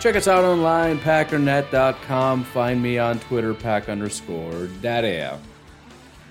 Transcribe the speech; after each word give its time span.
Check 0.00 0.16
us 0.16 0.26
out 0.26 0.44
online, 0.44 0.98
packernet.com. 0.98 2.44
Find 2.44 2.82
me 2.82 2.96
on 2.96 3.20
Twitter, 3.20 3.52
pack 3.52 3.90
underscore 3.90 4.68
daddy. 4.80 5.28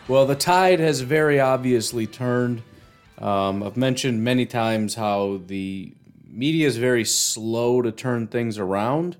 Well, 0.08 0.26
the 0.26 0.34
tide 0.34 0.80
has 0.80 1.02
very 1.02 1.40
obviously 1.40 2.08
turned. 2.08 2.64
Um, 3.20 3.62
I've 3.62 3.78
mentioned 3.78 4.24
many 4.24 4.48
times 4.48 4.96
how 4.96 5.42
the 5.46 5.94
media 6.28 6.66
is 6.66 6.78
very 6.78 7.06
slow 7.06 7.84
to 7.84 7.92
turn 7.92 8.26
things 8.26 8.58
around, 8.58 9.18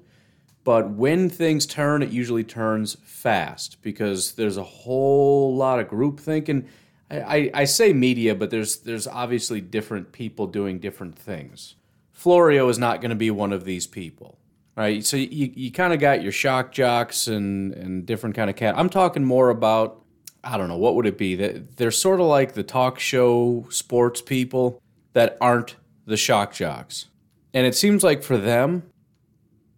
but 0.64 0.90
when 0.90 1.30
things 1.30 1.68
turn, 1.68 2.02
it 2.02 2.10
usually 2.10 2.44
turns 2.44 2.98
fast 3.04 3.80
because 3.84 4.32
there's 4.32 4.58
a 4.58 4.64
whole 4.64 5.56
lot 5.56 5.80
of 5.80 5.88
group 5.88 6.20
thinking. 6.20 6.68
I, 7.12 7.20
I, 7.20 7.52
I 7.54 7.64
say 7.66 7.94
media, 7.94 8.34
but 8.34 8.50
there's 8.50 8.78
there's 8.78 9.06
obviously 9.06 9.62
different 9.62 10.12
people 10.12 10.48
doing 10.48 10.80
different 10.80 11.16
things. 11.20 11.76
Florio 12.20 12.68
is 12.68 12.78
not 12.78 13.00
going 13.00 13.12
to 13.12 13.16
be 13.16 13.32
one 13.32 13.54
of 13.54 13.64
these 13.64 13.88
people, 13.88 14.38
right? 14.76 15.06
So 15.06 15.18
you, 15.18 15.52
you 15.56 15.72
kind 15.72 15.94
of 15.94 16.00
got 16.00 16.22
your 16.22 16.32
shock 16.32 16.72
jocks 16.72 17.28
and, 17.28 17.74
and 17.74 18.06
different 18.06 18.36
kind 18.36 18.50
of 18.50 18.56
cat. 18.56 18.76
I'm 18.78 18.90
talking 18.90 19.24
more 19.24 19.50
about, 19.50 20.04
I 20.44 20.58
don't 20.58 20.68
know, 20.68 20.78
what 20.78 20.96
would 20.96 21.06
it 21.06 21.18
be? 21.18 21.36
That 21.36 21.78
They're 21.78 21.92
sort 21.92 22.20
of 22.20 22.28
like 22.28 22.54
the 22.54 22.64
talk 22.64 23.00
show 23.00 23.66
sports 23.70 24.22
people 24.22 24.82
that 25.14 25.38
aren't 25.42 25.76
the 26.06 26.18
shock 26.18 26.54
jocks. 26.54 27.08
And 27.54 27.66
it 27.66 27.76
seems 27.76 28.04
like 28.04 28.24
for 28.24 28.38
them, 28.38 28.84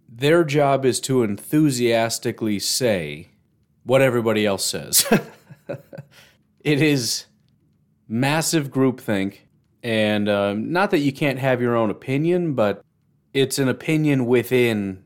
their 0.07 0.43
job 0.43 0.85
is 0.85 0.99
to 1.01 1.23
enthusiastically 1.23 2.59
say 2.59 3.29
what 3.83 4.01
everybody 4.01 4.45
else 4.45 4.65
says. 4.65 5.05
it 6.59 6.81
is 6.81 7.25
massive 8.07 8.69
groupthink 8.69 9.37
and 9.83 10.29
um, 10.29 10.71
not 10.71 10.91
that 10.91 10.99
you 10.99 11.11
can't 11.11 11.39
have 11.39 11.61
your 11.61 11.75
own 11.75 11.89
opinion, 11.89 12.53
but 12.53 12.83
it's 13.33 13.59
an 13.59 13.67
opinion 13.67 14.25
within 14.25 15.03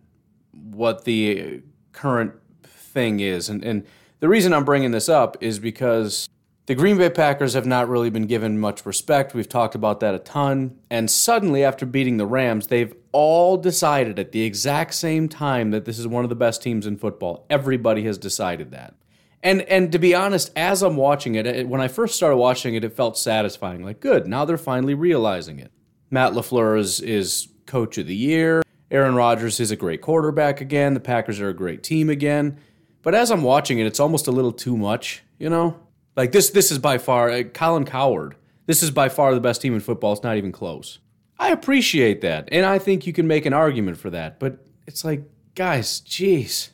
what 0.52 1.06
the 1.06 1.62
current 1.92 2.34
thing 2.64 3.20
is. 3.20 3.50
And, 3.50 3.64
and 3.64 3.86
the 4.20 4.30
reason 4.30 4.54
I'm 4.54 4.66
bringing 4.66 4.92
this 4.92 5.10
up 5.10 5.38
is 5.42 5.60
because 5.60 6.28
the 6.66 6.76
Green 6.76 6.98
Bay 6.98 7.10
Packers 7.10 7.54
have 7.54 7.66
not 7.66 7.88
really 7.88 8.10
been 8.10 8.26
given 8.26 8.60
much 8.60 8.86
respect. 8.86 9.36
We've 9.36 9.48
talked 9.48 9.76
about 9.76 10.00
that 10.00 10.16
a 10.16 10.20
ton. 10.20 10.80
And 10.90 11.12
suddenly, 11.12 11.64
after 11.64 11.86
beating 11.86 12.18
the 12.18 12.26
Rams, 12.26 12.68
they've 12.68 12.94
all 13.12 13.58
decided 13.58 14.18
at 14.18 14.32
the 14.32 14.42
exact 14.42 14.96
same 14.96 15.30
time 15.30 15.72
that 15.72 15.86
this 15.86 16.00
is 16.00 16.08
one 16.08 16.26
of 16.26 16.30
the 16.30 16.36
best 16.36 16.64
teams 16.64 16.88
in 16.88 16.98
football. 16.98 17.46
Everybody 17.50 18.04
has 18.06 18.18
decided 18.18 18.72
that. 18.72 18.96
And 19.44 19.62
and 19.64 19.92
to 19.92 20.00
be 20.00 20.16
honest, 20.16 20.52
as 20.56 20.82
I'm 20.82 20.96
watching 20.96 21.36
it, 21.36 21.68
when 21.68 21.82
I 21.82 21.88
first 21.88 22.16
started 22.16 22.38
watching 22.38 22.74
it, 22.74 22.84
it 22.84 22.94
felt 22.94 23.16
satisfying. 23.16 23.84
Like, 23.84 24.00
good, 24.00 24.26
now 24.26 24.44
they're 24.44 24.58
finally 24.58 24.96
realizing 24.96 25.60
it. 25.60 25.72
Matt 26.10 26.34
LaFleur 26.34 26.80
is 26.80 27.00
is 27.00 27.50
coach 27.66 27.98
of 27.98 28.08
the 28.08 28.16
year. 28.16 28.64
Aaron 28.92 29.16
Rodgers 29.16 29.60
is 29.60 29.72
a 29.72 29.76
great 29.76 30.02
quarterback 30.02 30.62
again. 30.62 30.94
The 30.94 31.00
Packers 31.00 31.40
are 31.40 31.50
a 31.50 31.54
great 31.54 31.84
team 31.84 32.10
again. 32.10 32.60
But 33.02 33.16
as 33.16 33.32
I'm 33.32 33.44
watching 33.44 33.80
it, 33.80 33.86
it's 33.86 34.00
almost 34.00 34.28
a 34.28 34.32
little 34.32 34.52
too 34.52 34.78
much, 34.78 35.24
you 35.38 35.50
know? 35.50 35.80
Like 36.16 36.32
this 36.32 36.50
this 36.52 36.72
is 36.72 36.80
by 36.80 36.98
far 36.98 37.30
uh, 37.30 37.44
Colin 37.44 37.86
Cowherd. 37.86 38.36
This 38.68 38.82
is 38.82 38.90
by 38.92 39.10
far 39.10 39.34
the 39.34 39.42
best 39.42 39.62
team 39.62 39.74
in 39.74 39.80
football. 39.80 40.14
It's 40.14 40.24
not 40.24 40.38
even 40.38 40.52
close. 40.52 41.00
I 41.38 41.52
appreciate 41.52 42.22
that. 42.22 42.50
And 42.52 42.66
I 42.66 42.80
think 42.80 43.06
you 43.06 43.14
can 43.14 43.28
make 43.28 43.46
an 43.46 43.54
argument 43.54 43.98
for 43.98 44.10
that. 44.12 44.40
But 44.40 44.66
it's 44.88 45.04
like, 45.04 45.24
guys, 45.54 46.02
jeez. 46.02 46.70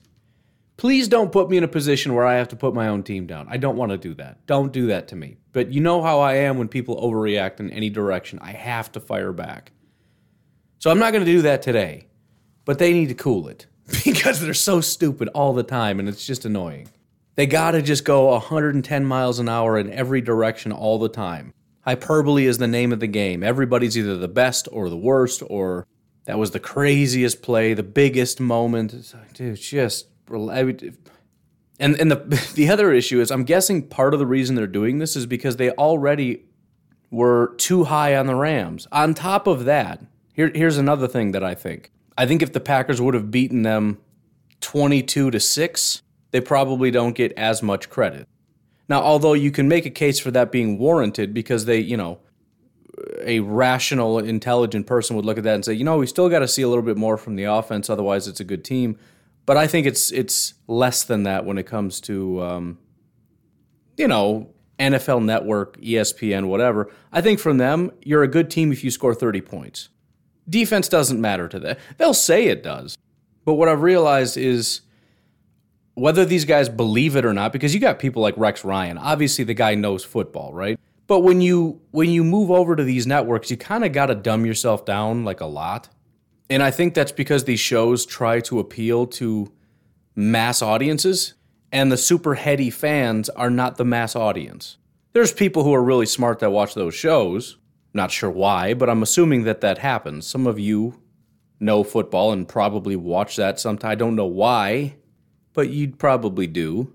Please 0.78 1.08
don't 1.08 1.32
put 1.32 1.50
me 1.50 1.58
in 1.58 1.64
a 1.64 1.68
position 1.68 2.14
where 2.14 2.26
I 2.26 2.36
have 2.36 2.48
to 2.50 2.56
put 2.56 2.74
my 2.74 2.88
own 2.88 3.04
team 3.04 3.28
down. 3.28 3.48
I 3.50 3.58
don't 3.58 3.78
want 3.78 3.92
to 3.92 3.98
do 3.98 4.14
that. 4.16 4.46
Don't 4.48 4.72
do 4.72 4.88
that 4.88 5.08
to 5.10 5.16
me. 5.16 5.38
But 5.54 5.72
you 5.72 5.82
know 5.82 6.02
how 6.02 6.20
I 6.20 6.36
am 6.36 6.58
when 6.58 6.68
people 6.68 7.02
overreact 7.02 7.60
in 7.60 7.70
any 7.72 7.90
direction. 7.90 8.40
I 8.42 8.52
have 8.52 8.92
to 8.94 9.00
fire 9.00 9.34
back. 9.34 9.72
So 10.82 10.90
I'm 10.90 10.98
not 10.98 11.14
going 11.14 11.24
to 11.24 11.32
do 11.32 11.44
that 11.44 11.62
today. 11.62 12.08
But 12.66 12.80
they 12.80 12.92
need 12.92 13.10
to 13.10 13.14
cool 13.14 13.48
it 13.48 13.68
because 14.04 14.40
they're 14.40 14.56
so 14.56 14.82
stupid 14.82 15.28
all 15.30 15.54
the 15.54 15.62
time 15.62 16.00
and 16.00 16.10
it's 16.10 16.26
just 16.26 16.44
annoying. 16.44 16.90
They 17.36 17.46
got 17.46 17.72
to 17.72 17.84
just 17.84 18.04
go 18.04 18.32
110 18.32 19.06
miles 19.06 19.38
an 19.38 19.48
hour 19.48 19.78
in 19.78 19.94
every 19.94 20.22
direction 20.22 20.72
all 20.72 20.98
the 20.98 21.08
time. 21.08 21.54
Hyperbole 21.82 22.48
is 22.48 22.58
the 22.58 22.68
name 22.68 22.92
of 22.92 23.00
the 23.00 23.08
game. 23.08 23.44
Everybody's 23.44 23.96
either 23.96 24.18
the 24.18 24.28
best 24.28 24.68
or 24.72 24.90
the 24.90 24.98
worst, 24.98 25.44
or 25.48 25.86
that 26.26 26.40
was 26.40 26.50
the 26.52 26.60
craziest 26.60 27.44
play, 27.44 27.74
the 27.74 27.84
biggest 27.84 28.40
moment. 28.40 28.94
It's 28.94 29.14
like, 29.14 29.34
dude, 29.34 29.58
just 29.58 30.08
and 30.30 31.96
and 32.00 32.12
the 32.12 32.52
the 32.54 32.70
other 32.70 32.92
issue 32.92 33.20
is 33.20 33.32
I'm 33.32 33.44
guessing 33.44 33.88
part 33.88 34.14
of 34.14 34.20
the 34.20 34.28
reason 34.28 34.56
they're 34.56 34.68
doing 34.68 35.00
this 35.00 35.16
is 35.16 35.26
because 35.26 35.56
they 35.56 35.72
already 35.72 36.46
were 37.10 37.56
too 37.58 37.86
high 37.86 38.16
on 38.16 38.28
the 38.28 38.36
Rams. 38.36 38.88
On 38.92 39.16
top 39.16 39.48
of 39.48 39.66
that, 39.66 40.04
here 40.34 40.52
here's 40.54 40.78
another 40.78 41.08
thing 41.08 41.32
that 41.32 41.44
I 41.44 41.56
think. 41.56 41.92
I 42.18 42.26
think 42.26 42.42
if 42.42 42.54
the 42.54 42.60
Packers 42.60 43.02
would 43.02 43.14
have 43.14 43.32
beaten 43.32 43.64
them 43.64 44.00
22 44.62 45.32
to 45.32 45.40
6, 45.40 46.02
they 46.32 46.42
probably 46.42 46.92
don't 46.92 47.14
get 47.14 47.32
as 47.34 47.64
much 47.64 47.90
credit. 47.90 48.28
Now, 48.90 49.02
although 49.02 49.34
you 49.34 49.52
can 49.52 49.68
make 49.68 49.86
a 49.86 49.90
case 49.90 50.20
for 50.20 50.32
that 50.32 50.52
being 50.52 50.78
warranted 50.78 51.34
because 51.34 51.66
they, 51.66 51.80
you 51.80 51.98
know, 51.98 52.20
a 53.22 53.40
rational, 53.40 54.20
intelligent 54.20 54.86
person 54.86 55.16
would 55.16 55.26
look 55.26 55.38
at 55.38 55.44
that 55.46 55.56
and 55.56 55.66
say, 55.66 55.74
you 55.74 55.84
know, 55.84 55.98
we 55.98 56.08
still 56.08 56.30
got 56.30 56.40
to 56.40 56.48
see 56.48 56.62
a 56.62 56.68
little 56.68 56.84
bit 56.84 56.98
more 56.98 57.18
from 57.18 57.36
the 57.36 57.46
offense, 57.46 57.90
otherwise 57.90 58.28
it's 58.28 58.40
a 58.40 58.44
good 58.44 58.64
team. 58.64 58.98
But 59.46 59.58
I 59.58 59.68
think 59.68 59.88
it's 59.88 60.12
it's 60.12 60.54
less 60.68 61.04
than 61.04 61.24
that 61.24 61.46
when 61.46 61.58
it 61.58 61.66
comes 61.66 62.00
to, 62.02 62.42
um, 62.44 62.78
you 63.98 64.08
know, 64.08 64.54
NFL 64.78 65.24
Network, 65.24 65.78
ESPN, 65.78 66.48
whatever. 66.48 66.92
I 67.12 67.22
think 67.22 67.40
from 67.40 67.58
them, 67.58 67.92
you're 68.02 68.24
a 68.24 68.28
good 68.28 68.50
team 68.50 68.72
if 68.72 68.84
you 68.84 68.92
score 68.92 69.16
30 69.16 69.42
points. 69.42 69.90
Defense 70.50 70.88
doesn't 70.88 71.22
matter 71.22 71.48
to 71.48 71.60
them. 71.60 71.78
They'll 71.98 72.14
say 72.14 72.48
it 72.48 72.64
does. 72.64 72.98
But 73.46 73.54
what 73.56 73.70
I've 73.70 73.82
realized 73.82 74.38
is 74.38 74.82
whether 75.94 76.26
these 76.26 76.46
guys 76.46 76.70
believe 76.70 77.16
it 77.16 77.26
or 77.26 77.34
not, 77.34 77.54
because 77.54 77.74
you 77.74 77.80
got 77.80 78.00
people 78.00 78.22
like 78.22 78.36
Rex 78.38 78.64
Ryan. 78.64 78.98
Obviously, 78.98 79.44
the 79.44 79.54
guy 79.54 79.76
knows 79.76 80.04
football, 80.04 80.54
right? 80.54 80.80
But 81.08 81.22
when 81.22 81.42
you 81.42 81.82
when 81.92 82.10
you 82.10 82.24
move 82.24 82.50
over 82.50 82.76
to 82.76 82.84
these 82.84 83.06
networks, 83.06 83.52
you 83.52 83.58
kind 83.58 83.84
of 83.84 83.92
got 83.92 84.08
to 84.08 84.16
dumb 84.16 84.46
yourself 84.46 84.86
down 84.86 85.26
like 85.26 85.42
a 85.42 85.46
lot. 85.46 85.90
And 86.50 86.62
I 86.62 86.72
think 86.72 86.94
that's 86.94 87.12
because 87.12 87.46
these 87.46 87.60
shows 87.60 88.06
try 88.06 88.40
to 88.42 88.60
appeal 88.60 89.08
to 89.08 89.52
mass 90.16 90.62
audiences, 90.62 91.34
and 91.72 91.92
the 91.92 91.98
super 91.98 92.36
heady 92.36 92.70
fans 92.70 93.30
are 93.30 93.50
not 93.50 93.78
the 93.78 93.86
mass 93.86 94.16
audience. 94.16 94.78
There's 95.14 95.34
people 95.34 95.64
who 95.64 95.74
are 95.74 95.84
really 95.84 96.06
smart 96.06 96.40
that 96.40 96.52
watch 96.52 96.74
those 96.74 96.96
shows. 96.96 97.58
Not 97.94 98.12
sure 98.12 98.30
why, 98.30 98.74
but 98.74 98.90
I'm 98.90 99.04
assuming 99.04 99.44
that 99.44 99.62
that 99.62 99.80
happens. 99.80 100.26
Some 100.26 100.48
of 100.48 100.60
you 100.60 101.02
know 101.60 101.84
football 101.84 102.32
and 102.32 102.48
probably 102.48 102.96
watch 102.96 103.36
that 103.36 103.60
sometime. 103.60 103.92
I 103.92 103.96
don't 103.96 104.16
know 104.16 104.26
why, 104.26 104.96
but 105.54 105.70
you'd 105.70 106.00
probably 106.00 106.48
do. 106.48 106.94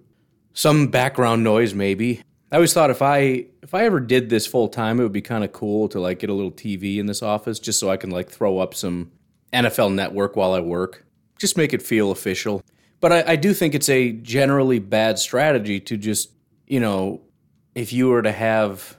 Some 0.52 0.88
background 0.88 1.44
noise, 1.44 1.74
maybe. 1.74 2.22
I 2.50 2.56
always 2.56 2.72
thought 2.72 2.90
if 2.90 3.02
I 3.02 3.46
if 3.62 3.74
I 3.74 3.84
ever 3.84 4.00
did 4.00 4.30
this 4.30 4.46
full 4.46 4.68
time, 4.68 4.98
it 4.98 5.02
would 5.02 5.12
be 5.12 5.22
kind 5.22 5.44
of 5.44 5.52
cool 5.52 5.88
to 5.90 6.00
like 6.00 6.20
get 6.20 6.30
a 6.30 6.34
little 6.34 6.52
TV 6.52 6.98
in 6.98 7.06
this 7.06 7.22
office 7.22 7.58
just 7.58 7.78
so 7.78 7.90
I 7.90 7.96
can 7.96 8.10
like 8.10 8.30
throw 8.30 8.58
up 8.58 8.74
some 8.74 9.12
NFL 9.52 9.94
Network 9.94 10.36
while 10.36 10.52
I 10.52 10.60
work. 10.60 11.04
Just 11.38 11.56
make 11.56 11.72
it 11.72 11.82
feel 11.82 12.10
official. 12.10 12.62
But 13.00 13.12
I, 13.12 13.32
I 13.32 13.36
do 13.36 13.52
think 13.52 13.74
it's 13.74 13.88
a 13.88 14.12
generally 14.12 14.78
bad 14.78 15.18
strategy 15.18 15.80
to 15.80 15.96
just 15.96 16.30
you 16.66 16.80
know 16.80 17.20
if 17.74 17.92
you 17.92 18.08
were 18.08 18.22
to 18.22 18.32
have, 18.32 18.96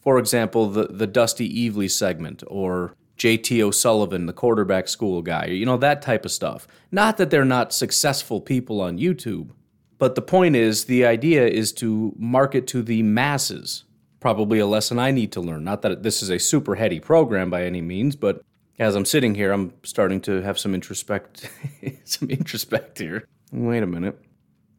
for 0.00 0.18
example, 0.18 0.68
the 0.68 0.86
the 0.86 1.06
Dusty 1.06 1.48
Evely 1.68 1.90
segment 1.90 2.42
or 2.46 2.94
JT 3.18 3.60
O'Sullivan, 3.60 4.24
the 4.26 4.32
quarterback 4.32 4.88
school 4.88 5.20
guy, 5.20 5.46
you 5.46 5.66
know, 5.66 5.76
that 5.76 6.00
type 6.00 6.24
of 6.24 6.32
stuff. 6.32 6.66
Not 6.90 7.18
that 7.18 7.30
they're 7.30 7.44
not 7.44 7.72
successful 7.72 8.40
people 8.40 8.80
on 8.80 8.98
YouTube, 8.98 9.50
But 9.98 10.14
the 10.14 10.22
point 10.22 10.56
is, 10.56 10.86
the 10.86 11.04
idea 11.04 11.46
is 11.46 11.72
to 11.74 12.14
market 12.16 12.66
to 12.68 12.82
the 12.82 13.02
masses. 13.02 13.84
Probably 14.18 14.58
a 14.58 14.66
lesson 14.66 14.98
I 14.98 15.10
need 15.10 15.30
to 15.32 15.40
learn. 15.42 15.64
Not 15.64 15.82
that 15.82 16.02
this 16.02 16.22
is 16.22 16.30
a 16.30 16.38
super 16.38 16.76
heady 16.76 16.98
program 17.00 17.50
by 17.50 17.64
any 17.64 17.82
means, 17.82 18.16
but 18.16 18.42
as 18.78 18.94
I'm 18.94 19.04
sitting 19.04 19.34
here, 19.34 19.52
I'm 19.52 19.74
starting 19.82 20.22
to 20.22 20.40
have 20.40 20.58
some 20.58 20.72
introspect, 20.72 21.46
some 22.04 22.28
introspect 22.28 22.98
here. 22.98 23.26
Wait 23.52 23.82
a 23.82 23.86
minute, 23.86 24.18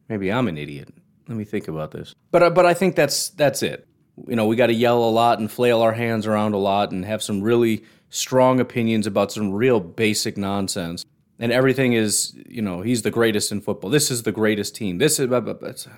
maybe 0.08 0.32
I'm 0.32 0.48
an 0.48 0.58
idiot. 0.58 0.88
Let 1.28 1.38
me 1.38 1.44
think 1.44 1.68
about 1.68 1.92
this. 1.92 2.12
But 2.32 2.42
uh, 2.42 2.50
but 2.50 2.66
I 2.66 2.74
think 2.74 2.96
that's 2.96 3.28
that's 3.30 3.62
it. 3.62 3.86
You 4.28 4.36
know, 4.36 4.46
we 4.46 4.56
got 4.56 4.66
to 4.66 4.74
yell 4.74 5.02
a 5.02 5.10
lot 5.10 5.38
and 5.38 5.50
flail 5.50 5.80
our 5.80 5.92
hands 5.92 6.26
around 6.26 6.54
a 6.54 6.58
lot 6.58 6.92
and 6.92 7.04
have 7.04 7.22
some 7.22 7.40
really 7.40 7.84
strong 8.10 8.60
opinions 8.60 9.06
about 9.06 9.32
some 9.32 9.52
real 9.52 9.80
basic 9.80 10.36
nonsense. 10.36 11.04
And 11.38 11.50
everything 11.50 11.94
is, 11.94 12.34
you 12.46 12.62
know, 12.62 12.82
he's 12.82 13.02
the 13.02 13.10
greatest 13.10 13.50
in 13.50 13.60
football. 13.60 13.90
This 13.90 14.10
is 14.10 14.22
the 14.22 14.32
greatest 14.32 14.76
team. 14.76 14.98
This 14.98 15.18
is 15.18 15.32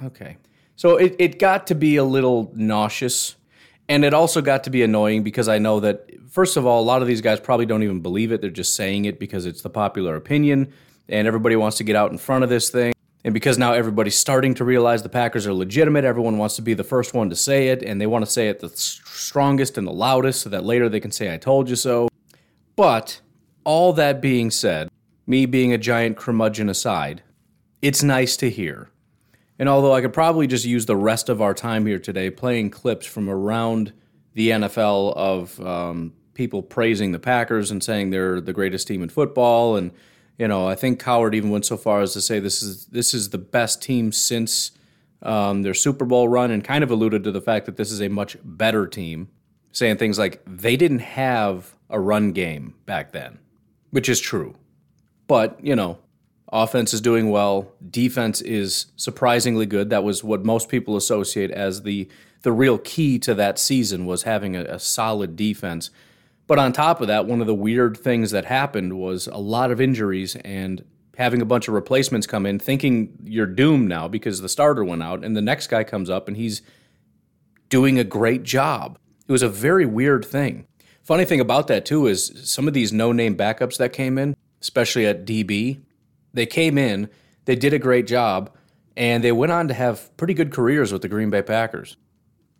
okay. 0.05 0.37
So 0.76 0.96
it, 0.96 1.16
it 1.19 1.38
got 1.38 1.66
to 1.66 1.75
be 1.75 1.96
a 1.96 2.05
little 2.05 2.50
nauseous. 2.55 3.37
And 3.88 4.05
it 4.05 4.14
also 4.14 4.40
got 4.40 4.64
to 4.64 4.70
be 4.70 4.82
annoying 4.82 5.22
because 5.22 5.49
I 5.49 5.58
know 5.58 5.81
that, 5.81 6.08
first 6.31 6.56
of 6.56 6.64
all, 6.64 6.81
a 6.81 6.87
lot 6.87 7.02
of 7.02 7.08
these 7.08 7.20
guys 7.20 7.40
probably 7.40 7.66
don't 7.66 7.82
even 7.82 8.00
believe 8.00 8.32
it. 8.32 8.40
They're 8.40 8.49
just 8.49 8.75
saying 8.75 9.05
it 9.05 9.19
because 9.19 9.44
it's 9.44 9.61
the 9.61 9.70
popular 9.70 10.16
opinion 10.16 10.72
and 11.08 11.28
everybody 11.28 11.56
wants 11.56 11.76
to 11.78 11.84
get 11.84 11.96
out 11.96 12.11
in 12.11 12.19
front 12.19 12.44
of 12.44 12.50
this 12.50 12.70
thing. 12.70 12.94
And 13.25 13.32
because 13.32 13.56
now 13.56 13.73
everybody's 13.73 14.17
starting 14.17 14.53
to 14.55 14.65
realize 14.65 15.03
the 15.03 15.09
Packers 15.09 15.47
are 15.47 15.55
legitimate, 15.55 16.05
everyone 16.05 16.37
wants 16.37 16.56
to 16.56 16.62
be 16.62 16.75
the 16.75 16.85
first 16.85 17.15
one 17.15 17.31
to 17.31 17.37
say 17.37 17.69
it, 17.69 17.82
and 17.82 17.99
they 17.99 18.06
want 18.06 18.25
to 18.25 18.31
say 18.31 18.49
it 18.49 18.61
the 18.61 18.69
strongest 18.69 19.79
and 19.79 19.87
the 19.87 19.93
loudest 19.93 20.43
so 20.43 20.50
that 20.50 20.65
later 20.65 20.91
they 20.91 21.00
can 21.00 21.11
say, 21.11 21.32
I 21.32 21.38
told 21.38 21.71
you 21.71 21.76
so. 21.76 22.09
But 22.76 23.21
all 23.65 23.94
that 23.94 24.21
being 24.21 24.50
said, 24.50 24.91
me 25.26 25.47
being 25.47 25.73
a 25.73 25.79
giant 25.79 26.19
curmudgeon 26.19 26.69
aside, 26.69 27.23
it's 27.81 28.03
nice 28.03 28.37
to 28.38 28.50
hear. 28.50 28.91
And 29.59 29.69
although 29.69 29.94
I 29.94 30.03
could 30.03 30.12
probably 30.12 30.47
just 30.47 30.67
use 30.67 30.85
the 30.85 30.97
rest 30.97 31.29
of 31.31 31.41
our 31.41 31.55
time 31.55 31.87
here 31.87 31.99
today 31.99 32.29
playing 32.29 32.71
clips 32.71 33.06
from 33.06 33.31
around 33.31 33.93
the 34.35 34.50
NFL 34.50 35.17
of 35.17 35.61
um, 35.61 36.12
people 36.35 36.61
praising 36.62 37.12
the 37.12 37.19
Packers 37.19 37.71
and 37.71 37.82
saying 37.82 38.11
they're 38.11 38.41
the 38.41 38.53
greatest 38.53 38.87
team 38.87 39.03
in 39.03 39.09
football, 39.09 39.76
and 39.76 39.93
you 40.38 40.48
know 40.48 40.69
I 40.69 40.75
think 40.75 41.00
Cowherd 41.00 41.34
even 41.34 41.50
went 41.50 41.66
so 41.66 41.76
far 41.76 42.00
as 42.00 42.12
to 42.14 42.20
say 42.20 42.40
this 42.40 42.62
is 42.62 42.86
this 42.86 43.14
is 43.14 43.31
the 43.31 43.38
best 43.38 43.82
team 43.82 44.12
since 44.12 44.72
um, 45.25 45.62
their 45.62 45.75
Super 45.75 46.04
Bowl 46.04 46.28
run, 46.28 46.50
and 46.50 46.62
kind 46.62 46.84
of 46.84 46.90
alluded 46.90 47.25
to 47.25 47.32
the 47.32 47.40
fact 47.40 47.66
that 47.66 47.76
this 47.76 47.90
is 47.90 48.00
a 48.00 48.08
much 48.08 48.36
better 48.44 48.86
team, 48.86 49.28
saying 49.72 49.96
things 49.96 50.19
like 50.19 50.42
they 50.46 50.76
didn't 50.76 51.00
have 51.00 51.75
a 51.88 51.98
run 51.98 52.32
game 52.32 52.75
back 52.86 53.12
then, 53.12 53.38
which 53.90 54.08
is 54.08 54.20
true. 54.20 54.54
But, 55.26 55.58
you 55.64 55.75
know, 55.75 55.98
offense 56.52 56.92
is 56.92 57.00
doing 57.00 57.30
well, 57.30 57.72
defense 57.90 58.42
is 58.42 58.87
surprisingly 58.96 59.64
good. 59.64 59.88
That 59.90 60.04
was 60.04 60.22
what 60.22 60.44
most 60.44 60.69
people 60.69 60.96
associate 60.96 61.50
as 61.50 61.82
the 61.82 62.08
the 62.42 62.52
real 62.52 62.76
key 62.76 63.19
to 63.19 63.34
that 63.34 63.58
season 63.58 64.04
was 64.04 64.25
having 64.25 64.54
a, 64.54 64.64
a 64.64 64.78
solid 64.78 65.34
defense. 65.34 65.88
But 66.46 66.58
on 66.58 66.73
top 66.73 67.00
of 67.00 67.08
that, 67.08 67.26
one 67.26 67.41
of 67.41 67.46
the 67.46 67.55
weird 67.55 67.96
things 67.96 68.31
that 68.32 68.44
happened 68.44 68.99
was 68.99 69.26
a 69.26 69.38
lot 69.38 69.70
of 69.70 69.81
injuries 69.81 70.37
and 70.37 70.85
having 71.17 71.41
a 71.41 71.46
bunch 71.46 71.69
of 71.69 71.75
replacements 71.75 72.26
come 72.26 72.44
in, 72.44 72.58
thinking 72.58 73.17
you're 73.23 73.46
doomed 73.46 73.88
now 73.88 74.08
because 74.08 74.41
the 74.41 74.49
starter 74.49 74.85
went 74.85 75.02
out, 75.02 75.25
and 75.25 75.37
the 75.37 75.43
next 75.43 75.69
guy 75.69 75.85
comes 75.85 76.11
up 76.11 76.29
and 76.29 76.37
he's 76.37 76.61
doing 77.69 77.99
a 77.99 78.05
great 78.05 78.43
job. 78.43 78.99
It 79.26 79.32
was 79.32 79.43
a 79.43 79.49
very 79.49 79.87
weird 79.87 80.25
thing. 80.25 80.67
Funny 81.02 81.25
thing 81.25 81.41
about 81.41 81.67
that, 81.69 81.85
too, 81.85 82.06
is 82.06 82.32
some 82.44 82.69
of 82.69 82.75
these 82.75 82.93
no 82.93 83.12
name 83.12 83.37
backups 83.37 83.79
that 83.79 83.93
came 83.93 84.19
in, 84.19 84.37
especially 84.61 85.06
at 85.06 85.25
DB. 85.25 85.81
They 86.32 86.47
came 86.47 86.76
in, 86.79 87.08
they 87.44 87.56
did 87.56 87.73
a 87.73 87.79
great 87.79 88.06
job, 88.06 88.50
and 88.97 89.23
they 89.23 89.32
went 89.32 89.52
on 89.52 89.69
to 89.69 89.75
have 89.75 90.14
pretty 90.17 90.35
good 90.35 90.52
careers 90.52 90.93
with 90.93 91.02
the 91.02 91.08
Green 91.08 91.31
Bay 91.31 91.43
Packers. 91.43 91.97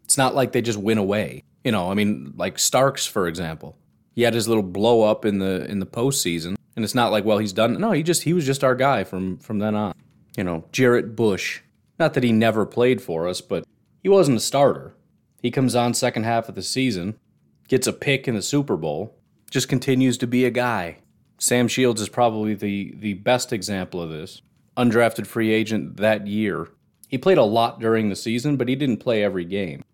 It's 0.05 0.19
not 0.19 0.35
like 0.35 0.53
they 0.53 0.63
just 0.63 0.79
went 0.79 1.01
away. 1.01 1.45
You 1.65 1.73
know, 1.73 1.91
I 1.91 1.95
mean, 1.95 2.35
like 2.37 2.59
Starks, 2.59 3.07
for 3.07 3.27
example. 3.27 3.77
He 4.15 4.23
had 4.23 4.35
his 4.35 4.47
little 4.47 4.63
blow 4.63 5.03
up 5.03 5.25
in 5.25 5.39
the 5.39 5.65
in 5.69 5.81
the 5.81 5.87
postseason, 5.87 6.55
and 6.77 6.85
it's 6.85 6.95
not 6.95 7.11
like, 7.11 7.25
well, 7.25 7.39
he's 7.39 7.53
done. 7.53 7.81
No, 7.81 7.91
he 7.93 8.03
just 8.03 8.23
he 8.23 8.33
was 8.33 8.47
just 8.47 8.63
our 8.63 8.77
guy 8.77 9.03
from 9.03 9.39
from 9.39 9.59
then 9.59 9.75
on. 9.75 9.95
You 10.37 10.45
know, 10.45 10.65
Jarrett 10.71 11.17
Bush. 11.17 11.63
Not 11.99 12.15
that 12.15 12.25
he 12.25 12.33
never 12.33 12.67
played 12.67 13.01
for 13.01 13.27
us, 13.29 13.41
but 13.41 13.65
he 14.03 14.09
wasn't 14.09 14.37
a 14.37 14.41
starter. 14.41 14.95
He 15.41 15.51
comes 15.51 15.75
on 15.75 15.95
second 15.95 16.25
half 16.25 16.49
of 16.49 16.55
the 16.55 16.63
season, 16.63 17.19
gets 17.69 17.87
a 17.87 17.93
pick 17.93 18.27
in 18.27 18.35
the 18.35 18.43
Super 18.43 18.77
Bowl, 18.77 19.15
just 19.51 19.69
continues 19.69 20.19
to 20.19 20.27
be 20.27 20.45
a 20.45 20.51
guy. 20.51 20.99
Sam 21.39 21.69
Shields 21.69 22.01
is 22.01 22.09
probably 22.09 22.55
the, 22.55 22.95
the 22.97 23.15
best 23.15 23.53
example 23.53 24.01
of 24.01 24.11
this. 24.11 24.43
Undrafted 24.77 25.27
free 25.27 25.53
agent 25.53 25.99
that 25.99 26.27
year. 26.27 26.69
He 27.09 27.19
played 27.19 27.39
a 27.39 27.45
lot 27.45 27.81
during 27.81 28.09
the 28.09 28.17
season, 28.17 28.57
but 28.57 28.69
he 28.69 28.75
didn't 28.75 28.97
play 28.99 29.23
every 29.23 29.45
game. 29.45 29.85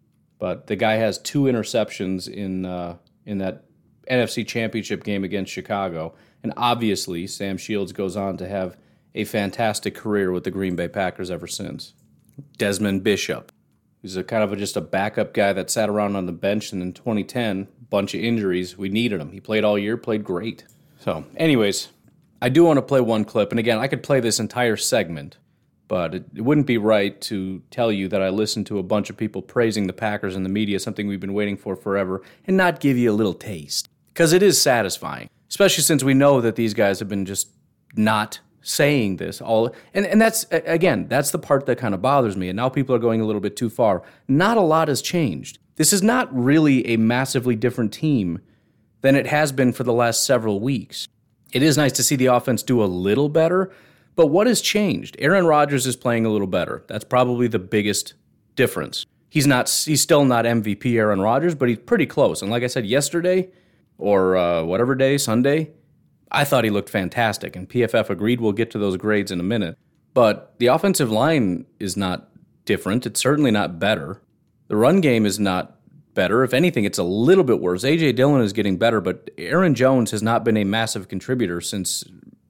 But 0.40 0.66
the 0.66 0.74
guy 0.74 0.94
has 0.94 1.18
two 1.18 1.42
interceptions 1.42 2.28
in 2.28 2.64
uh, 2.66 2.96
in 3.24 3.38
that 3.38 3.64
NFC 4.10 4.44
Championship 4.46 5.04
game 5.04 5.22
against 5.22 5.52
Chicago, 5.52 6.14
and 6.42 6.52
obviously 6.56 7.28
Sam 7.28 7.56
Shields 7.56 7.92
goes 7.92 8.16
on 8.16 8.36
to 8.38 8.48
have 8.48 8.76
a 9.14 9.24
fantastic 9.24 9.94
career 9.94 10.32
with 10.32 10.44
the 10.44 10.50
Green 10.50 10.74
Bay 10.74 10.88
Packers 10.88 11.30
ever 11.30 11.46
since. 11.46 11.94
Desmond 12.56 13.04
Bishop, 13.04 13.52
he's 14.02 14.16
a 14.16 14.24
kind 14.24 14.42
of 14.42 14.52
a, 14.52 14.56
just 14.56 14.76
a 14.76 14.80
backup 14.80 15.34
guy 15.34 15.52
that 15.52 15.70
sat 15.70 15.88
around 15.88 16.16
on 16.16 16.26
the 16.26 16.32
bench, 16.32 16.72
and 16.72 16.82
in 16.82 16.92
2010, 16.92 17.68
bunch 17.90 18.14
of 18.14 18.20
injuries, 18.20 18.78
we 18.78 18.88
needed 18.88 19.20
him. 19.20 19.32
He 19.32 19.40
played 19.40 19.64
all 19.64 19.78
year, 19.78 19.96
played 19.96 20.24
great. 20.24 20.64
So, 21.00 21.24
anyways, 21.36 21.88
I 22.40 22.48
do 22.48 22.64
want 22.64 22.78
to 22.78 22.82
play 22.82 23.00
one 23.00 23.24
clip. 23.24 23.50
And 23.50 23.58
again, 23.58 23.78
I 23.78 23.88
could 23.88 24.02
play 24.02 24.20
this 24.20 24.40
entire 24.40 24.76
segment, 24.76 25.36
but 25.90 26.14
it, 26.14 26.24
it, 26.34 26.40
wouldn't 26.40 26.66
be 26.66 26.78
right 26.78 27.20
to 27.22 27.62
tell 27.70 27.92
you 27.92 28.08
that 28.08 28.22
I 28.22 28.30
listened 28.30 28.66
to 28.68 28.78
a 28.78 28.82
bunch 28.82 29.10
of 29.10 29.18
people 29.18 29.42
praising 29.42 29.86
the 29.86 29.92
Packers 29.92 30.34
in 30.34 30.42
the 30.42 30.48
media, 30.48 30.78
something 30.78 31.06
we've 31.06 31.20
been 31.20 31.34
waiting 31.34 31.58
for 31.58 31.76
forever, 31.76 32.22
and 32.46 32.56
not 32.56 32.80
give 32.80 32.96
you 32.96 33.10
a 33.10 33.12
little 33.12 33.34
taste. 33.34 33.88
Because 34.14 34.32
it 34.32 34.42
is 34.42 34.60
satisfying, 34.60 35.28
especially 35.48 35.84
since 35.84 36.02
we 36.02 36.14
know 36.14 36.40
that 36.40 36.56
these 36.56 36.72
guys 36.72 37.00
have 37.00 37.08
been 37.08 37.26
just 37.26 37.50
not 37.94 38.40
saying 38.62 39.16
this 39.16 39.40
all 39.40 39.74
and, 39.94 40.04
and 40.04 40.20
that's 40.20 40.44
again 40.50 41.08
that's 41.08 41.30
the 41.30 41.38
part 41.38 41.64
that 41.64 41.78
kind 41.78 41.94
of 41.94 42.02
bothers 42.02 42.36
me 42.36 42.50
and 42.50 42.56
now 42.56 42.68
people 42.68 42.94
are 42.94 42.98
going 42.98 43.18
a 43.18 43.24
little 43.24 43.40
bit 43.40 43.56
too 43.56 43.70
far 43.70 44.02
not 44.28 44.58
a 44.58 44.60
lot 44.60 44.86
has 44.86 45.00
changed 45.00 45.58
this 45.80 45.94
is 45.94 46.02
not 46.02 46.28
really 46.30 46.86
a 46.86 46.98
massively 46.98 47.56
different 47.56 47.90
team 47.90 48.38
than 49.00 49.16
it 49.16 49.26
has 49.26 49.50
been 49.50 49.72
for 49.72 49.82
the 49.82 49.94
last 49.94 50.26
several 50.26 50.60
weeks. 50.60 51.08
It 51.54 51.62
is 51.62 51.78
nice 51.78 51.92
to 51.92 52.02
see 52.02 52.16
the 52.16 52.26
offense 52.26 52.62
do 52.62 52.82
a 52.82 52.84
little 52.84 53.30
better, 53.30 53.72
but 54.20 54.26
what 54.26 54.46
has 54.46 54.60
changed? 54.60 55.16
Aaron 55.18 55.46
Rodgers 55.46 55.86
is 55.86 55.96
playing 55.96 56.26
a 56.26 56.28
little 56.28 56.46
better. 56.46 56.84
That's 56.88 57.04
probably 57.04 57.46
the 57.48 57.58
biggest 57.58 58.12
difference. 58.54 59.06
He's 59.30 59.46
not 59.46 59.70
he's 59.70 60.02
still 60.02 60.26
not 60.26 60.44
MVP 60.44 60.94
Aaron 60.98 61.22
Rodgers, 61.22 61.54
but 61.54 61.70
he's 61.70 61.78
pretty 61.78 62.04
close. 62.04 62.42
And 62.42 62.50
like 62.50 62.62
I 62.62 62.66
said 62.66 62.84
yesterday 62.84 63.48
or 63.96 64.36
uh, 64.36 64.62
whatever 64.64 64.94
day, 64.94 65.16
Sunday, 65.16 65.70
I 66.30 66.44
thought 66.44 66.64
he 66.64 66.70
looked 66.70 66.90
fantastic 66.90 67.56
and 67.56 67.66
PFF 67.66 68.10
agreed 68.10 68.42
we'll 68.42 68.52
get 68.52 68.70
to 68.72 68.78
those 68.78 68.98
grades 68.98 69.32
in 69.32 69.40
a 69.40 69.42
minute. 69.42 69.78
But 70.12 70.54
the 70.58 70.66
offensive 70.66 71.10
line 71.10 71.64
is 71.78 71.96
not 71.96 72.28
different. 72.66 73.06
It's 73.06 73.20
certainly 73.20 73.50
not 73.50 73.78
better. 73.78 74.20
The 74.68 74.76
run 74.76 75.00
game 75.00 75.24
is 75.24 75.40
not 75.40 75.78
better. 76.12 76.44
If 76.44 76.52
anything, 76.52 76.84
it's 76.84 76.98
a 76.98 77.04
little 77.04 77.44
bit 77.44 77.58
worse. 77.58 77.84
AJ 77.84 78.16
Dillon 78.16 78.42
is 78.42 78.52
getting 78.52 78.76
better, 78.76 79.00
but 79.00 79.30
Aaron 79.38 79.74
Jones 79.74 80.10
has 80.10 80.22
not 80.22 80.44
been 80.44 80.58
a 80.58 80.64
massive 80.64 81.08
contributor 81.08 81.62
since 81.62 82.04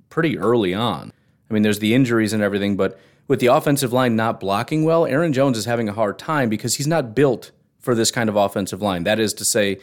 pretty 0.09 0.37
early 0.37 0.75
on. 0.75 1.13
I 1.51 1.55
mean, 1.55 1.63
there's 1.63 1.81
the 1.81 1.95
injuries 1.95 2.33
and 2.33 2.43
everything, 2.43 2.77
but 2.77 2.99
with 3.27 3.41
the 3.41 3.49
offensive 3.49 3.93
line 3.93 4.17
not 4.17 4.41
blocking 4.41 4.85
well, 4.85 5.05
Aaron 5.05 5.33
Jones 5.33 5.59
is 5.59 5.65
having 5.65 5.89
a 5.89 5.93
hard 5.93 6.19
time 6.19 6.49
because 6.49 6.77
he's 6.77 6.87
not 6.87 7.15
built 7.15 7.51
for 7.81 7.95
this 7.95 8.11
kind 8.11 8.29
of 8.29 8.37
offensive 8.37 8.81
line. 8.83 9.05
That 9.05 9.19
is 9.19 9.35
to 9.35 9.45
say, 9.45 9.79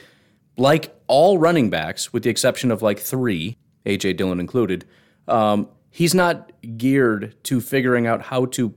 like 0.58 0.96
all 1.08 1.38
running 1.38 1.70
backs, 1.70 2.14
with 2.14 2.24
the 2.24 2.30
exception 2.30 2.72
of 2.72 2.82
like 2.82 3.00
three, 3.00 3.58
AJ 3.86 4.18
Dillon 4.18 4.40
included, 4.40 4.86
um, 5.28 5.70
he's 5.92 6.14
not 6.14 6.52
geared 6.78 7.36
to 7.44 7.60
figuring 7.60 8.08
out 8.08 8.22
how 8.24 8.46
to 8.46 8.74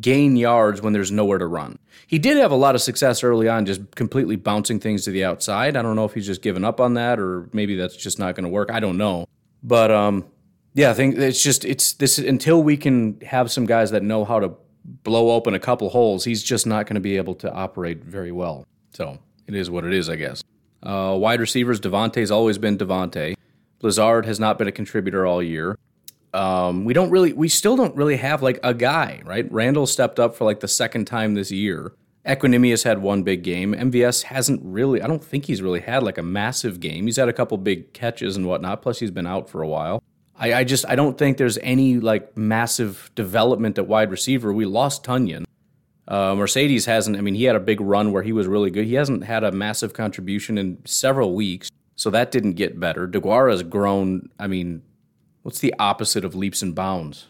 gain 0.00 0.36
yards 0.36 0.82
when 0.82 0.92
there's 0.92 1.12
nowhere 1.12 1.38
to 1.38 1.46
run. 1.46 1.78
He 2.06 2.18
did 2.18 2.36
have 2.36 2.50
a 2.50 2.56
lot 2.56 2.74
of 2.74 2.82
success 2.82 3.22
early 3.22 3.48
on, 3.48 3.64
just 3.64 3.94
completely 3.94 4.36
bouncing 4.36 4.80
things 4.80 5.04
to 5.04 5.10
the 5.10 5.24
outside. 5.24 5.76
I 5.76 5.82
don't 5.82 5.96
know 5.96 6.04
if 6.04 6.14
he's 6.14 6.26
just 6.26 6.42
given 6.42 6.64
up 6.64 6.80
on 6.80 6.94
that 6.94 7.18
or 7.18 7.48
maybe 7.52 7.76
that's 7.76 7.96
just 7.96 8.18
not 8.18 8.34
going 8.34 8.44
to 8.44 8.50
work. 8.50 8.70
I 8.72 8.80
don't 8.80 8.98
know. 8.98 9.26
But 9.62 9.90
um, 9.90 10.26
yeah, 10.74 10.90
I 10.90 10.94
think 10.94 11.16
it's 11.16 11.42
just 11.42 11.64
it's 11.64 11.92
this 11.94 12.18
until 12.18 12.62
we 12.62 12.76
can 12.76 13.20
have 13.20 13.50
some 13.50 13.64
guys 13.64 13.92
that 13.92 14.02
know 14.02 14.24
how 14.24 14.40
to 14.40 14.52
blow 14.84 15.30
open 15.30 15.54
a 15.54 15.60
couple 15.60 15.88
holes. 15.88 16.24
He's 16.24 16.42
just 16.42 16.66
not 16.66 16.86
going 16.86 16.94
to 16.94 17.00
be 17.00 17.16
able 17.16 17.34
to 17.36 17.52
operate 17.52 18.04
very 18.04 18.32
well. 18.32 18.66
So 18.92 19.18
it 19.46 19.54
is 19.54 19.70
what 19.70 19.84
it 19.84 19.92
is, 19.94 20.08
I 20.10 20.16
guess. 20.16 20.42
Uh, 20.82 21.16
wide 21.18 21.40
receivers, 21.40 21.80
Davante's 21.80 22.30
always 22.30 22.58
been 22.58 22.76
Davante. 22.76 23.34
Lazard 23.80 24.26
has 24.26 24.38
not 24.38 24.58
been 24.58 24.68
a 24.68 24.72
contributor 24.72 25.26
all 25.26 25.42
year. 25.42 25.78
Um, 26.34 26.84
we 26.84 26.92
don't 26.92 27.10
really, 27.10 27.32
we 27.32 27.48
still 27.48 27.76
don't 27.76 27.94
really 27.94 28.16
have 28.16 28.42
like 28.42 28.58
a 28.62 28.74
guy, 28.74 29.22
right? 29.24 29.50
Randall 29.52 29.86
stepped 29.86 30.18
up 30.18 30.34
for 30.34 30.44
like 30.44 30.60
the 30.60 30.68
second 30.68 31.04
time 31.06 31.34
this 31.34 31.50
year. 31.50 31.92
Equanimeous 32.26 32.82
had 32.84 33.00
one 33.00 33.22
big 33.22 33.42
game. 33.42 33.74
MVS 33.74 34.24
hasn't 34.24 34.60
really, 34.64 35.00
I 35.00 35.06
don't 35.06 35.22
think 35.22 35.44
he's 35.44 35.62
really 35.62 35.80
had 35.80 36.02
like 36.02 36.18
a 36.18 36.22
massive 36.22 36.80
game. 36.80 37.06
He's 37.06 37.16
had 37.16 37.28
a 37.28 37.32
couple 37.32 37.56
big 37.58 37.92
catches 37.92 38.36
and 38.36 38.46
whatnot, 38.46 38.82
plus 38.82 38.98
he's 38.98 39.10
been 39.10 39.26
out 39.26 39.48
for 39.48 39.62
a 39.62 39.68
while. 39.68 40.02
I, 40.36 40.54
I 40.54 40.64
just 40.64 40.84
I 40.88 40.96
don't 40.96 41.16
think 41.16 41.36
there's 41.36 41.58
any 41.58 41.98
like 42.00 42.36
massive 42.36 43.10
development 43.14 43.78
at 43.78 43.86
wide 43.86 44.10
receiver. 44.10 44.52
We 44.52 44.66
lost 44.66 45.04
Tonyan. 45.04 45.44
Uh, 46.06 46.34
Marcedes 46.34 46.86
hasn't. 46.86 47.16
I 47.16 47.20
mean, 47.20 47.34
he 47.34 47.44
had 47.44 47.56
a 47.56 47.60
big 47.60 47.80
run 47.80 48.12
where 48.12 48.22
he 48.22 48.32
was 48.32 48.46
really 48.46 48.70
good. 48.70 48.84
He 48.86 48.94
hasn't 48.94 49.24
had 49.24 49.44
a 49.44 49.52
massive 49.52 49.94
contribution 49.94 50.58
in 50.58 50.78
several 50.84 51.34
weeks, 51.34 51.70
so 51.96 52.10
that 52.10 52.30
didn't 52.30 52.54
get 52.54 52.78
better. 52.78 53.08
Deguara 53.08 53.52
has 53.52 53.62
grown. 53.62 54.28
I 54.38 54.46
mean, 54.46 54.82
what's 55.42 55.60
the 55.60 55.74
opposite 55.78 56.24
of 56.24 56.34
leaps 56.34 56.62
and 56.62 56.74
bounds? 56.74 57.26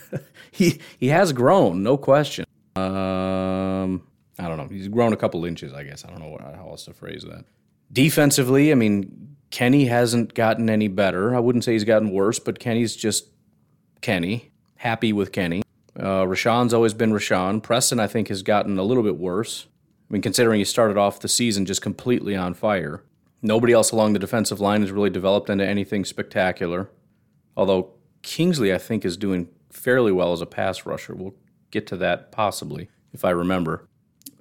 he 0.52 0.80
he 0.98 1.08
has 1.08 1.32
grown, 1.32 1.82
no 1.82 1.96
question. 1.96 2.44
Um, 2.76 4.06
I 4.38 4.48
don't 4.48 4.56
know. 4.56 4.68
He's 4.68 4.88
grown 4.88 5.12
a 5.12 5.16
couple 5.16 5.44
inches, 5.44 5.72
I 5.72 5.84
guess. 5.84 6.04
I 6.04 6.10
don't 6.10 6.20
know 6.20 6.38
how 6.56 6.68
else 6.68 6.84
to 6.84 6.92
phrase 6.92 7.24
that. 7.24 7.44
Defensively, 7.92 8.72
I 8.72 8.74
mean, 8.74 9.21
Kenny 9.52 9.84
hasn't 9.84 10.32
gotten 10.34 10.70
any 10.70 10.88
better. 10.88 11.36
I 11.36 11.38
wouldn't 11.38 11.62
say 11.62 11.74
he's 11.74 11.84
gotten 11.84 12.10
worse, 12.10 12.38
but 12.38 12.58
Kenny's 12.58 12.96
just 12.96 13.28
Kenny. 14.00 14.50
Happy 14.76 15.12
with 15.12 15.30
Kenny. 15.30 15.62
Uh, 15.94 16.24
Rashan's 16.24 16.72
always 16.72 16.94
been 16.94 17.12
Rashan. 17.12 17.62
Preston, 17.62 18.00
I 18.00 18.06
think, 18.06 18.28
has 18.28 18.42
gotten 18.42 18.78
a 18.78 18.82
little 18.82 19.02
bit 19.02 19.18
worse. 19.18 19.66
I 20.08 20.12
mean, 20.14 20.22
considering 20.22 20.58
he 20.58 20.64
started 20.64 20.96
off 20.96 21.20
the 21.20 21.28
season 21.28 21.66
just 21.66 21.82
completely 21.82 22.34
on 22.34 22.54
fire. 22.54 23.04
Nobody 23.42 23.74
else 23.74 23.90
along 23.90 24.14
the 24.14 24.18
defensive 24.18 24.58
line 24.58 24.80
has 24.80 24.90
really 24.90 25.10
developed 25.10 25.50
into 25.50 25.66
anything 25.66 26.06
spectacular. 26.06 26.88
Although 27.54 27.90
Kingsley, 28.22 28.72
I 28.72 28.78
think, 28.78 29.04
is 29.04 29.18
doing 29.18 29.48
fairly 29.70 30.12
well 30.12 30.32
as 30.32 30.40
a 30.40 30.46
pass 30.46 30.86
rusher. 30.86 31.14
We'll 31.14 31.34
get 31.70 31.86
to 31.88 31.96
that 31.98 32.32
possibly, 32.32 32.88
if 33.12 33.22
I 33.22 33.30
remember. 33.30 33.86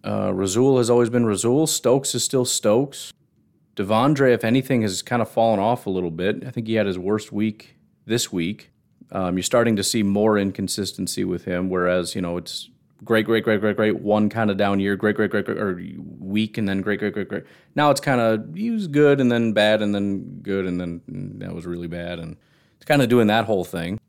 Uh, 0.05 0.33
Rasul 0.33 0.77
has 0.77 0.89
always 0.89 1.09
been 1.09 1.25
Rasul. 1.25 1.67
Stokes 1.67 2.15
is 2.15 2.23
still 2.23 2.45
Stokes. 2.45 3.11
De'Vondre, 3.75 4.33
if 4.33 4.43
anything, 4.43 4.81
has 4.81 5.01
kind 5.01 5.21
of 5.21 5.29
fallen 5.29 5.59
off 5.59 5.85
a 5.85 5.89
little 5.89 6.11
bit. 6.11 6.45
I 6.45 6.51
think 6.51 6.67
he 6.67 6.73
had 6.75 6.85
his 6.85 6.99
worst 6.99 7.31
week 7.31 7.77
this 8.05 8.31
week. 8.31 8.71
Um, 9.11 9.37
you're 9.37 9.43
starting 9.43 9.75
to 9.75 9.83
see 9.83 10.03
more 10.03 10.37
inconsistency 10.37 11.23
with 11.23 11.45
him, 11.45 11.69
whereas, 11.69 12.15
you 12.15 12.21
know, 12.21 12.37
it's 12.37 12.69
great, 13.03 13.25
great, 13.25 13.43
great, 13.43 13.59
great, 13.59 13.75
great, 13.75 13.99
one 13.99 14.29
kind 14.29 14.49
of 14.49 14.57
down 14.57 14.79
year, 14.79 14.95
great, 14.95 15.15
great, 15.15 15.31
great, 15.31 15.45
great, 15.45 15.57
or 15.57 15.81
weak, 16.19 16.57
and 16.57 16.67
then 16.67 16.81
great, 16.81 16.99
great, 16.99 17.13
great, 17.13 17.27
great. 17.27 17.43
Now 17.75 17.91
it's 17.91 17.99
kind 17.99 18.21
of, 18.21 18.55
he 18.55 18.71
was 18.71 18.87
good 18.87 19.19
and 19.19 19.31
then 19.31 19.53
bad 19.53 19.81
and 19.81 19.93
then 19.93 20.39
good 20.41 20.65
and 20.65 20.79
then 20.79 21.01
that 21.39 21.53
was 21.53 21.65
really 21.65 21.87
bad. 21.87 22.19
And 22.19 22.37
it's 22.75 22.85
kind 22.85 23.01
of 23.01 23.09
doing 23.09 23.27
that 23.27 23.45
whole 23.45 23.65
thing. 23.65 23.99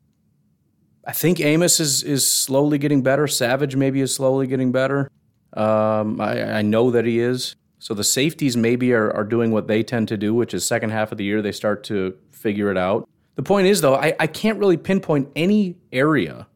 I 1.05 1.11
think 1.11 1.39
Amos 1.41 1.79
is, 1.79 2.03
is 2.03 2.29
slowly 2.29 2.77
getting 2.77 3.01
better. 3.01 3.27
Savage 3.27 3.75
maybe 3.75 3.99
is 3.99 4.15
slowly 4.15 4.47
getting 4.47 4.71
better. 4.71 5.09
Um, 5.51 6.21
I, 6.21 6.59
I 6.59 6.61
know 6.61 6.91
that 6.91 7.05
he 7.05 7.19
is. 7.19 7.55
So 7.83 7.93
the 7.93 8.05
safeties 8.05 8.55
maybe 8.55 8.93
are, 8.93 9.11
are 9.11 9.25
doing 9.25 9.51
what 9.51 9.67
they 9.67 9.83
tend 9.83 10.07
to 10.07 10.15
do, 10.15 10.33
which 10.33 10.53
is 10.53 10.63
second 10.63 10.91
half 10.91 11.11
of 11.11 11.17
the 11.17 11.25
year 11.25 11.41
they 11.41 11.51
start 11.51 11.83
to 11.83 12.17
figure 12.31 12.71
it 12.71 12.77
out. 12.77 13.09
The 13.35 13.43
point 13.43 13.67
is, 13.67 13.81
though, 13.81 13.95
I, 13.95 14.15
I 14.21 14.25
can't 14.25 14.57
really 14.57 14.77
pinpoint 14.77 15.27
any 15.35 15.75
area 15.91 16.47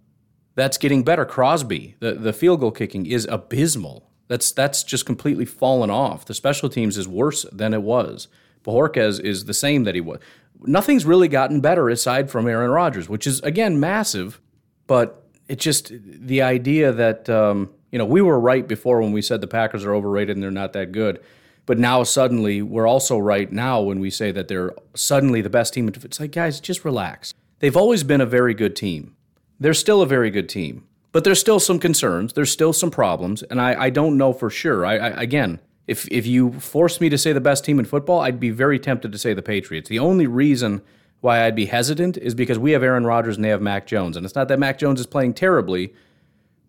that's 0.56 0.78
getting 0.78 1.04
better. 1.04 1.26
Crosby, 1.26 1.96
the, 2.00 2.14
the 2.14 2.32
field 2.32 2.62
goal 2.62 2.72
kicking 2.72 3.06
is 3.06 3.28
abysmal. 3.30 4.10
That's 4.30 4.54
that's 4.54 4.84
just 4.84 5.06
completely 5.06 5.44
fallen 5.44 5.90
off. 5.90 6.24
The 6.24 6.34
special 6.34 6.70
teams 6.70 6.98
is 6.98 7.10
worse 7.10 7.46
than 7.52 7.74
it 7.74 7.82
was. 7.82 8.30
Bojorquez 8.64 9.20
is 9.20 9.44
the 9.46 9.54
same 9.54 9.84
that 9.84 9.96
he 9.96 10.02
was. 10.02 10.22
Nothing's 10.62 11.04
really 11.04 11.28
gotten 11.28 11.60
better 11.60 11.90
aside 11.90 12.32
from 12.32 12.48
Aaron 12.48 12.72
Rodgers, 12.72 13.10
which 13.10 13.28
is 13.28 13.42
again 13.42 13.82
massive, 13.82 14.40
but 14.88 15.28
it 15.50 15.60
just 15.60 15.92
the 15.92 16.42
idea 16.42 16.94
that 16.94 17.30
um, 17.30 17.70
you 17.92 17.98
know 17.98 18.06
we 18.06 18.22
were 18.22 18.40
right 18.40 18.68
before 18.68 19.02
when 19.02 19.12
we 19.12 19.22
said 19.22 19.42
the 19.42 19.48
Packers 19.48 19.86
are 19.86 19.94
overrated 19.94 20.36
and 20.36 20.44
they're 20.44 20.52
not 20.52 20.74
that 20.74 20.92
good. 20.92 21.20
But 21.66 21.78
now 21.78 22.04
suddenly 22.04 22.62
we're 22.62 22.88
also 22.88 23.18
right 23.18 23.52
now 23.52 23.82
when 23.82 24.00
we 24.00 24.10
say 24.10 24.32
that 24.32 24.48
they're 24.48 24.74
suddenly 24.96 25.42
the 25.42 25.50
best 25.50 25.74
team. 25.74 25.90
It's 25.90 26.20
like, 26.20 26.32
guys, 26.32 26.62
just 26.62 26.86
relax. 26.86 27.34
They've 27.60 27.76
always 27.76 28.04
been 28.04 28.22
a 28.22 28.26
very 28.26 28.54
good 28.54 28.74
team. 28.74 29.16
They're 29.60 29.74
still 29.74 30.02
a 30.02 30.06
very 30.06 30.32
good 30.32 30.48
team. 30.48 30.86
But 31.12 31.24
there's 31.24 31.40
still 31.40 31.60
some 31.60 31.80
concerns. 31.80 32.34
There's 32.34 32.52
still 32.52 32.72
some 32.72 32.92
problems. 32.92 33.44
And 33.44 33.60
I, 33.60 33.86
I 33.86 33.90
don't 33.90 34.18
know 34.18 34.32
for 34.32 34.50
sure. 34.50 34.86
I, 34.86 34.98
I 34.98 35.08
again, 35.22 35.60
if 35.88 36.08
if 36.10 36.26
you 36.26 36.54
forced 36.54 37.02
me 37.02 37.10
to 37.10 37.18
say 37.18 37.34
the 37.34 37.42
best 37.42 37.66
team 37.66 37.80
in 37.80 37.86
football, 37.86 38.22
I'd 38.22 38.40
be 38.40 38.50
very 38.50 38.80
tempted 38.80 39.12
to 39.12 39.18
say 39.18 39.34
the 39.34 39.42
Patriots. 39.42 39.90
The 39.90 40.00
only 40.00 40.28
reason 40.28 40.82
why 41.22 41.44
I'd 41.44 41.56
be 41.56 41.66
hesitant 41.66 42.18
is 42.18 42.36
because 42.36 42.60
we 42.60 42.72
have 42.72 42.84
Aaron 42.84 43.06
Rodgers 43.06 43.36
and 43.36 43.44
they 43.44 43.50
have 43.50 43.62
Mac 43.62 43.88
Jones. 43.88 44.16
And 44.16 44.26
it's 44.26 44.36
not 44.36 44.48
that 44.50 44.60
Mac 44.60 44.78
Jones 44.78 45.00
is 45.00 45.08
playing 45.08 45.34
terribly, 45.34 45.94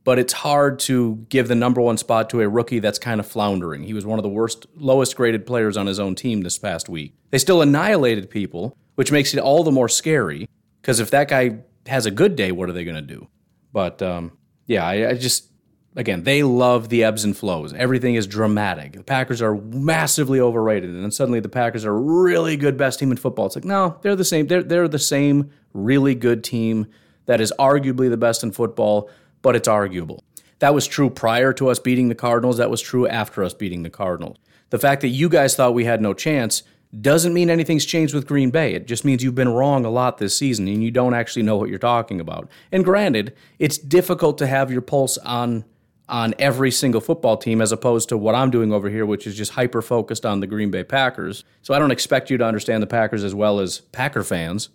but 0.08 0.18
it's 0.18 0.32
hard 0.32 0.78
to 0.78 1.16
give 1.28 1.48
the 1.48 1.54
number 1.54 1.82
one 1.82 1.98
spot 1.98 2.30
to 2.30 2.40
a 2.40 2.48
rookie 2.48 2.78
that's 2.78 2.98
kind 2.98 3.20
of 3.20 3.26
floundering. 3.26 3.82
He 3.82 3.92
was 3.92 4.06
one 4.06 4.18
of 4.18 4.22
the 4.22 4.28
worst, 4.30 4.64
lowest 4.74 5.14
graded 5.14 5.44
players 5.44 5.76
on 5.76 5.86
his 5.86 6.00
own 6.00 6.14
team 6.14 6.40
this 6.40 6.56
past 6.56 6.88
week. 6.88 7.14
They 7.28 7.36
still 7.36 7.60
annihilated 7.60 8.30
people, 8.30 8.74
which 8.94 9.12
makes 9.12 9.34
it 9.34 9.38
all 9.38 9.64
the 9.64 9.70
more 9.70 9.86
scary 9.86 10.48
because 10.80 10.98
if 10.98 11.10
that 11.10 11.28
guy 11.28 11.58
has 11.86 12.06
a 12.06 12.10
good 12.10 12.36
day, 12.36 12.52
what 12.52 12.70
are 12.70 12.72
they 12.72 12.84
going 12.84 12.94
to 12.94 13.02
do? 13.02 13.28
But 13.70 14.00
um, 14.00 14.32
yeah, 14.64 14.86
I, 14.86 15.10
I 15.10 15.12
just, 15.12 15.50
again, 15.94 16.22
they 16.22 16.42
love 16.42 16.88
the 16.88 17.04
ebbs 17.04 17.22
and 17.22 17.36
flows. 17.36 17.74
Everything 17.74 18.14
is 18.14 18.26
dramatic. 18.26 18.94
The 18.94 19.02
Packers 19.02 19.42
are 19.42 19.56
massively 19.56 20.40
overrated, 20.40 20.88
and 20.88 21.02
then 21.02 21.10
suddenly 21.10 21.40
the 21.40 21.50
Packers 21.50 21.84
are 21.84 21.94
really 21.94 22.56
good, 22.56 22.78
best 22.78 22.98
team 22.98 23.10
in 23.10 23.18
football. 23.18 23.44
It's 23.44 23.56
like, 23.56 23.66
no, 23.66 23.98
they're 24.00 24.16
the 24.16 24.24
same. 24.24 24.46
They're, 24.46 24.62
they're 24.62 24.88
the 24.88 24.98
same 24.98 25.50
really 25.74 26.14
good 26.14 26.42
team 26.42 26.86
that 27.26 27.42
is 27.42 27.52
arguably 27.58 28.08
the 28.08 28.16
best 28.16 28.42
in 28.42 28.52
football 28.52 29.10
but 29.42 29.56
it's 29.56 29.68
arguable. 29.68 30.24
That 30.58 30.74
was 30.74 30.86
true 30.86 31.10
prior 31.10 31.52
to 31.54 31.68
us 31.68 31.78
beating 31.78 32.08
the 32.08 32.14
Cardinals. 32.14 32.58
That 32.58 32.70
was 32.70 32.80
true 32.80 33.06
after 33.06 33.44
us 33.44 33.54
beating 33.54 33.82
the 33.82 33.90
Cardinals. 33.90 34.38
The 34.70 34.78
fact 34.78 35.00
that 35.02 35.08
you 35.08 35.28
guys 35.28 35.54
thought 35.54 35.74
we 35.74 35.84
had 35.84 36.02
no 36.02 36.14
chance 36.14 36.62
doesn't 37.00 37.34
mean 37.34 37.50
anything's 37.50 37.84
changed 37.84 38.14
with 38.14 38.26
Green 38.26 38.50
Bay. 38.50 38.74
It 38.74 38.86
just 38.86 39.04
means 39.04 39.22
you've 39.22 39.34
been 39.34 39.50
wrong 39.50 39.84
a 39.84 39.90
lot 39.90 40.18
this 40.18 40.36
season 40.36 40.66
and 40.68 40.82
you 40.82 40.90
don't 40.90 41.14
actually 41.14 41.42
know 41.42 41.56
what 41.56 41.68
you're 41.68 41.78
talking 41.78 42.20
about. 42.20 42.48
And 42.72 42.84
granted, 42.84 43.34
it's 43.58 43.78
difficult 43.78 44.38
to 44.38 44.46
have 44.46 44.70
your 44.70 44.80
pulse 44.80 45.18
on 45.18 45.64
on 46.08 46.34
every 46.38 46.70
single 46.70 47.02
football 47.02 47.36
team 47.36 47.60
as 47.60 47.70
opposed 47.70 48.08
to 48.08 48.16
what 48.16 48.34
I'm 48.34 48.50
doing 48.50 48.72
over 48.72 48.88
here, 48.88 49.04
which 49.04 49.26
is 49.26 49.36
just 49.36 49.52
hyper 49.52 49.82
focused 49.82 50.24
on 50.24 50.40
the 50.40 50.46
Green 50.46 50.70
Bay 50.70 50.82
Packers. 50.82 51.44
So 51.60 51.74
I 51.74 51.78
don't 51.78 51.90
expect 51.90 52.30
you 52.30 52.38
to 52.38 52.44
understand 52.44 52.82
the 52.82 52.86
Packers 52.86 53.24
as 53.24 53.34
well 53.34 53.60
as 53.60 53.80
Packer 53.80 54.22
fans 54.22 54.70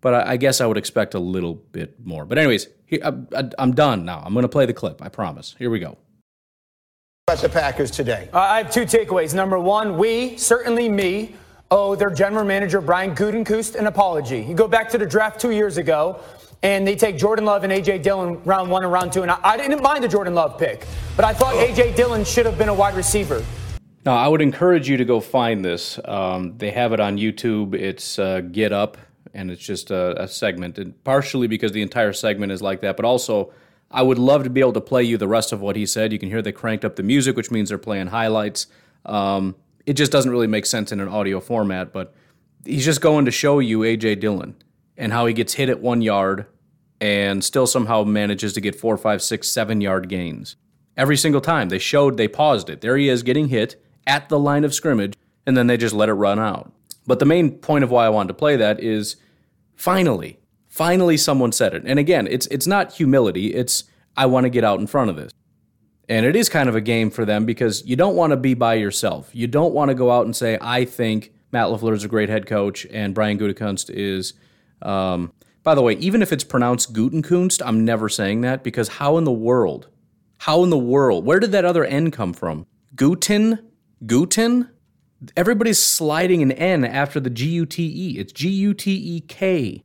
but 0.00 0.14
I, 0.14 0.32
I, 0.32 0.36
guess 0.36 0.60
I 0.60 0.66
would 0.66 0.78
expect 0.78 1.14
a 1.14 1.18
little 1.18 1.54
bit 1.54 1.94
more. 2.04 2.24
But 2.24 2.38
anyways, 2.38 2.68
here, 2.86 3.00
I, 3.04 3.50
am 3.58 3.74
done 3.74 4.04
now. 4.04 4.22
I'm 4.24 4.32
going 4.32 4.42
to 4.44 4.48
play 4.48 4.66
the 4.66 4.74
clip. 4.74 5.02
I 5.02 5.08
promise. 5.08 5.54
Here 5.58 5.70
we 5.70 5.78
go. 5.78 5.96
About 7.28 7.42
the 7.42 7.48
Packers 7.48 7.90
today, 7.90 8.28
uh, 8.32 8.38
I 8.38 8.58
have 8.58 8.70
two 8.70 8.84
takeaways. 8.84 9.34
Number 9.34 9.58
one, 9.58 9.98
we 9.98 10.36
certainly 10.38 10.88
me 10.88 11.34
owe 11.70 11.94
their 11.94 12.10
general 12.10 12.44
manager 12.44 12.80
Brian 12.80 13.14
Gutekunst 13.14 13.74
an 13.74 13.86
apology. 13.86 14.40
You 14.40 14.54
go 14.54 14.68
back 14.68 14.88
to 14.90 14.98
the 14.98 15.04
draft 15.04 15.40
two 15.40 15.50
years 15.50 15.76
ago. 15.76 16.20
And 16.60 16.84
they 16.84 16.96
take 16.96 17.16
Jordan 17.16 17.44
Love 17.44 17.62
and 17.62 17.72
A.J. 17.72 17.98
Dillon 17.98 18.42
round 18.42 18.68
one 18.68 18.82
and 18.82 18.92
round 18.92 19.12
two. 19.12 19.22
And 19.22 19.30
I, 19.30 19.38
I 19.44 19.56
didn't 19.56 19.80
mind 19.80 20.02
the 20.02 20.08
Jordan 20.08 20.34
Love 20.34 20.58
pick, 20.58 20.86
but 21.14 21.24
I 21.24 21.32
thought 21.32 21.54
A.J. 21.54 21.94
Dillon 21.94 22.24
should 22.24 22.46
have 22.46 22.58
been 22.58 22.68
a 22.68 22.74
wide 22.74 22.96
receiver. 22.96 23.44
Now, 24.04 24.16
I 24.16 24.26
would 24.26 24.42
encourage 24.42 24.88
you 24.88 24.96
to 24.96 25.04
go 25.04 25.20
find 25.20 25.64
this. 25.64 26.00
Um, 26.04 26.58
they 26.58 26.72
have 26.72 26.92
it 26.92 26.98
on 26.98 27.16
YouTube. 27.16 27.74
It's 27.74 28.18
uh, 28.18 28.40
Get 28.40 28.72
Up 28.72 28.96
and 29.34 29.50
it's 29.50 29.64
just 29.64 29.90
a, 29.90 30.22
a, 30.22 30.28
segment, 30.28 30.78
and 30.78 31.02
partially 31.04 31.46
because 31.46 31.72
the 31.72 31.82
entire 31.82 32.12
segment 32.12 32.52
is 32.52 32.62
like 32.62 32.80
that, 32.80 32.96
but 32.96 33.04
also 33.04 33.52
I 33.90 34.02
would 34.02 34.18
love 34.18 34.44
to 34.44 34.50
be 34.50 34.60
able 34.60 34.74
to 34.74 34.80
play 34.80 35.02
you 35.02 35.16
the 35.16 35.28
rest 35.28 35.52
of 35.52 35.60
what 35.60 35.76
he 35.76 35.86
said. 35.86 36.12
You 36.12 36.18
can 36.18 36.28
hear 36.28 36.42
they 36.42 36.52
cranked 36.52 36.84
up 36.84 36.96
the 36.96 37.02
music, 37.02 37.36
which 37.36 37.50
means 37.50 37.68
they're 37.68 37.78
playing 37.78 38.08
highlights. 38.08 38.66
Um, 39.06 39.56
it 39.86 39.94
just 39.94 40.12
doesn't 40.12 40.30
really 40.30 40.46
make 40.46 40.66
sense 40.66 40.92
in 40.92 41.00
an 41.00 41.08
audio 41.08 41.40
format, 41.40 41.92
but 41.92 42.14
he's 42.64 42.84
just 42.84 43.00
going 43.00 43.24
to 43.24 43.30
show 43.30 43.58
you 43.58 43.80
AJ 43.80 44.20
Dillon 44.20 44.56
and 44.96 45.12
how 45.12 45.26
he 45.26 45.32
gets 45.32 45.54
hit 45.54 45.68
at 45.68 45.80
one 45.80 46.02
yard 46.02 46.46
and 47.00 47.42
still 47.44 47.66
somehow 47.66 48.04
manages 48.04 48.52
to 48.54 48.60
get 48.60 48.74
four, 48.74 48.98
five, 48.98 49.22
six, 49.22 49.48
seven 49.48 49.80
yard 49.80 50.08
gains. 50.08 50.56
Every 50.96 51.16
single 51.16 51.40
time 51.40 51.68
they 51.68 51.78
showed, 51.78 52.16
they 52.16 52.28
paused 52.28 52.68
it. 52.68 52.80
There 52.80 52.96
he 52.96 53.08
is 53.08 53.22
getting 53.22 53.48
hit 53.48 53.82
at 54.06 54.28
the 54.28 54.38
line 54.38 54.64
of 54.64 54.74
scrimmage, 54.74 55.14
and 55.46 55.56
then 55.56 55.68
they 55.68 55.76
just 55.76 55.94
let 55.94 56.08
it 56.08 56.14
run 56.14 56.38
out. 56.38 56.72
But 57.08 57.20
the 57.20 57.24
main 57.24 57.52
point 57.52 57.84
of 57.84 57.90
why 57.90 58.04
I 58.04 58.10
wanted 58.10 58.28
to 58.28 58.34
play 58.34 58.56
that 58.56 58.80
is 58.80 59.16
finally, 59.74 60.38
finally 60.68 61.16
someone 61.16 61.52
said 61.52 61.72
it. 61.72 61.82
And 61.86 61.98
again, 61.98 62.28
it's 62.28 62.46
it's 62.48 62.66
not 62.66 62.92
humility, 62.92 63.54
it's 63.54 63.84
I 64.14 64.26
want 64.26 64.44
to 64.44 64.50
get 64.50 64.62
out 64.62 64.78
in 64.78 64.86
front 64.86 65.08
of 65.08 65.16
this. 65.16 65.32
And 66.10 66.26
it 66.26 66.36
is 66.36 66.50
kind 66.50 66.68
of 66.68 66.76
a 66.76 66.82
game 66.82 67.10
for 67.10 67.24
them 67.24 67.46
because 67.46 67.84
you 67.86 67.96
don't 67.96 68.14
want 68.14 68.32
to 68.32 68.36
be 68.36 68.52
by 68.52 68.74
yourself. 68.74 69.30
You 69.32 69.46
don't 69.46 69.72
want 69.72 69.88
to 69.88 69.94
go 69.94 70.10
out 70.10 70.26
and 70.26 70.36
say, 70.36 70.58
I 70.60 70.84
think 70.84 71.32
Matt 71.50 71.68
LaFleur 71.68 71.94
is 71.94 72.04
a 72.04 72.08
great 72.08 72.28
head 72.28 72.46
coach 72.46 72.86
and 72.90 73.14
Brian 73.14 73.38
Gutekunst 73.38 73.90
is. 73.90 74.34
Um, 74.82 75.32
by 75.62 75.74
the 75.74 75.82
way, 75.82 75.94
even 75.94 76.20
if 76.20 76.32
it's 76.32 76.44
pronounced 76.44 76.92
Gutenkunst, 76.92 77.62
I'm 77.64 77.84
never 77.84 78.08
saying 78.08 78.42
that 78.42 78.62
because 78.62 78.88
how 78.88 79.16
in 79.16 79.24
the 79.24 79.32
world, 79.32 79.88
how 80.38 80.62
in 80.62 80.70
the 80.70 80.78
world, 80.78 81.24
where 81.24 81.40
did 81.40 81.52
that 81.52 81.64
other 81.64 81.84
N 81.84 82.10
come 82.10 82.32
from? 82.34 82.66
Guten? 82.94 83.70
Guten? 84.06 84.70
Everybody's 85.36 85.78
sliding 85.78 86.42
an 86.42 86.52
N 86.52 86.84
after 86.84 87.18
the 87.20 87.30
G 87.30 87.46
U 87.48 87.66
T 87.66 87.82
E. 87.84 88.18
It's 88.18 88.32
G 88.32 88.48
U 88.48 88.74
T 88.74 88.92
E 88.92 89.20
K. 89.20 89.82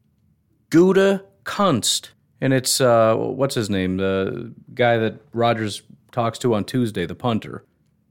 Gouda 0.70 1.24
Kunst. 1.44 2.10
And 2.42 2.54
it's, 2.54 2.82
uh, 2.82 3.16
what's 3.16 3.56
his 3.56 3.70
name? 3.70 3.98
The 3.98 4.54
guy 4.74 4.98
that 4.98 5.22
Rodgers 5.34 5.82
talks 6.12 6.38
to 6.40 6.54
on 6.54 6.66
Tuesday, 6.66 7.06
the 7.06 7.16
punter. 7.16 7.64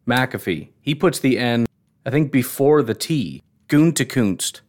McAfee. 0.06 0.70
He 0.80 0.94
puts 0.94 1.18
the 1.18 1.38
N, 1.38 1.66
I 2.04 2.10
think, 2.10 2.32
before 2.32 2.82
the 2.82 2.94
T. 2.94 3.42
Guntekunst. 3.68 4.60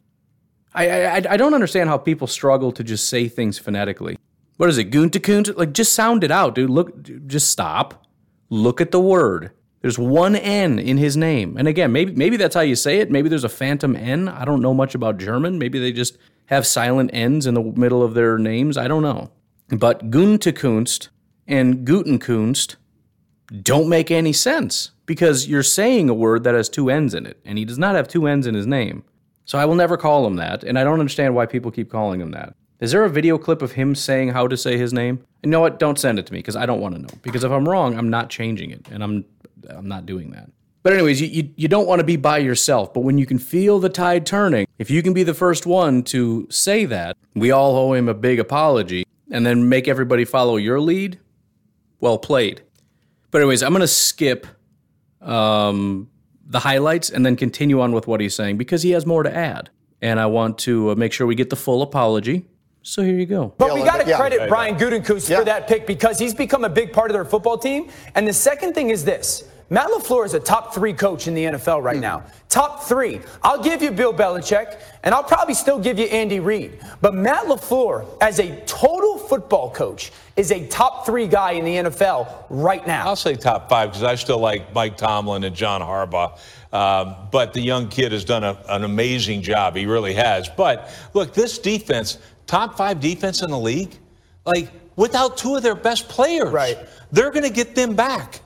I, 0.74 0.88
I 0.88 1.22
I 1.30 1.36
don't 1.36 1.54
understand 1.54 1.88
how 1.88 1.98
people 1.98 2.26
struggle 2.26 2.72
to 2.72 2.82
just 2.84 3.08
say 3.08 3.28
things 3.28 3.58
phonetically. 3.58 4.18
What 4.56 4.68
is 4.68 4.78
it, 4.78 4.90
Guntakunt? 4.90 5.56
Like, 5.56 5.72
just 5.72 5.92
sound 5.92 6.24
it 6.24 6.30
out, 6.30 6.54
dude. 6.54 6.70
Look, 6.70 7.26
just 7.26 7.50
stop. 7.50 8.06
Look 8.50 8.80
at 8.80 8.90
the 8.90 9.00
word. 9.00 9.50
There's 9.84 9.98
one 9.98 10.34
N 10.34 10.78
in 10.78 10.96
his 10.96 11.14
name, 11.14 11.58
and 11.58 11.68
again, 11.68 11.92
maybe 11.92 12.14
maybe 12.14 12.38
that's 12.38 12.54
how 12.54 12.62
you 12.62 12.74
say 12.74 13.00
it. 13.00 13.10
Maybe 13.10 13.28
there's 13.28 13.44
a 13.44 13.50
phantom 13.50 13.94
N. 13.94 14.30
I 14.30 14.46
don't 14.46 14.62
know 14.62 14.72
much 14.72 14.94
about 14.94 15.18
German. 15.18 15.58
Maybe 15.58 15.78
they 15.78 15.92
just 15.92 16.16
have 16.46 16.66
silent 16.66 17.10
N's 17.12 17.46
in 17.46 17.52
the 17.52 17.60
middle 17.60 18.02
of 18.02 18.14
their 18.14 18.38
names. 18.38 18.78
I 18.78 18.88
don't 18.88 19.02
know. 19.02 19.30
But 19.68 20.10
Guntakunst 20.10 21.08
and 21.46 21.86
Gutenkunst 21.86 22.76
don't 23.62 23.90
make 23.90 24.10
any 24.10 24.32
sense 24.32 24.92
because 25.04 25.48
you're 25.48 25.62
saying 25.62 26.08
a 26.08 26.14
word 26.14 26.44
that 26.44 26.54
has 26.54 26.70
two 26.70 26.88
N's 26.88 27.12
in 27.12 27.26
it, 27.26 27.38
and 27.44 27.58
he 27.58 27.66
does 27.66 27.78
not 27.78 27.94
have 27.94 28.08
two 28.08 28.26
N's 28.26 28.46
in 28.46 28.54
his 28.54 28.66
name. 28.66 29.04
So 29.44 29.58
I 29.58 29.66
will 29.66 29.74
never 29.74 29.98
call 29.98 30.26
him 30.26 30.36
that, 30.36 30.64
and 30.64 30.78
I 30.78 30.84
don't 30.84 31.00
understand 31.00 31.34
why 31.34 31.44
people 31.44 31.70
keep 31.70 31.90
calling 31.90 32.22
him 32.22 32.30
that. 32.30 32.54
Is 32.80 32.92
there 32.92 33.04
a 33.04 33.10
video 33.10 33.36
clip 33.36 33.60
of 33.60 33.72
him 33.72 33.94
saying 33.94 34.30
how 34.30 34.48
to 34.48 34.56
say 34.56 34.78
his 34.78 34.94
name? 34.94 35.26
You 35.42 35.50
know 35.50 35.60
what? 35.60 35.78
Don't 35.78 35.98
send 35.98 36.18
it 36.18 36.24
to 36.24 36.32
me 36.32 36.38
because 36.38 36.56
I 36.56 36.64
don't 36.64 36.80
want 36.80 36.94
to 36.94 37.02
know. 37.02 37.20
Because 37.20 37.44
if 37.44 37.52
I'm 37.52 37.68
wrong, 37.68 37.98
I'm 37.98 38.08
not 38.08 38.30
changing 38.30 38.70
it, 38.70 38.88
and 38.90 39.04
I'm 39.04 39.26
I'm 39.70 39.88
not 39.88 40.06
doing 40.06 40.30
that. 40.32 40.50
But 40.82 40.92
anyways, 40.92 41.20
you, 41.20 41.28
you, 41.28 41.48
you 41.56 41.68
don't 41.68 41.86
want 41.86 42.00
to 42.00 42.04
be 42.04 42.16
by 42.16 42.38
yourself, 42.38 42.92
but 42.92 43.00
when 43.00 43.16
you 43.16 43.24
can 43.24 43.38
feel 43.38 43.78
the 43.80 43.88
tide 43.88 44.26
turning, 44.26 44.66
if 44.78 44.90
you 44.90 45.02
can 45.02 45.14
be 45.14 45.22
the 45.22 45.32
first 45.32 45.64
one 45.64 46.02
to 46.04 46.46
say 46.50 46.84
that, 46.84 47.16
we 47.34 47.50
all 47.50 47.74
owe 47.76 47.94
him 47.94 48.06
a 48.08 48.12
big 48.14 48.38
apology, 48.38 49.06
and 49.30 49.46
then 49.46 49.68
make 49.70 49.88
everybody 49.88 50.26
follow 50.26 50.56
your 50.56 50.80
lead, 50.80 51.18
well 52.00 52.18
played. 52.18 52.62
But 53.30 53.40
anyways, 53.40 53.62
I'm 53.62 53.72
gonna 53.72 53.86
skip 53.86 54.46
um, 55.22 56.10
the 56.46 56.58
highlights 56.60 57.10
and 57.10 57.24
then 57.24 57.36
continue 57.36 57.80
on 57.80 57.92
with 57.92 58.06
what 58.06 58.20
he's 58.20 58.34
saying 58.34 58.58
because 58.58 58.82
he 58.82 58.90
has 58.90 59.06
more 59.06 59.22
to 59.22 59.34
add, 59.34 59.70
and 60.02 60.20
I 60.20 60.26
want 60.26 60.58
to 60.58 60.90
uh, 60.90 60.94
make 60.96 61.12
sure 61.12 61.26
we 61.26 61.34
get 61.34 61.50
the 61.50 61.56
full 61.56 61.82
apology. 61.82 62.46
So 62.82 63.02
here 63.02 63.14
you 63.14 63.24
go. 63.24 63.54
But 63.56 63.72
we 63.72 63.82
got 63.82 64.02
to 64.02 64.06
Yeah. 64.06 64.18
credit 64.18 64.46
Brian 64.50 64.76
Gutekunst 64.76 65.30
Yeah. 65.30 65.38
for 65.38 65.44
that 65.46 65.66
pick 65.66 65.86
because 65.86 66.18
he's 66.18 66.34
become 66.34 66.64
a 66.64 66.68
big 66.68 66.92
part 66.92 67.10
of 67.10 67.14
their 67.14 67.24
football 67.24 67.56
team. 67.56 67.88
And 68.14 68.28
the 68.28 68.32
second 68.34 68.74
thing 68.74 68.90
is 68.90 69.06
this. 69.06 69.44
Matt 69.70 69.88
LaFleur 69.88 70.26
is 70.26 70.34
a 70.34 70.40
top 70.40 70.74
three 70.74 70.92
coach 70.92 71.26
in 71.26 71.34
the 71.34 71.44
NFL 71.44 71.82
right 71.82 71.98
now. 71.98 72.22
Top 72.48 72.84
three. 72.84 73.20
I'll 73.42 73.62
give 73.62 73.82
you 73.82 73.90
Bill 73.90 74.12
Belichick, 74.12 74.78
and 75.02 75.14
I'll 75.14 75.24
probably 75.24 75.54
still 75.54 75.78
give 75.78 75.98
you 75.98 76.04
Andy 76.06 76.38
Reid. 76.38 76.80
But 77.00 77.14
Matt 77.14 77.46
LaFleur, 77.46 78.06
as 78.20 78.38
a 78.40 78.60
total 78.66 79.18
football 79.18 79.70
coach, 79.70 80.12
is 80.36 80.52
a 80.52 80.66
top 80.68 81.06
three 81.06 81.26
guy 81.26 81.52
in 81.52 81.64
the 81.64 81.76
NFL 81.90 82.44
right 82.50 82.86
now. 82.86 83.06
I'll 83.06 83.16
say 83.16 83.34
top 83.36 83.68
five 83.70 83.90
because 83.90 84.02
I 84.02 84.14
still 84.16 84.38
like 84.38 84.72
Mike 84.74 84.96
Tomlin 84.96 85.44
and 85.44 85.56
John 85.56 85.80
Harbaugh. 85.80 86.38
Um, 86.72 87.16
but 87.30 87.54
the 87.54 87.60
young 87.60 87.88
kid 87.88 88.12
has 88.12 88.24
done 88.24 88.44
a, 88.44 88.58
an 88.68 88.84
amazing 88.84 89.42
job. 89.42 89.76
He 89.76 89.86
really 89.86 90.14
has. 90.14 90.48
But 90.48 90.90
look, 91.14 91.32
this 91.32 91.58
defense, 91.58 92.18
top 92.46 92.76
five 92.76 93.00
defense 93.00 93.42
in 93.42 93.50
the 93.50 93.58
league, 93.58 93.96
like 94.44 94.68
without 94.96 95.36
two 95.38 95.54
of 95.56 95.62
their 95.62 95.74
best 95.76 96.08
players, 96.08 96.50
Right. 96.50 96.76
they're 97.12 97.30
going 97.30 97.44
to 97.44 97.50
get 97.52 97.74
them 97.74 97.94
back. 97.96 98.40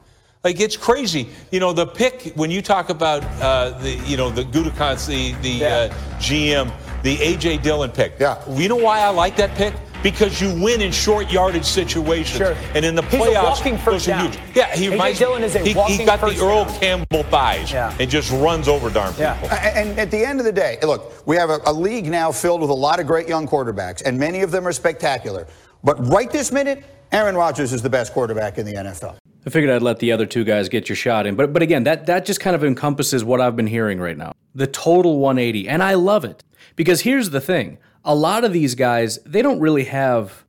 Like 0.45 0.61
it's 0.61 0.77
crazy, 0.77 1.29
you 1.51 1.59
know. 1.61 1.73
The 1.73 1.87
pick 1.87 2.33
when 2.37 2.51
you 2.51 2.63
talk 2.63 2.91
about 2.91 3.25
uh, 3.43 3.71
the, 3.81 3.91
you 4.07 4.17
know, 4.17 4.31
the 4.31 4.45
Gudikons, 4.45 5.07
the 5.07 5.33
the 5.43 5.49
Yeah. 5.49 5.69
uh, 5.91 6.19
GM, 6.21 6.71
the 7.03 7.17
AJ 7.17 7.63
Dillon 7.63 7.91
pick. 7.91 8.15
Yeah. 8.21 8.39
You 8.49 8.69
know 8.69 8.77
why 8.77 9.01
I 9.01 9.09
like 9.11 9.37
that 9.37 9.55
pick? 9.57 9.75
Because 10.01 10.41
you 10.41 10.55
win 10.63 10.81
in 10.81 10.93
short 10.93 11.29
yardage 11.33 11.65
situations, 11.65 12.37
Sure. 12.39 12.55
and 12.77 12.85
in 12.85 12.95
the 12.95 13.03
He's 13.03 13.15
a 13.15 13.25
playoffs, 13.25 13.43
walking 13.43 13.73
those 13.75 13.83
first 13.83 14.07
are 14.07 14.11
down. 14.13 14.27
huge. 14.31 14.39
Yeah, 14.55 14.77
he 14.77 14.87
AJ 14.87 14.91
reminds 14.93 15.19
Dillon 15.19 15.43
is 15.43 15.57
a 15.57 15.59
he, 15.59 15.73
he 15.97 16.05
got 16.05 16.21
the 16.21 16.39
Earl 16.41 16.67
down. 16.67 16.79
Campbell 16.81 17.23
thighs 17.25 17.73
Yeah. 17.73 17.93
and 17.99 18.09
just 18.09 18.31
runs 18.31 18.69
over 18.69 18.91
darn 18.91 19.11
people. 19.15 19.25
Yeah. 19.49 19.77
And 19.77 19.99
at 19.99 20.13
the 20.13 20.25
end 20.25 20.39
of 20.39 20.45
the 20.47 20.53
day, 20.53 20.79
look, 20.85 21.27
we 21.27 21.35
have 21.35 21.51
a, 21.51 21.59
a 21.67 21.73
league 21.73 22.07
now 22.07 22.31
filled 22.31 22.61
with 22.61 22.71
a 22.71 22.75
lot 22.75 23.01
of 23.01 23.09
great 23.09 23.27
young 23.27 23.49
quarterbacks, 23.49 24.01
and 24.07 24.17
many 24.17 24.43
of 24.43 24.53
them 24.53 24.69
are 24.69 24.73
spectacular. 24.73 25.49
But 25.83 25.99
right 26.07 26.31
this 26.31 26.53
minute, 26.53 26.85
Aaron 27.11 27.35
Rodgers 27.37 27.73
is 27.73 27.83
the 27.83 27.91
best 27.91 28.13
quarterback 28.13 28.57
in 28.59 28.67
the 28.67 28.75
NFL. 28.75 29.17
I 29.49 29.51
figured 29.51 29.71
I'd 29.71 29.81
let 29.81 29.99
the 29.99 30.13
other 30.13 30.27
two 30.27 30.45
guys 30.45 30.69
get 30.69 30.91
your 30.91 30.97
shot 30.97 31.27
in. 31.27 31.35
But 31.35 31.55
but 31.55 31.63
again, 31.63 31.85
that 31.85 32.05
that 32.05 32.27
just 32.27 32.39
kind 32.39 32.55
of 32.55 32.63
encompasses 32.63 33.25
what 33.25 33.41
I've 33.41 33.57
been 33.57 33.67
hearing 33.67 33.99
right 33.99 34.17
now. 34.17 34.35
The 34.55 34.67
total 34.67 35.21
180. 35.21 35.67
And 35.67 35.83
I 35.83 35.95
love 35.95 36.23
it. 36.27 36.45
Because 36.77 37.01
here's 37.01 37.31
the 37.31 37.41
thing. 37.41 37.79
A 38.05 38.15
lot 38.15 38.45
of 38.45 38.53
these 38.53 38.75
guys, 38.75 39.19
they 39.25 39.41
don't 39.41 39.59
really 39.59 39.85
have 39.85 40.45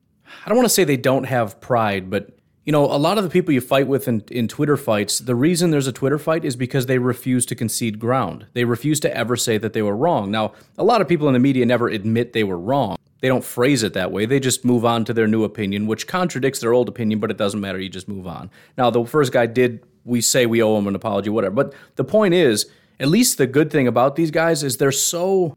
I 0.45 0.49
don't 0.49 0.57
want 0.57 0.65
to 0.65 0.73
say 0.73 0.83
they 0.83 0.97
don't 0.97 1.23
have 1.23 1.61
pride, 1.61 2.09
but 2.09 2.31
you 2.65 2.71
know, 2.71 2.85
a 2.85 2.97
lot 2.97 3.17
of 3.17 3.23
the 3.23 3.29
people 3.29 3.53
you 3.53 3.61
fight 3.61 3.87
with 3.87 4.07
in, 4.07 4.21
in 4.29 4.47
Twitter 4.47 4.77
fights, 4.77 5.19
the 5.19 5.35
reason 5.35 5.71
there's 5.71 5.87
a 5.87 5.93
Twitter 5.93 6.19
fight 6.19 6.45
is 6.45 6.55
because 6.55 6.85
they 6.85 6.99
refuse 6.99 7.45
to 7.47 7.55
concede 7.55 7.99
ground. 7.99 8.45
They 8.53 8.65
refuse 8.65 8.99
to 9.01 9.15
ever 9.15 9.35
say 9.35 9.57
that 9.57 9.73
they 9.73 9.81
were 9.81 9.95
wrong. 9.95 10.29
Now, 10.29 10.53
a 10.77 10.83
lot 10.83 11.01
of 11.01 11.07
people 11.07 11.27
in 11.27 11.33
the 11.33 11.39
media 11.39 11.65
never 11.65 11.87
admit 11.87 12.33
they 12.33 12.43
were 12.43 12.59
wrong. 12.59 12.97
They 13.21 13.27
don't 13.27 13.43
phrase 13.43 13.83
it 13.83 13.93
that 13.93 14.11
way. 14.11 14.25
They 14.25 14.39
just 14.39 14.63
move 14.63 14.85
on 14.85 15.03
to 15.05 15.13
their 15.13 15.27
new 15.27 15.43
opinion, 15.43 15.87
which 15.87 16.07
contradicts 16.07 16.59
their 16.59 16.73
old 16.73 16.87
opinion, 16.87 17.19
but 17.19 17.31
it 17.31 17.37
doesn't 17.37 17.59
matter. 17.59 17.79
You 17.79 17.89
just 17.89 18.07
move 18.07 18.27
on. 18.27 18.49
Now, 18.77 18.89
the 18.89 19.03
first 19.03 19.31
guy 19.31 19.45
did, 19.45 19.83
we 20.05 20.21
say 20.21 20.45
we 20.45 20.61
owe 20.61 20.77
him 20.77 20.87
an 20.87 20.95
apology, 20.95 21.29
whatever. 21.29 21.55
But 21.55 21.73
the 21.95 22.03
point 22.03 22.33
is, 22.33 22.69
at 22.99 23.07
least 23.07 23.37
the 23.37 23.47
good 23.47 23.71
thing 23.71 23.87
about 23.87 24.15
these 24.15 24.31
guys 24.31 24.63
is 24.63 24.77
they're 24.77 24.91
so 24.91 25.55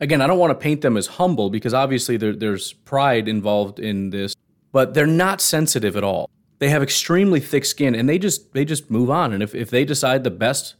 again, 0.00 0.20
I 0.20 0.26
don't 0.26 0.38
want 0.38 0.50
to 0.50 0.62
paint 0.62 0.82
them 0.82 0.96
as 0.96 1.06
humble 1.06 1.50
because 1.50 1.74
obviously 1.74 2.16
there, 2.16 2.34
there's 2.34 2.72
pride 2.72 3.28
involved 3.28 3.78
in 3.78 4.10
this, 4.10 4.34
but 4.76 4.92
they're 4.92 5.06
not 5.06 5.40
sensitive 5.40 5.96
at 5.96 6.04
all. 6.04 6.28
They 6.58 6.68
have 6.68 6.82
extremely 6.82 7.40
thick 7.40 7.64
skin 7.64 7.94
and 7.94 8.06
they 8.06 8.18
just 8.18 8.52
they 8.52 8.62
just 8.66 8.90
move 8.90 9.08
on. 9.08 9.32
And 9.32 9.42
if, 9.42 9.54
if 9.54 9.70
they 9.70 9.86
decide 9.86 10.22
the 10.22 10.30
best 10.30 10.74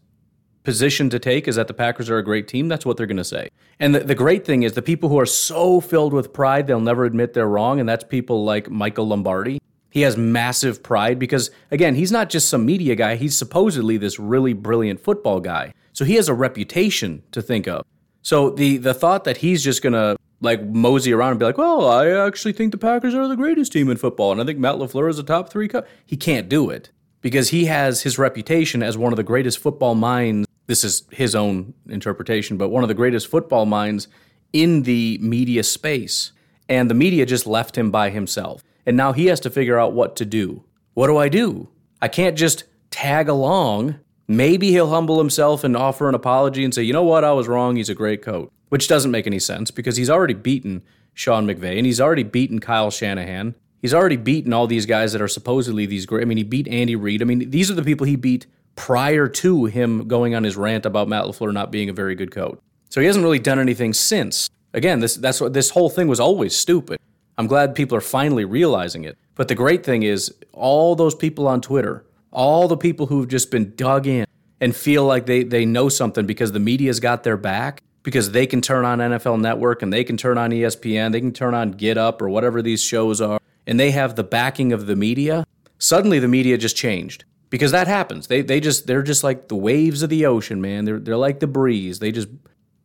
position 0.64 1.08
to 1.08 1.18
take 1.18 1.48
is 1.48 1.56
that 1.56 1.66
the 1.66 1.72
Packers 1.72 2.10
are 2.10 2.18
a 2.18 2.22
great 2.22 2.46
team, 2.46 2.68
that's 2.68 2.84
what 2.84 2.98
they're 2.98 3.06
going 3.06 3.16
to 3.16 3.24
say. 3.24 3.48
And 3.80 3.94
the, 3.94 4.00
the 4.00 4.14
great 4.14 4.44
thing 4.44 4.64
is 4.64 4.74
the 4.74 4.82
people 4.82 5.08
who 5.08 5.18
are 5.18 5.24
so 5.24 5.80
filled 5.80 6.12
with 6.12 6.34
pride, 6.34 6.66
they'll 6.66 6.78
never 6.78 7.06
admit 7.06 7.32
they're 7.32 7.48
wrong. 7.48 7.80
And 7.80 7.88
that's 7.88 8.04
people 8.04 8.44
like 8.44 8.68
Michael 8.68 9.08
Lombardi. 9.08 9.62
He 9.88 10.02
has 10.02 10.14
massive 10.18 10.82
pride 10.82 11.18
because, 11.18 11.50
again, 11.70 11.94
he's 11.94 12.12
not 12.12 12.28
just 12.28 12.50
some 12.50 12.66
media 12.66 12.96
guy. 12.96 13.16
He's 13.16 13.34
supposedly 13.34 13.96
this 13.96 14.18
really 14.18 14.52
brilliant 14.52 15.00
football 15.00 15.40
guy. 15.40 15.72
So 15.94 16.04
he 16.04 16.16
has 16.16 16.28
a 16.28 16.34
reputation 16.34 17.22
to 17.32 17.40
think 17.40 17.66
of. 17.66 17.82
So 18.20 18.50
the 18.50 18.76
the 18.76 18.92
thought 18.92 19.24
that 19.24 19.38
he's 19.38 19.64
just 19.64 19.82
gonna 19.82 20.16
like 20.40 20.62
mosey 20.62 21.12
around 21.12 21.30
and 21.30 21.38
be 21.38 21.46
like, 21.46 21.58
well, 21.58 21.88
I 21.88 22.08
actually 22.08 22.52
think 22.52 22.72
the 22.72 22.78
Packers 22.78 23.14
are 23.14 23.28
the 23.28 23.36
greatest 23.36 23.72
team 23.72 23.90
in 23.90 23.96
football, 23.96 24.32
and 24.32 24.40
I 24.40 24.44
think 24.44 24.58
Matt 24.58 24.76
LaFleur 24.76 25.08
is 25.08 25.18
a 25.18 25.22
top 25.22 25.50
three. 25.50 25.68
Co-. 25.68 25.84
He 26.04 26.16
can't 26.16 26.48
do 26.48 26.70
it 26.70 26.90
because 27.20 27.50
he 27.50 27.66
has 27.66 28.02
his 28.02 28.18
reputation 28.18 28.82
as 28.82 28.98
one 28.98 29.12
of 29.12 29.16
the 29.16 29.22
greatest 29.22 29.58
football 29.58 29.94
minds. 29.94 30.46
This 30.66 30.84
is 30.84 31.04
his 31.10 31.34
own 31.34 31.74
interpretation, 31.88 32.56
but 32.56 32.68
one 32.68 32.82
of 32.82 32.88
the 32.88 32.94
greatest 32.94 33.28
football 33.28 33.66
minds 33.66 34.08
in 34.52 34.82
the 34.82 35.18
media 35.22 35.62
space, 35.62 36.32
and 36.68 36.90
the 36.90 36.94
media 36.94 37.26
just 37.26 37.46
left 37.46 37.76
him 37.78 37.90
by 37.90 38.10
himself, 38.10 38.62
and 38.84 38.96
now 38.96 39.12
he 39.12 39.26
has 39.26 39.40
to 39.40 39.50
figure 39.50 39.78
out 39.78 39.92
what 39.92 40.16
to 40.16 40.24
do. 40.24 40.64
What 40.94 41.06
do 41.08 41.16
I 41.16 41.28
do? 41.28 41.68
I 42.00 42.08
can't 42.08 42.36
just 42.36 42.64
tag 42.90 43.28
along. 43.28 43.96
Maybe 44.28 44.70
he'll 44.70 44.90
humble 44.90 45.18
himself 45.18 45.62
and 45.64 45.76
offer 45.76 46.08
an 46.08 46.14
apology 46.14 46.64
and 46.64 46.74
say, 46.74 46.82
you 46.82 46.92
know 46.92 47.02
what, 47.02 47.24
I 47.24 47.32
was 47.32 47.48
wrong. 47.48 47.76
He's 47.76 47.88
a 47.88 47.94
great 47.94 48.22
coach. 48.22 48.50
Which 48.68 48.88
doesn't 48.88 49.10
make 49.12 49.26
any 49.26 49.38
sense 49.38 49.70
because 49.70 49.96
he's 49.96 50.10
already 50.10 50.34
beaten 50.34 50.82
Sean 51.14 51.46
McVay 51.46 51.76
and 51.76 51.86
he's 51.86 52.00
already 52.00 52.24
beaten 52.24 52.58
Kyle 52.58 52.90
Shanahan. 52.90 53.54
He's 53.80 53.94
already 53.94 54.16
beaten 54.16 54.52
all 54.52 54.66
these 54.66 54.86
guys 54.86 55.12
that 55.12 55.22
are 55.22 55.28
supposedly 55.28 55.86
these 55.86 56.06
great. 56.06 56.22
I 56.22 56.24
mean, 56.24 56.38
he 56.38 56.42
beat 56.42 56.66
Andy 56.66 56.96
Reid. 56.96 57.22
I 57.22 57.24
mean, 57.24 57.50
these 57.50 57.70
are 57.70 57.74
the 57.74 57.84
people 57.84 58.06
he 58.06 58.16
beat 58.16 58.46
prior 58.74 59.28
to 59.28 59.66
him 59.66 60.08
going 60.08 60.34
on 60.34 60.42
his 60.42 60.56
rant 60.56 60.84
about 60.84 61.08
Matt 61.08 61.24
LaFleur 61.24 61.52
not 61.52 61.70
being 61.70 61.88
a 61.88 61.92
very 61.92 62.14
good 62.14 62.32
coach. 62.32 62.58
So 62.88 63.00
he 63.00 63.06
hasn't 63.06 63.22
really 63.22 63.38
done 63.38 63.58
anything 63.58 63.92
since. 63.92 64.50
Again, 64.74 65.00
this 65.00 65.16
that's 65.16 65.40
what 65.40 65.52
this 65.52 65.70
whole 65.70 65.88
thing 65.88 66.08
was 66.08 66.20
always 66.20 66.56
stupid. 66.56 66.98
I'm 67.38 67.46
glad 67.46 67.74
people 67.74 67.96
are 67.96 68.02
finally 68.02 68.44
realizing 68.44 69.04
it. 69.04 69.16
But 69.34 69.48
the 69.48 69.54
great 69.54 69.84
thing 69.84 70.02
is 70.02 70.34
all 70.52 70.96
those 70.96 71.14
people 71.14 71.46
on 71.46 71.60
Twitter, 71.60 72.05
all 72.36 72.68
the 72.68 72.76
people 72.76 73.06
who've 73.06 73.26
just 73.26 73.50
been 73.50 73.74
dug 73.74 74.06
in 74.06 74.26
and 74.60 74.76
feel 74.76 75.04
like 75.04 75.26
they 75.26 75.42
they 75.42 75.64
know 75.64 75.88
something 75.88 76.26
because 76.26 76.52
the 76.52 76.60
media's 76.60 77.00
got 77.00 77.24
their 77.24 77.36
back, 77.36 77.82
because 78.02 78.30
they 78.30 78.46
can 78.46 78.60
turn 78.60 78.84
on 78.84 78.98
NFL 78.98 79.40
Network 79.40 79.82
and 79.82 79.92
they 79.92 80.04
can 80.04 80.16
turn 80.16 80.38
on 80.38 80.50
ESPN, 80.50 81.10
they 81.10 81.20
can 81.20 81.32
turn 81.32 81.54
on 81.54 81.72
Get 81.72 81.98
Up 81.98 82.22
or 82.22 82.28
whatever 82.28 82.62
these 82.62 82.82
shows 82.82 83.20
are, 83.20 83.40
and 83.66 83.80
they 83.80 83.90
have 83.90 84.14
the 84.14 84.22
backing 84.22 84.72
of 84.72 84.86
the 84.86 84.94
media. 84.94 85.44
Suddenly 85.78 86.18
the 86.20 86.28
media 86.28 86.56
just 86.56 86.76
changed. 86.76 87.24
Because 87.48 87.70
that 87.70 87.86
happens. 87.86 88.26
They 88.26 88.42
they 88.42 88.60
just 88.60 88.86
they're 88.86 89.02
just 89.02 89.24
like 89.24 89.48
the 89.48 89.56
waves 89.56 90.02
of 90.02 90.10
the 90.10 90.26
ocean, 90.26 90.60
man. 90.60 90.84
They're 90.84 90.98
they're 90.98 91.16
like 91.16 91.40
the 91.40 91.46
breeze. 91.46 92.00
They 92.00 92.12
just 92.12 92.28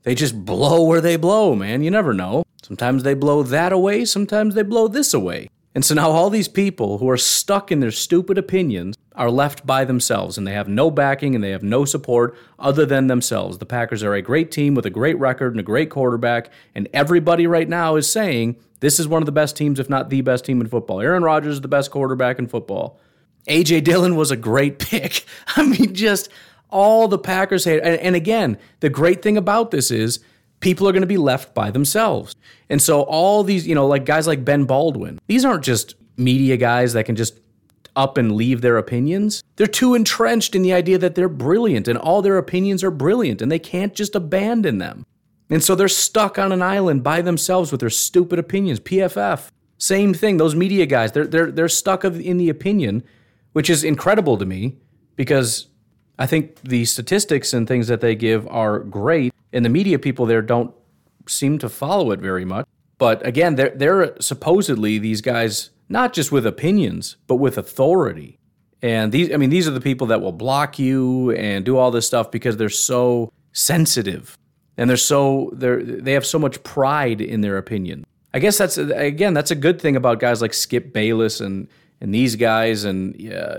they 0.03 0.15
just 0.15 0.45
blow 0.45 0.83
where 0.83 1.01
they 1.01 1.15
blow, 1.15 1.55
man. 1.55 1.83
You 1.83 1.91
never 1.91 2.13
know. 2.13 2.43
Sometimes 2.63 3.03
they 3.03 3.15
blow 3.15 3.43
that 3.43 3.73
away, 3.73 4.05
sometimes 4.05 4.55
they 4.55 4.61
blow 4.63 4.87
this 4.87 5.13
away. 5.13 5.49
And 5.73 5.83
so 5.83 5.95
now 5.95 6.11
all 6.11 6.29
these 6.29 6.47
people 6.47 6.99
who 6.99 7.09
are 7.09 7.17
stuck 7.17 7.71
in 7.71 7.79
their 7.79 7.91
stupid 7.91 8.37
opinions 8.37 8.95
are 9.15 9.30
left 9.30 9.65
by 9.65 9.84
themselves 9.84 10.38
and 10.38 10.47
they 10.47 10.54
have 10.54 10.67
no 10.67 10.89
backing 10.89 11.36
and 11.36 11.43
they 11.43 11.50
have 11.50 11.63
no 11.63 11.84
support 11.84 12.38
other 12.58 12.86
than 12.86 13.08
themselves. 13.08 13.58
The 13.58 13.65
Packers 13.65 14.04
are 14.04 14.13
a 14.13 14.21
great 14.21 14.52
team 14.52 14.74
with 14.74 14.86
a 14.86 14.89
great 14.89 15.19
record 15.19 15.54
and 15.54 15.60
a 15.60 15.63
great 15.63 15.89
quarterback, 15.89 16.50
and 16.74 16.88
everybody 16.93 17.45
right 17.47 17.67
now 17.67 17.95
is 17.95 18.10
saying 18.10 18.56
this 18.80 19.00
is 19.00 19.08
one 19.08 19.21
of 19.21 19.26
the 19.26 19.32
best 19.32 19.56
teams, 19.56 19.80
if 19.80 19.89
not 19.89 20.10
the 20.10 20.21
best 20.21 20.45
team 20.45 20.62
in 20.62 20.67
football. 20.67 21.02
Aaron 21.02 21.24
Rodgers 21.24 21.56
is 21.56 21.62
the 21.62 21.67
best 21.67 21.91
quarterback 21.91 22.39
in 22.39 22.47
football. 22.47 23.00
AJ 23.47 23.84
Dillon 23.84 24.15
was 24.15 24.32
a 24.32 24.38
great 24.38 24.80
pick. 24.89 25.26
I 25.56 25.63
mean, 25.63 25.93
just 25.93 26.30
all 26.69 27.08
the 27.08 27.19
Packers 27.19 27.65
hate. 27.65 27.82
And, 27.84 28.00
and 28.00 28.15
again, 28.15 28.58
the 28.80 28.89
great 28.89 29.21
thing 29.21 29.38
about 29.38 29.71
this 29.71 29.91
is 29.91 30.19
people 30.62 30.88
are 30.88 30.91
going 30.91 31.02
to 31.02 31.08
be 31.08 31.17
left 31.17 31.54
by 31.54 31.69
themselves. 31.69 32.36
And 32.69 32.82
so 32.82 33.02
all 33.02 33.43
these, 33.43 33.67
you 33.67 33.76
know, 33.76 33.88
like 33.88 34.06
guys 34.06 34.28
like 34.28 34.45
Ben 34.45 34.65
Baldwin, 34.65 35.19
these 35.28 35.43
aren't 35.43 35.63
just 35.63 35.95
media 36.17 36.56
guys 36.56 36.93
that 36.93 37.06
can 37.06 37.15
just 37.15 37.40
up 37.95 38.17
and 38.17 38.36
leave 38.36 38.62
their 38.62 38.77
opinions. 38.77 39.43
They're 39.56 39.67
too 39.67 39.95
entrenched 39.95 40.56
in 40.56 40.62
the 40.62 40.73
idea 40.73 40.97
that 40.97 41.15
they're 41.15 41.30
brilliant 41.30 41.88
and 41.88 41.97
all 41.97 42.21
their 42.21 42.38
opinions 42.38 42.84
are 42.84 42.91
brilliant 42.91 43.41
and 43.41 43.51
they 43.51 43.60
can't 43.60 43.93
just 43.93 44.15
abandon 44.15 44.77
them. 44.77 45.06
And 45.49 45.62
so 45.62 45.75
they're 45.75 45.89
stuck 45.89 46.39
on 46.39 46.51
an 46.51 46.62
island 46.62 47.04
by 47.04 47.21
themselves 47.21 47.71
with 47.71 47.82
their 47.82 47.89
stupid 47.89 48.39
opinions. 48.39 48.80
PFF, 48.80 49.49
same 49.77 50.13
thing. 50.13 50.38
Those 50.38 50.56
media 50.56 50.86
guys, 50.86 51.12
they're 51.12 51.27
they're 51.27 51.51
they're 51.51 51.67
stuck 51.67 52.06
in 52.06 52.38
the 52.38 52.49
opinion, 52.49 53.04
which 53.51 53.69
is 53.69 53.84
incredible 53.84 54.38
to 54.38 54.45
me 54.45 54.77
because 55.17 55.67
I 56.17 56.25
think 56.25 56.62
the 56.62 56.86
statistics 56.86 57.51
and 57.51 57.67
things 57.67 57.88
that 57.88 57.99
they 57.99 58.15
give 58.15 58.47
are 58.47 58.80
great, 58.80 59.34
and 59.51 59.65
the 59.65 59.69
media 59.69 59.99
people 59.99 60.25
there 60.25 60.41
don't 60.41 60.73
seem 61.27 61.58
to 61.60 61.67
follow 61.67 62.12
it 62.12 62.19
very 62.19 62.45
much. 62.45 62.65
But 62.97 63.25
again, 63.25 63.56
they're 63.56 63.71
they're 63.75 64.21
supposedly 64.21 64.99
these 64.99 65.21
guys 65.21 65.71
not 65.91 66.13
just 66.13 66.32
with 66.32 66.45
opinions, 66.45 67.17
but 67.27 67.36
with 67.36 67.58
authority. 67.58 68.39
And 68.82 69.12
these, 69.12 69.32
I 69.32 69.38
mean, 69.38 69.49
these 69.51 69.67
are 69.67 69.71
the 69.71 69.82
people 69.82 70.08
that 70.08 70.21
will 70.21 70.32
block 70.32 70.80
you 70.80 71.32
and 71.32 71.63
do 71.63 71.77
all 71.77 71.91
this 71.91 72.08
stuff 72.08 72.32
because 72.32 72.58
they're 72.58 72.69
so 72.69 73.32
sensitive 73.54 74.38
and 74.77 74.89
they're 74.89 74.97
so 74.97 75.51
they're 75.54 75.84
they 75.84 76.13
have 76.13 76.25
so 76.25 76.39
much 76.39 76.63
pride 76.63 77.21
in 77.21 77.41
their 77.41 77.58
opinion. 77.58 78.06
I 78.34 78.39
guess 78.39 78.58
that's 78.58 78.77
again 78.77 79.34
that's 79.34 79.51
a 79.51 79.56
good 79.56 79.80
thing 79.80 79.95
about 79.95 80.19
guys 80.19 80.41
like 80.41 80.54
Skip 80.54 80.93
Bayless 80.93 81.41
and 81.41 81.67
and 81.99 82.13
these 82.13 82.36
guys 82.36 82.84
and 82.84 83.15
yeah, 83.19 83.58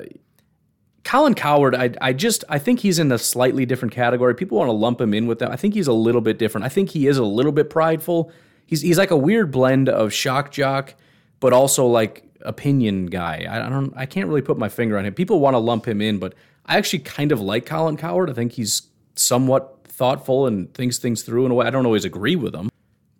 Colin 1.05 1.35
Cowherd, 1.35 1.75
I 1.75 1.91
I 2.01 2.13
just 2.13 2.45
I 2.49 2.59
think 2.59 2.81
he's 2.81 2.99
in 2.99 3.13
a 3.13 3.19
slightly 3.19 3.67
different 3.67 3.93
category. 3.93 4.35
People 4.35 4.59
want 4.59 4.69
to 4.69 4.73
lump 4.73 5.01
him 5.01 5.15
in 5.15 5.27
with 5.27 5.39
them. 5.39 5.53
I 5.53 5.57
think 5.57 5.75
he's 5.75 5.87
a 5.87 5.93
little 5.93 6.21
bit 6.21 6.39
different. 6.39 6.65
I 6.65 6.69
think 6.69 6.91
he 6.91 7.07
is 7.07 7.19
a 7.19 7.25
little 7.25 7.53
bit 7.53 7.71
prideful. 7.71 8.33
He's 8.67 8.81
he's 8.81 8.99
like 8.99 9.11
a 9.11 9.17
weird 9.17 9.51
blend 9.51 9.89
of 9.89 10.13
shock 10.13 10.51
jock 10.51 10.95
but 11.43 11.53
also 11.53 11.85
like 11.85 12.23
opinion 12.43 13.07
guy. 13.07 13.47
I 13.51 13.69
don't 13.69 13.93
I 13.97 14.07
can't 14.07 14.29
really 14.29 14.43
put 14.43 14.57
my 14.59 14.69
finger 14.69 14.97
on 14.97 15.05
him. 15.05 15.13
People 15.13 15.41
want 15.41 15.55
to 15.55 15.59
lump 15.59 15.87
him 15.87 16.01
in, 16.01 16.19
but 16.19 16.35
I 16.65 16.79
actually 16.79 17.01
kind 17.01 17.33
of 17.33 17.41
like 17.41 17.67
Colin 17.67 17.97
Cowherd. 17.97 18.31
I 18.31 18.33
think 18.33 18.53
he's 18.53 18.83
somewhat 19.17 19.81
thoughtful 19.85 20.47
and 20.47 20.73
thinks 20.73 20.99
things 20.99 21.25
through 21.25 21.45
in 21.45 21.51
a 21.51 21.55
way. 21.55 21.67
I 21.67 21.71
don't 21.71 21.85
always 21.85 22.05
agree 22.05 22.37
with 22.37 22.55
him, 22.55 22.71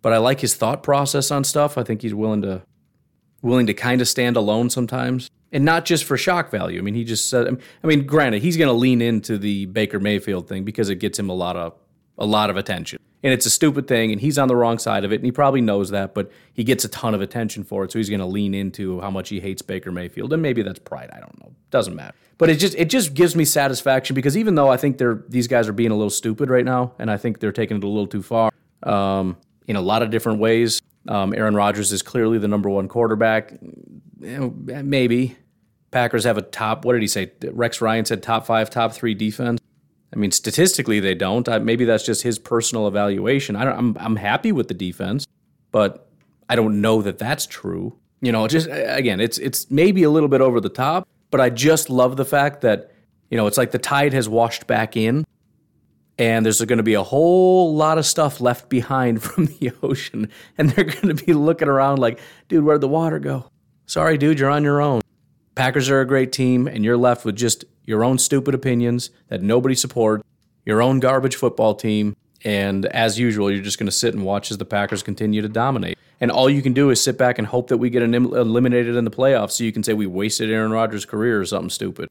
but 0.01 0.13
I 0.13 0.17
like 0.19 0.39
his 0.39 0.55
thought 0.55 0.83
process 0.83 1.31
on 1.31 1.43
stuff. 1.43 1.77
I 1.77 1.83
think 1.83 2.01
he's 2.01 2.13
willing 2.13 2.41
to 2.43 2.61
willing 3.41 3.67
to 3.67 3.73
kind 3.73 3.99
of 3.99 4.07
stand 4.07 4.37
alone 4.37 4.69
sometimes. 4.69 5.29
And 5.51 5.65
not 5.65 5.85
just 5.85 6.05
for 6.05 6.17
shock 6.17 6.49
value. 6.49 6.79
I 6.79 6.81
mean, 6.81 6.95
he 6.95 7.03
just 7.03 7.29
said 7.29 7.61
I 7.83 7.87
mean, 7.87 8.07
granted, 8.07 8.41
he's 8.41 8.55
going 8.55 8.69
to 8.69 8.73
lean 8.73 9.01
into 9.01 9.37
the 9.37 9.65
Baker 9.65 9.99
Mayfield 9.99 10.47
thing 10.47 10.63
because 10.63 10.89
it 10.89 10.95
gets 10.95 11.19
him 11.19 11.29
a 11.29 11.35
lot 11.35 11.57
of 11.57 11.73
a 12.17 12.25
lot 12.25 12.49
of 12.49 12.55
attention 12.55 12.99
and 13.23 13.31
it's 13.31 13.45
a 13.45 13.49
stupid 13.49 13.87
thing 13.87 14.11
and 14.11 14.21
he's 14.21 14.37
on 14.37 14.47
the 14.47 14.55
wrong 14.55 14.77
side 14.77 15.05
of 15.05 15.11
it 15.11 15.15
and 15.15 15.25
he 15.25 15.31
probably 15.31 15.61
knows 15.61 15.89
that 15.89 16.13
but 16.13 16.29
he 16.53 16.63
gets 16.63 16.83
a 16.83 16.89
ton 16.89 17.15
of 17.15 17.21
attention 17.21 17.63
for 17.63 17.83
it 17.83 17.91
so 17.91 17.97
he's 17.97 18.09
going 18.09 18.19
to 18.19 18.25
lean 18.25 18.53
into 18.53 18.99
how 19.01 19.09
much 19.09 19.29
he 19.29 19.39
hates 19.39 19.61
Baker 19.61 19.91
Mayfield 19.91 20.33
and 20.33 20.41
maybe 20.41 20.61
that's 20.61 20.79
pride 20.79 21.09
I 21.13 21.19
don't 21.19 21.39
know 21.39 21.53
doesn't 21.71 21.95
matter. 21.95 22.13
But 22.37 22.49
it 22.49 22.57
just 22.57 22.75
it 22.75 22.89
just 22.89 23.13
gives 23.13 23.35
me 23.35 23.45
satisfaction 23.45 24.13
because 24.13 24.37
even 24.37 24.55
though 24.55 24.69
I 24.69 24.77
think 24.77 24.97
they're 24.97 25.23
these 25.29 25.47
guys 25.47 25.67
are 25.67 25.73
being 25.73 25.91
a 25.91 25.95
little 25.95 26.09
stupid 26.09 26.49
right 26.49 26.65
now 26.65 26.93
and 26.99 27.09
I 27.09 27.17
think 27.17 27.39
they're 27.39 27.51
taking 27.51 27.77
it 27.77 27.83
a 27.83 27.87
little 27.87 28.07
too 28.07 28.21
far 28.21 28.51
um, 28.83 29.37
in 29.67 29.75
a 29.75 29.81
lot 29.81 30.01
of 30.03 30.09
different 30.09 30.39
ways 30.39 30.81
um, 31.07 31.33
Aaron 31.35 31.55
Rodgers 31.55 31.91
is 31.91 32.01
clearly 32.01 32.37
the 32.37 32.47
number 32.47 32.69
one 32.69 32.87
quarterback 32.87 33.53
maybe. 34.19 35.37
Packers 35.91 36.23
have 36.23 36.37
a 36.37 36.41
top 36.41 36.85
what 36.85 36.93
did 36.93 37.01
he 37.01 37.07
say? 37.07 37.31
Rex 37.51 37.79
Ryan 37.79 38.05
said 38.05 38.23
top 38.23 38.45
5 38.45 38.69
top 38.69 38.93
3 38.93 39.13
defense 39.13 39.61
I 40.13 40.15
mean, 40.15 40.31
statistically, 40.31 40.99
they 40.99 41.15
don't. 41.15 41.49
I, 41.49 41.57
maybe 41.59 41.85
that's 41.85 42.05
just 42.05 42.21
his 42.21 42.37
personal 42.37 42.87
evaluation. 42.87 43.55
I 43.55 43.63
am 43.63 43.97
I'm, 43.97 43.97
I'm 43.99 44.15
happy 44.15 44.51
with 44.51 44.67
the 44.67 44.73
defense, 44.75 45.25
but 45.71 46.07
I 46.47 46.55
don't 46.55 46.81
know 46.81 47.01
that 47.01 47.17
that's 47.17 47.47
true. 47.47 47.97
You 48.21 48.31
know, 48.31 48.47
just 48.47 48.69
again, 48.71 49.19
it's 49.19 49.37
it's 49.39 49.69
maybe 49.71 50.03
a 50.03 50.09
little 50.09 50.29
bit 50.29 50.39
over 50.39 50.61
the 50.61 50.69
top, 50.69 51.07
but 51.31 51.41
I 51.41 51.49
just 51.49 51.89
love 51.89 52.15
the 52.15 52.25
fact 52.25 52.61
that 52.61 52.91
you 53.29 53.37
know 53.37 53.47
it's 53.47 53.57
like 53.57 53.71
the 53.71 53.79
tide 53.79 54.13
has 54.13 54.29
washed 54.29 54.67
back 54.67 54.95
in, 54.95 55.25
and 56.19 56.45
there's 56.45 56.61
going 56.61 56.77
to 56.77 56.83
be 56.83 56.93
a 56.93 57.03
whole 57.03 57.75
lot 57.75 57.97
of 57.97 58.05
stuff 58.05 58.39
left 58.39 58.69
behind 58.69 59.23
from 59.23 59.47
the 59.47 59.71
ocean, 59.81 60.29
and 60.57 60.69
they're 60.69 60.85
going 60.85 61.15
to 61.15 61.25
be 61.25 61.33
looking 61.33 61.67
around 61.67 61.97
like, 61.97 62.19
dude, 62.47 62.63
where'd 62.63 62.81
the 62.81 62.87
water 62.87 63.19
go? 63.19 63.49
Sorry, 63.87 64.17
dude, 64.17 64.39
you're 64.39 64.49
on 64.49 64.63
your 64.63 64.79
own. 64.79 65.01
Packers 65.55 65.89
are 65.89 66.01
a 66.01 66.05
great 66.05 66.31
team, 66.31 66.67
and 66.67 66.83
you're 66.83 66.97
left 66.97 67.25
with 67.25 67.35
just 67.35 67.65
your 67.85 68.03
own 68.03 68.17
stupid 68.17 68.55
opinions 68.55 69.09
that 69.27 69.41
nobody 69.41 69.75
supports, 69.75 70.23
your 70.65 70.81
own 70.81 70.99
garbage 70.99 71.35
football 71.35 71.75
team, 71.75 72.15
and 72.43 72.85
as 72.87 73.19
usual, 73.19 73.51
you're 73.51 73.63
just 73.63 73.77
going 73.77 73.87
to 73.87 73.91
sit 73.91 74.13
and 74.13 74.23
watch 74.23 74.51
as 74.51 74.57
the 74.57 74.65
Packers 74.65 75.03
continue 75.03 75.41
to 75.41 75.49
dominate. 75.49 75.97
And 76.19 76.31
all 76.31 76.49
you 76.49 76.61
can 76.61 76.73
do 76.73 76.89
is 76.89 77.01
sit 77.01 77.17
back 77.17 77.37
and 77.37 77.47
hope 77.47 77.67
that 77.67 77.77
we 77.77 77.89
get 77.89 78.01
eliminated 78.01 78.95
in 78.95 79.05
the 79.05 79.11
playoffs 79.11 79.51
so 79.51 79.63
you 79.63 79.71
can 79.71 79.83
say 79.83 79.93
we 79.93 80.07
wasted 80.07 80.49
Aaron 80.49 80.71
Rodgers' 80.71 81.05
career 81.05 81.39
or 81.39 81.45
something 81.45 81.69
stupid. 81.69 82.09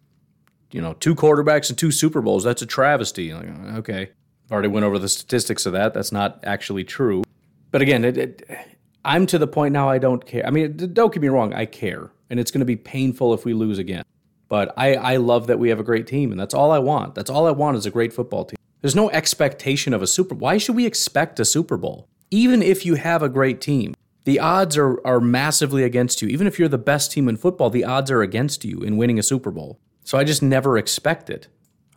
You 0.71 0.81
know, 0.81 0.95
two 0.95 1.15
quarterbacks 1.15 1.69
and 1.69 1.79
two 1.79 1.91
Super 1.91 2.21
Bowls, 2.21 2.45
that's 2.45 2.63
a 2.63 2.67
travesty. 2.67 3.33
Like, 3.33 3.49
okay. 3.77 4.11
I've 4.47 4.53
already 4.53 4.69
went 4.69 4.85
over 4.85 4.99
the 4.99 5.09
statistics 5.09 5.67
of 5.67 5.73
that. 5.73 5.95
That's 5.95 6.13
not 6.13 6.41
actually 6.45 6.85
true. 6.85 7.23
But 7.71 7.83
again, 7.83 8.05
it, 8.05 8.17
it, 8.17 8.51
I'm 9.05 9.27
to 9.27 9.39
the 9.39 9.47
point 9.47 9.73
now 9.73 9.89
I 9.89 9.99
don't 9.99 10.25
care. 10.25 10.47
I 10.47 10.51
mean, 10.51 10.77
don't 10.93 11.13
get 11.13 11.23
me 11.23 11.29
wrong, 11.29 11.53
I 11.55 11.67
care. 11.67 12.11
And 12.33 12.41
it's 12.41 12.51
going 12.51 12.61
to 12.61 12.65
be 12.65 12.77
painful 12.77 13.35
if 13.35 13.45
we 13.45 13.53
lose 13.53 13.79
again. 13.79 14.05
But 14.49 14.73
I, 14.77 14.95
I 14.95 15.17
love 15.19 15.49
that 15.49 15.59
we 15.59 15.69
have 15.69 15.79
a 15.79 15.85
great 15.85 16.07
team, 16.07 16.31
and 16.31 16.41
that's 16.41 16.55
all 16.55 16.71
I 16.71 16.79
want. 16.79 17.15
That's 17.15 17.29
all 17.29 17.47
I 17.47 17.51
want 17.51 17.77
is 17.77 17.85
a 17.85 17.91
great 17.91 18.13
football 18.13 18.47
team. 18.47 18.57
There's 18.81 18.97
no 18.97 19.11
expectation 19.11 19.93
of 19.93 20.01
a 20.01 20.07
Super 20.07 20.35
Why 20.35 20.57
should 20.57 20.75
we 20.75 20.87
expect 20.87 21.39
a 21.39 21.45
Super 21.45 21.77
Bowl? 21.77 22.09
Even 22.31 22.63
if 22.63 22.87
you 22.87 22.95
have 22.95 23.23
a 23.23 23.29
great 23.29 23.61
team, 23.61 23.95
the 24.25 24.41
odds 24.41 24.79
are, 24.79 25.07
are 25.07 25.21
massively 25.21 25.85
against 25.85 26.23
you. 26.23 26.29
Even 26.29 26.47
if 26.47 26.59
you're 26.59 26.69
the 26.69 26.79
best 26.79 27.13
team 27.13 27.29
in 27.29 27.37
football, 27.37 27.69
the 27.69 27.85
odds 27.85 28.11
are 28.11 28.23
against 28.23 28.65
you 28.65 28.81
in 28.81 28.97
winning 28.97 29.19
a 29.19 29.23
Super 29.23 29.51
Bowl. 29.51 29.79
So 30.03 30.17
I 30.17 30.25
just 30.25 30.43
never 30.43 30.79
expect 30.79 31.29
it. 31.29 31.49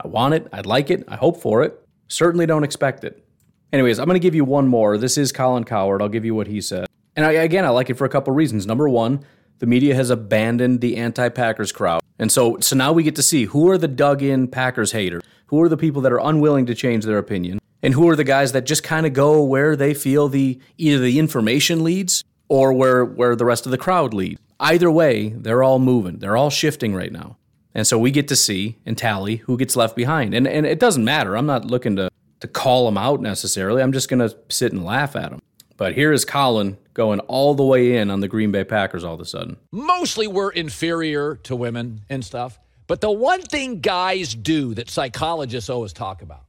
I 0.04 0.10
want 0.10 0.34
it. 0.34 0.48
I'd 0.52 0.66
like 0.66 0.90
it. 0.92 1.06
I 1.08 1.16
hope 1.16 1.42
for 1.42 1.64
it. 1.64 1.82
Certainly 2.10 2.46
don't 2.48 2.66
expect 2.66 3.06
it. 3.06 3.26
Anyways, 3.72 4.00
I'm 4.00 4.06
going 4.06 4.20
to 4.20 4.20
give 4.20 4.36
you 4.36 4.44
one 4.44 4.68
more. 4.68 4.98
This 4.98 5.18
is 5.18 5.32
Colin 5.32 5.64
Cowherd. 5.64 6.02
I'll 6.02 6.10
give 6.10 6.26
you 6.26 6.36
what 6.36 6.48
he 6.48 6.60
said. 6.60 6.88
And 7.16 7.26
I, 7.26 7.32
again, 7.32 7.64
I 7.64 7.70
like 7.70 7.90
it 7.90 7.94
for 7.94 8.04
a 8.04 8.10
couple 8.10 8.34
reasons. 8.34 8.68
Number 8.68 8.90
one, 8.90 9.26
the 9.60 9.66
media 9.66 9.96
has 9.96 10.10
abandoned 10.10 10.82
the 10.82 10.98
anti 10.98 11.30
Packers 11.30 11.72
crowd. 11.72 12.02
And 12.20 12.32
so, 12.32 12.58
so 12.60 12.76
now 12.76 12.94
we 12.94 13.04
get 13.04 13.16
to 13.16 13.24
see 13.24 13.46
who 13.46 13.70
are 13.70 13.78
the 13.78 13.88
dug 13.88 14.22
in 14.22 14.48
Packers 14.48 14.92
haters, 14.92 15.24
who 15.48 15.62
are 15.62 15.70
the 15.70 15.78
people 15.78 16.02
that 16.04 16.12
are 16.12 16.20
unwilling 16.20 16.66
to 16.68 16.76
change 16.76 17.06
their 17.06 17.18
opinion, 17.18 17.60
and 17.82 17.94
who 17.94 18.10
are 18.10 18.16
the 18.16 18.24
guys 18.24 18.52
that 18.54 18.66
just 18.66 18.84
kind 18.84 19.06
of 19.06 19.14
go 19.14 19.44
where 19.44 19.76
they 19.76 19.94
feel 19.94 20.28
the 20.28 20.60
either 20.78 21.00
the 21.00 21.20
information 21.20 21.84
leads 21.84 22.24
or 22.48 22.74
where 22.74 23.04
where 23.04 23.36
the 23.36 23.46
rest 23.46 23.66
of 23.66 23.72
the 23.72 23.78
crowd 23.78 24.14
leads. 24.14 24.40
Either 24.60 24.90
way, 24.90 25.30
they're 25.30 25.64
all 25.64 25.80
moving. 25.80 26.20
They're 26.20 26.38
all 26.38 26.50
shifting 26.50 26.96
right 26.96 27.12
now. 27.12 27.38
And 27.74 27.86
so 27.86 28.00
we 28.00 28.10
get 28.10 28.30
to 28.30 28.36
see 28.38 28.78
and 28.86 28.98
tally 28.98 29.38
who 29.38 29.58
gets 29.58 29.76
left 29.76 29.96
behind. 29.96 30.34
And 30.34 30.48
and 30.48 30.66
it 30.66 30.80
doesn't 30.80 31.04
matter. 31.04 31.36
I'm 31.36 31.46
not 31.46 31.66
looking 31.66 31.96
to 31.98 32.10
to 32.40 32.48
call 32.48 32.86
them 32.86 32.98
out 32.98 33.22
necessarily. 33.22 33.82
I'm 33.82 33.92
just 33.92 34.10
going 34.10 34.20
to 34.28 34.36
sit 34.50 34.72
and 34.74 34.84
laugh 34.84 35.16
at 35.16 35.32
them. 35.32 35.42
But 35.78 35.94
here 35.94 36.12
is 36.12 36.26
Colin 36.26 36.78
going 36.96 37.20
all 37.22 37.54
the 37.54 37.64
way 37.64 37.98
in 37.98 38.10
on 38.10 38.22
the 38.22 38.28
Green 38.28 38.52
Bay 38.52 38.64
Packers 38.64 39.04
all 39.04 39.14
of 39.14 39.20
a 39.20 39.26
sudden. 39.26 39.58
Mostly 39.72 40.26
we're 40.26 40.50
inferior 40.50 41.36
to 41.44 41.56
women 41.56 42.02
and 42.10 42.26
stuff. 42.26 42.58
But 42.88 43.02
the 43.02 43.12
one 43.12 43.42
thing 43.42 43.82
guys 43.82 44.34
do 44.34 44.74
that 44.76 44.90
psychologists 44.90 45.70
always 45.70 45.94
talk 45.94 46.22
about, 46.22 46.46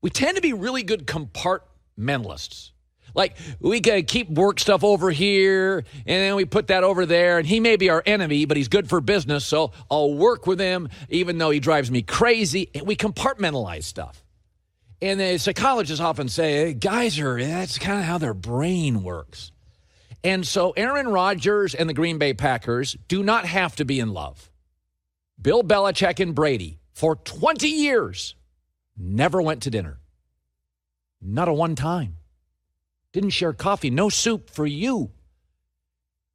we 0.00 0.10
tend 0.10 0.36
to 0.36 0.42
be 0.42 0.52
really 0.52 0.82
good 0.82 1.06
compartmentalists. 1.06 2.70
Like 3.14 3.36
we 3.60 3.80
can 3.80 4.04
keep 4.04 4.30
work 4.30 4.58
stuff 4.58 4.82
over 4.82 5.10
here 5.10 5.84
and 6.06 6.22
then 6.22 6.34
we 6.34 6.46
put 6.46 6.68
that 6.68 6.82
over 6.82 7.04
there. 7.04 7.38
And 7.38 7.46
he 7.46 7.60
may 7.60 7.76
be 7.76 7.90
our 7.90 8.02
enemy, 8.06 8.46
but 8.46 8.56
he's 8.56 8.68
good 8.68 8.88
for 8.88 9.02
business. 9.02 9.44
So 9.44 9.72
I'll 9.90 10.14
work 10.14 10.46
with 10.46 10.58
him 10.58 10.88
even 11.10 11.36
though 11.36 11.50
he 11.50 11.60
drives 11.60 11.90
me 11.90 12.00
crazy. 12.00 12.70
And 12.74 12.86
we 12.86 12.96
compartmentalize 12.96 13.84
stuff. 13.84 14.21
And 15.02 15.18
the 15.18 15.36
psychologists 15.36 16.00
often 16.00 16.28
say, 16.28 16.74
guys 16.74 17.18
are, 17.18 17.42
that's 17.42 17.76
kind 17.76 17.98
of 17.98 18.04
how 18.04 18.18
their 18.18 18.34
brain 18.34 19.02
works. 19.02 19.50
And 20.22 20.46
so 20.46 20.70
Aaron 20.76 21.08
Rodgers 21.08 21.74
and 21.74 21.88
the 21.88 21.94
Green 21.94 22.18
Bay 22.18 22.34
Packers 22.34 22.96
do 23.08 23.24
not 23.24 23.44
have 23.44 23.74
to 23.76 23.84
be 23.84 23.98
in 23.98 24.12
love. 24.12 24.48
Bill 25.40 25.64
Belichick 25.64 26.20
and 26.20 26.36
Brady, 26.36 26.78
for 26.92 27.16
20 27.16 27.66
years, 27.68 28.36
never 28.96 29.42
went 29.42 29.64
to 29.64 29.70
dinner. 29.70 29.98
Not 31.20 31.48
a 31.48 31.52
one 31.52 31.74
time. 31.74 32.18
Didn't 33.12 33.30
share 33.30 33.52
coffee. 33.52 33.90
No 33.90 34.08
soup 34.08 34.50
for 34.50 34.66
you. 34.66 35.10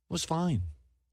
It 0.10 0.14
was 0.14 0.26
fine. 0.26 0.64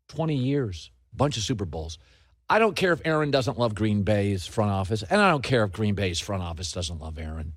20 0.09 0.35
years. 0.35 0.91
Bunch 1.13 1.37
of 1.37 1.45
Super 1.45 1.65
Bowls. 1.65 1.99
I 2.49 2.59
don't 2.59 2.77
care 2.77 2.93
if 2.93 3.01
Aaron 3.05 3.31
doesn't 3.31 3.59
love 3.59 3.75
Green 3.75 4.03
Bay's 4.03 4.47
front 4.47 4.71
office, 4.71 5.03
and 5.03 5.21
I 5.21 5.31
don't 5.31 5.43
care 5.43 5.65
if 5.65 5.73
Green 5.73 5.95
Bay's 5.95 6.21
front 6.21 6.43
office 6.43 6.73
doesn't 6.73 7.01
love 7.01 7.19
Aaron. 7.19 7.55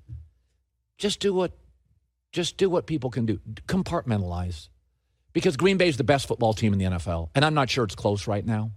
Just 0.96 1.20
do 1.20 1.34
what 1.34 1.52
just 2.32 2.56
do 2.56 2.68
what 2.68 2.86
people 2.86 3.10
can 3.10 3.26
do. 3.26 3.40
Compartmentalize. 3.66 4.68
Because 5.32 5.56
Green 5.56 5.76
Bay 5.76 5.88
is 5.88 5.96
the 5.96 6.04
best 6.04 6.26
football 6.26 6.52
team 6.52 6.72
in 6.72 6.78
the 6.78 6.84
NFL, 6.86 7.30
and 7.34 7.44
I'm 7.44 7.54
not 7.54 7.70
sure 7.70 7.84
it's 7.84 7.94
close 7.94 8.26
right 8.26 8.44
now. 8.44 8.72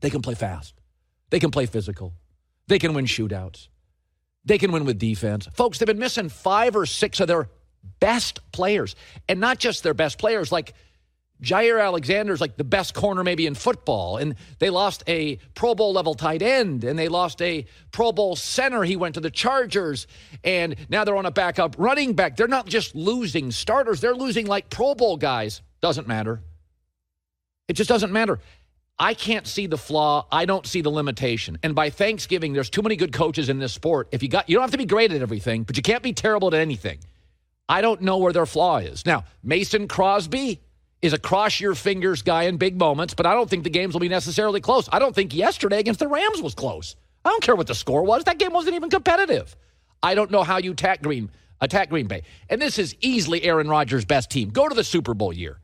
They 0.00 0.10
can 0.10 0.20
play 0.20 0.34
fast. 0.34 0.74
They 1.30 1.38
can 1.38 1.50
play 1.50 1.66
physical. 1.66 2.14
They 2.66 2.78
can 2.78 2.92
win 2.92 3.06
shootouts. 3.06 3.68
They 4.44 4.58
can 4.58 4.72
win 4.72 4.84
with 4.84 4.98
defense. 4.98 5.48
Folks, 5.54 5.78
they've 5.78 5.86
been 5.86 5.98
missing 5.98 6.28
five 6.28 6.74
or 6.74 6.86
six 6.86 7.20
of 7.20 7.28
their 7.28 7.48
best 8.00 8.40
players, 8.52 8.96
and 9.28 9.40
not 9.40 9.58
just 9.58 9.82
their 9.82 9.94
best 9.94 10.18
players, 10.18 10.50
like 10.50 10.74
Jaire 11.42 12.30
is 12.30 12.40
like 12.40 12.56
the 12.56 12.64
best 12.64 12.94
corner 12.94 13.24
maybe 13.24 13.46
in 13.46 13.54
football. 13.54 14.16
And 14.18 14.34
they 14.58 14.70
lost 14.70 15.02
a 15.06 15.36
Pro 15.54 15.74
Bowl 15.74 15.92
level 15.92 16.14
tight 16.14 16.42
end 16.42 16.84
and 16.84 16.98
they 16.98 17.08
lost 17.08 17.40
a 17.42 17.66
Pro 17.92 18.12
Bowl 18.12 18.36
center. 18.36 18.82
He 18.84 18.96
went 18.96 19.14
to 19.14 19.20
the 19.20 19.30
Chargers 19.30 20.06
and 20.44 20.76
now 20.88 21.04
they're 21.04 21.16
on 21.16 21.26
a 21.26 21.30
backup 21.30 21.76
running 21.78 22.14
back. 22.14 22.36
They're 22.36 22.48
not 22.48 22.66
just 22.66 22.94
losing 22.94 23.50
starters, 23.50 24.00
they're 24.00 24.14
losing 24.14 24.46
like 24.46 24.70
Pro 24.70 24.94
Bowl 24.94 25.16
guys. 25.16 25.62
Doesn't 25.80 26.06
matter. 26.06 26.42
It 27.68 27.74
just 27.74 27.88
doesn't 27.88 28.12
matter. 28.12 28.40
I 28.98 29.14
can't 29.14 29.46
see 29.46 29.66
the 29.66 29.78
flaw. 29.78 30.26
I 30.30 30.44
don't 30.44 30.66
see 30.66 30.82
the 30.82 30.90
limitation. 30.90 31.56
And 31.62 31.74
by 31.74 31.88
Thanksgiving, 31.88 32.52
there's 32.52 32.68
too 32.68 32.82
many 32.82 32.96
good 32.96 33.14
coaches 33.14 33.48
in 33.48 33.58
this 33.58 33.72
sport. 33.72 34.08
If 34.12 34.22
you 34.22 34.28
got 34.28 34.50
you 34.50 34.56
don't 34.56 34.62
have 34.62 34.72
to 34.72 34.78
be 34.78 34.84
great 34.84 35.10
at 35.10 35.22
everything, 35.22 35.62
but 35.62 35.78
you 35.78 35.82
can't 35.82 36.02
be 36.02 36.12
terrible 36.12 36.48
at 36.48 36.54
anything. 36.54 36.98
I 37.66 37.80
don't 37.80 38.02
know 38.02 38.18
where 38.18 38.32
their 38.32 38.46
flaw 38.46 38.78
is. 38.78 39.06
Now, 39.06 39.24
Mason 39.42 39.88
Crosby, 39.88 40.60
is 41.02 41.12
a 41.12 41.18
cross 41.18 41.60
your 41.60 41.74
fingers 41.74 42.22
guy 42.22 42.44
in 42.44 42.56
big 42.56 42.78
moments, 42.78 43.14
but 43.14 43.26
I 43.26 43.34
don't 43.34 43.48
think 43.48 43.64
the 43.64 43.70
games 43.70 43.94
will 43.94 44.00
be 44.00 44.08
necessarily 44.08 44.60
close. 44.60 44.88
I 44.92 44.98
don't 44.98 45.14
think 45.14 45.34
yesterday 45.34 45.78
against 45.80 46.00
the 46.00 46.08
Rams 46.08 46.42
was 46.42 46.54
close. 46.54 46.96
I 47.24 47.30
don't 47.30 47.42
care 47.42 47.56
what 47.56 47.66
the 47.66 47.74
score 47.74 48.02
was. 48.02 48.24
That 48.24 48.38
game 48.38 48.52
wasn't 48.52 48.76
even 48.76 48.90
competitive. 48.90 49.56
I 50.02 50.14
don't 50.14 50.30
know 50.30 50.42
how 50.42 50.58
you 50.58 50.72
attack 50.72 51.02
Green 51.02 51.30
attack 51.60 51.90
Green 51.90 52.06
Bay. 52.06 52.22
And 52.48 52.60
this 52.60 52.78
is 52.78 52.96
easily 53.00 53.42
Aaron 53.42 53.68
Rodgers' 53.68 54.04
best 54.04 54.30
team. 54.30 54.50
Go 54.50 54.68
to 54.68 54.74
the 54.74 54.84
Super 54.84 55.14
Bowl 55.14 55.32
year. 55.32 55.60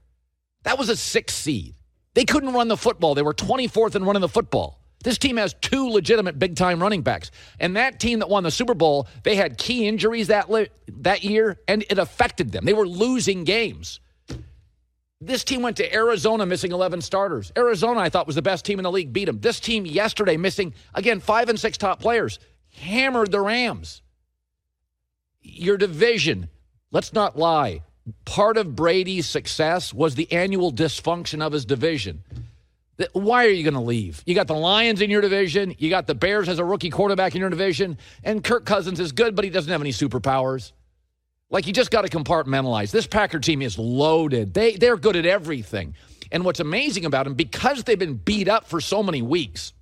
That 0.65 0.79
was 0.79 0.89
a 0.89 0.97
six 0.97 1.35
seed. 1.35 1.75
They 2.15 2.25
couldn't 2.25 2.53
run 2.53 2.69
the 2.69 2.77
football. 2.77 3.15
They 3.15 3.23
were 3.23 3.35
24th 3.35 3.95
in 3.95 4.05
running 4.05 4.21
the 4.21 4.29
football. 4.29 4.81
This 5.05 5.19
team 5.19 5.37
has 5.37 5.55
two 5.55 5.89
legitimate 5.89 6.39
big 6.39 6.57
time 6.57 6.83
running 6.83 7.03
backs. 7.03 7.31
And 7.61 7.77
that 7.77 8.01
team 8.01 8.19
that 8.19 8.29
won 8.29 8.43
the 8.43 8.51
Super 8.51 8.75
Bowl, 8.75 9.07
they 9.23 9.37
had 9.37 9.59
key 9.59 9.87
injuries 9.87 10.29
that, 10.29 10.51
li- 10.51 10.69
that 10.89 11.23
year, 11.25 11.61
and 11.69 11.85
it 11.89 11.99
affected 11.99 12.53
them. 12.53 12.65
They 12.65 12.73
were 12.73 12.89
losing 12.89 13.45
games. 13.45 14.01
This 15.21 15.45
team 15.45 15.63
went 15.63 15.79
to 15.79 15.95
Arizona 15.95 16.45
missing 16.45 16.73
11 16.73 17.01
starters. 17.01 17.51
Arizona, 17.57 18.01
I 18.01 18.11
thought, 18.11 18.27
was 18.27 18.37
the 18.37 18.43
best 18.43 18.67
team 18.67 18.79
in 18.79 18.83
the 18.83 18.91
league, 18.91 19.13
beat 19.13 19.25
them. 19.25 19.41
This 19.41 19.61
team 19.61 19.87
yesterday 19.87 20.37
missing, 20.37 20.75
again, 20.95 21.21
five 21.21 21.49
and 21.49 21.59
six 21.59 21.79
top 21.79 22.01
players, 22.01 22.39
hammered 22.75 23.33
the 23.33 23.41
Rams. 23.41 24.03
Your 25.41 25.79
division, 25.79 26.49
let's 26.91 27.15
not 27.15 27.39
lie. 27.39 27.83
Part 28.27 28.59
of 28.59 28.77
Brady's 28.77 29.27
success 29.27 29.95
was 29.95 30.15
the 30.15 30.31
annual 30.31 30.71
dysfunction 30.71 31.45
of 31.45 31.53
his 31.53 31.65
division. 31.65 32.23
Why 33.13 33.47
are 33.47 33.51
you 33.51 33.63
going 33.63 33.75
to 33.75 33.81
leave? 33.81 34.23
You 34.27 34.35
got 34.35 34.47
the 34.47 34.55
Lions 34.55 35.01
in 35.01 35.11
your 35.11 35.21
division. 35.21 35.75
You 35.79 35.91
got 35.91 36.07
the 36.07 36.15
Bears 36.15 36.49
as 36.49 36.59
a 36.59 36.65
rookie 36.65 36.91
quarterback 36.91 37.35
in 37.35 37.41
your 37.41 37.51
division. 37.51 37.99
And 38.23 38.45
Kirk 38.45 38.65
Cousins 38.65 39.01
is 39.01 39.13
good, 39.13 39.35
but 39.35 39.45
he 39.45 39.51
doesn't 39.51 39.71
have 39.71 39.81
any 39.81 39.93
superpowers. 39.93 40.73
Like 41.51 41.67
you 41.67 41.73
just 41.73 41.91
got 41.91 42.03
to 42.03 42.09
compartmentalize. 42.09 42.91
This 42.91 43.07
Packer 43.07 43.39
team 43.39 43.63
is 43.63 43.79
loaded. 43.79 44.53
They 44.53 44.77
they're 44.77 44.97
good 44.97 45.17
at 45.17 45.27
everything. 45.27 45.95
And 46.33 46.45
what's 46.45 46.61
amazing 46.61 47.05
about 47.05 47.25
them, 47.25 47.35
because 47.35 47.85
they've 47.85 47.99
been 47.99 48.17
beat 48.17 48.49
up 48.49 48.67
for 48.67 48.81
so 48.81 49.03
many 49.03 49.23
weeks, 49.23 49.73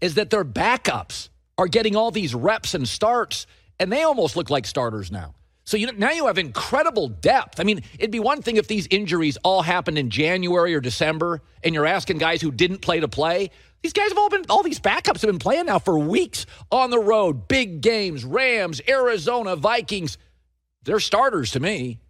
is 0.00 0.14
that 0.14 0.30
their 0.30 0.44
backups 0.44 1.28
are 1.58 1.66
getting 1.66 1.96
all 1.96 2.10
these 2.10 2.34
reps 2.34 2.72
and 2.74 2.88
starts, 2.88 3.46
and 3.78 3.92
they 3.92 4.02
almost 4.04 4.36
look 4.36 4.48
like 4.48 4.66
starters 4.66 5.12
now. 5.12 5.34
So 5.64 5.76
you 5.76 5.92
now 5.92 6.12
you 6.12 6.26
have 6.28 6.38
incredible 6.38 7.08
depth. 7.08 7.60
I 7.60 7.64
mean, 7.64 7.82
it'd 7.98 8.10
be 8.10 8.20
one 8.20 8.40
thing 8.40 8.56
if 8.56 8.68
these 8.68 8.86
injuries 8.90 9.36
all 9.44 9.60
happened 9.60 9.98
in 9.98 10.08
January 10.08 10.74
or 10.74 10.80
December, 10.80 11.42
and 11.62 11.74
you're 11.74 11.84
asking 11.84 12.16
guys 12.16 12.40
who 12.40 12.50
didn't 12.50 12.78
play 12.78 13.00
to 13.00 13.08
play. 13.08 13.50
These 13.82 13.92
guys 13.92 14.08
have 14.08 14.18
all 14.18 14.30
been, 14.30 14.44
all 14.48 14.62
these 14.62 14.80
backups 14.80 15.20
have 15.20 15.28
been 15.28 15.38
playing 15.38 15.66
now 15.66 15.78
for 15.78 15.98
weeks 15.98 16.46
on 16.72 16.88
the 16.90 16.98
road, 16.98 17.48
big 17.48 17.82
games, 17.82 18.24
Rams, 18.24 18.80
Arizona, 18.88 19.56
Vikings. 19.56 20.16
They're 20.88 21.00
starters 21.00 21.52
to 21.52 21.60
me. 21.60 22.00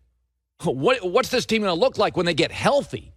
What, 0.65 1.09
what's 1.09 1.29
this 1.29 1.47
team 1.47 1.63
going 1.63 1.73
to 1.73 1.81
look 1.81 1.99
like 1.99 2.17
when 2.17 2.27
they 2.27 2.35
get 2.35 2.51
healthy? 2.51 3.13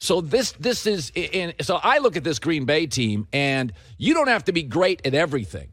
So 0.00 0.20
this 0.20 0.50
this 0.52 0.86
is 0.86 1.12
in, 1.14 1.54
so 1.60 1.78
I 1.80 1.98
look 1.98 2.16
at 2.16 2.24
this 2.24 2.40
Green 2.40 2.64
Bay 2.64 2.86
team 2.86 3.28
and 3.32 3.72
you 3.96 4.12
don't 4.12 4.26
have 4.26 4.44
to 4.46 4.52
be 4.52 4.64
great 4.64 5.06
at 5.06 5.14
everything. 5.14 5.68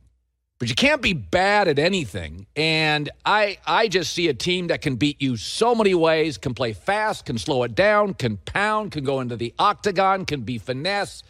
But 0.59 0.69
you 0.69 0.75
can't 0.75 1.01
be 1.01 1.13
bad 1.13 1.67
at 1.67 1.79
anything. 1.79 2.45
And 2.55 3.09
I 3.25 3.57
I 3.65 3.87
just 3.87 4.13
see 4.13 4.27
a 4.27 4.33
team 4.35 4.67
that 4.67 4.83
can 4.83 4.95
beat 4.95 5.19
you 5.23 5.37
so 5.37 5.73
many 5.73 5.95
ways, 5.95 6.37
can 6.37 6.53
play 6.53 6.73
fast, 6.73 7.25
can 7.25 7.39
slow 7.39 7.63
it 7.63 7.73
down, 7.73 8.13
can 8.13 8.37
pound, 8.37 8.91
can 8.91 9.03
go 9.03 9.21
into 9.21 9.37
the 9.37 9.55
octagon, 9.57 10.25
can 10.25 10.41
be 10.41 10.59
finesse. 10.59 11.23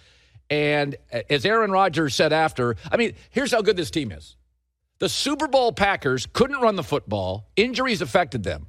And 0.49 0.97
as 1.29 1.45
Aaron 1.45 1.71
Rodgers 1.71 2.13
said 2.13 2.33
after, 2.33 2.75
I 2.91 2.97
mean, 2.97 3.13
here's 3.29 3.53
how 3.53 3.61
good 3.61 3.77
this 3.77 3.89
team 3.89 4.11
is. 4.11 4.35
The 5.01 5.09
Super 5.09 5.47
Bowl 5.47 5.71
Packers 5.71 6.27
couldn't 6.27 6.61
run 6.61 6.75
the 6.75 6.83
football, 6.83 7.49
injuries 7.55 8.03
affected 8.03 8.43
them. 8.43 8.67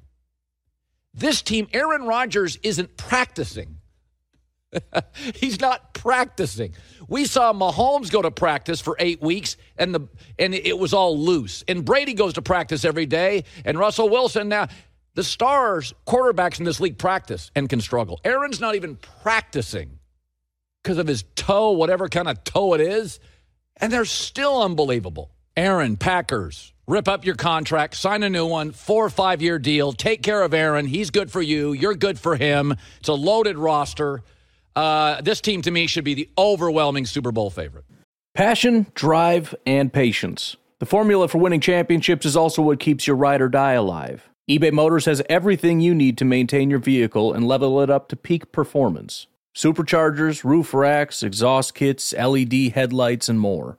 This 1.12 1.42
team, 1.42 1.68
Aaron 1.74 2.04
Rodgers 2.06 2.58
isn't 2.62 2.96
practicing. 2.96 3.76
He's 5.34 5.60
not 5.60 5.92
practicing. 5.92 6.74
We 7.06 7.26
saw 7.26 7.52
Mahomes 7.52 8.10
go 8.10 8.22
to 8.22 8.30
practice 8.30 8.80
for 8.80 8.96
eight 8.98 9.20
weeks, 9.20 9.58
and 9.76 9.94
the 9.94 10.08
and 10.38 10.54
it 10.54 10.78
was 10.78 10.94
all 10.94 11.18
loose. 11.18 11.64
And 11.68 11.84
Brady 11.84 12.14
goes 12.14 12.32
to 12.32 12.42
practice 12.42 12.86
every 12.86 13.04
day, 13.04 13.44
and 13.66 13.78
Russell 13.78 14.08
Wilson 14.08 14.48
now. 14.48 14.68
The 15.14 15.24
stars 15.24 15.92
quarterbacks 16.06 16.58
in 16.58 16.64
this 16.64 16.80
league 16.80 16.96
practice 16.96 17.50
and 17.54 17.68
can 17.68 17.82
struggle. 17.82 18.18
Aaron's 18.24 18.58
not 18.58 18.74
even 18.74 18.96
practicing 18.96 19.98
because 20.82 20.96
of 20.96 21.06
his 21.06 21.24
toe, 21.36 21.72
whatever 21.72 22.08
kind 22.08 22.26
of 22.26 22.42
toe 22.42 22.72
it 22.72 22.80
is, 22.80 23.20
and 23.76 23.92
they're 23.92 24.06
still 24.06 24.62
unbelievable. 24.62 25.30
Aaron, 25.56 25.98
Packers, 25.98 26.72
rip 26.86 27.08
up 27.08 27.26
your 27.26 27.34
contract, 27.34 27.94
sign 27.96 28.22
a 28.22 28.30
new 28.30 28.46
one, 28.46 28.72
four 28.72 29.04
or 29.04 29.10
five 29.10 29.42
year 29.42 29.58
deal. 29.58 29.92
Take 29.92 30.22
care 30.22 30.42
of 30.42 30.54
Aaron. 30.54 30.86
He's 30.86 31.10
good 31.10 31.30
for 31.30 31.42
you. 31.42 31.74
You're 31.74 31.94
good 31.94 32.18
for 32.18 32.36
him. 32.36 32.74
It's 33.00 33.10
a 33.10 33.14
loaded 33.14 33.58
roster. 33.58 34.22
Uh, 34.74 35.20
this 35.20 35.42
team, 35.42 35.60
to 35.62 35.70
me, 35.70 35.86
should 35.86 36.04
be 36.04 36.14
the 36.14 36.30
overwhelming 36.38 37.04
Super 37.04 37.32
Bowl 37.32 37.50
favorite. 37.50 37.84
Passion, 38.34 38.86
drive, 38.94 39.54
and 39.66 39.92
patience. 39.92 40.56
The 40.78 40.86
formula 40.86 41.28
for 41.28 41.36
winning 41.36 41.60
championships 41.60 42.24
is 42.24 42.34
also 42.34 42.62
what 42.62 42.80
keeps 42.80 43.06
your 43.06 43.16
ride 43.16 43.42
or 43.42 43.50
die 43.50 43.72
alive. 43.72 44.30
eBay 44.50 44.72
Motors 44.72 45.04
has 45.04 45.20
everything 45.28 45.80
you 45.80 45.94
need 45.94 46.16
to 46.16 46.24
maintain 46.24 46.70
your 46.70 46.78
vehicle 46.78 47.34
and 47.34 47.46
level 47.46 47.82
it 47.82 47.90
up 47.90 48.08
to 48.08 48.16
peak 48.16 48.52
performance 48.52 49.26
superchargers, 49.54 50.44
roof 50.44 50.72
racks, 50.72 51.22
exhaust 51.22 51.74
kits, 51.74 52.14
LED 52.14 52.72
headlights, 52.74 53.28
and 53.28 53.38
more. 53.38 53.78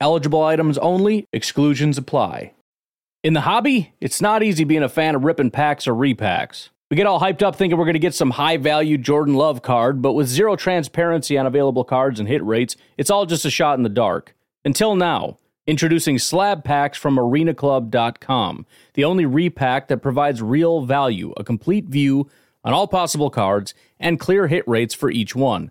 Eligible 0.00 0.42
items 0.42 0.78
only, 0.78 1.26
exclusions 1.32 1.98
apply. 1.98 2.54
In 3.22 3.34
the 3.34 3.42
hobby, 3.42 3.92
it's 4.00 4.22
not 4.22 4.42
easy 4.42 4.64
being 4.64 4.82
a 4.82 4.88
fan 4.88 5.14
of 5.14 5.24
ripping 5.24 5.50
packs 5.50 5.86
or 5.86 5.92
repacks. 5.92 6.70
We 6.90 6.96
get 6.96 7.06
all 7.06 7.20
hyped 7.20 7.42
up 7.42 7.54
thinking 7.54 7.78
we're 7.78 7.84
going 7.84 7.92
to 7.92 7.98
get 7.98 8.14
some 8.14 8.30
high 8.30 8.56
value 8.56 8.96
Jordan 8.96 9.34
Love 9.34 9.60
card, 9.60 10.00
but 10.00 10.14
with 10.14 10.26
zero 10.26 10.56
transparency 10.56 11.36
on 11.36 11.46
available 11.46 11.84
cards 11.84 12.18
and 12.18 12.28
hit 12.28 12.42
rates, 12.42 12.76
it's 12.96 13.10
all 13.10 13.26
just 13.26 13.44
a 13.44 13.50
shot 13.50 13.76
in 13.76 13.82
the 13.82 13.90
dark. 13.90 14.34
Until 14.64 14.96
now, 14.96 15.36
introducing 15.66 16.18
slab 16.18 16.64
packs 16.64 16.96
from 16.96 17.16
arenaclub.com, 17.16 18.66
the 18.94 19.04
only 19.04 19.26
repack 19.26 19.88
that 19.88 19.98
provides 19.98 20.40
real 20.40 20.80
value, 20.80 21.34
a 21.36 21.44
complete 21.44 21.84
view 21.84 22.28
on 22.64 22.72
all 22.72 22.88
possible 22.88 23.30
cards, 23.30 23.74
and 23.98 24.18
clear 24.18 24.46
hit 24.46 24.66
rates 24.66 24.94
for 24.94 25.10
each 25.10 25.36
one. 25.36 25.70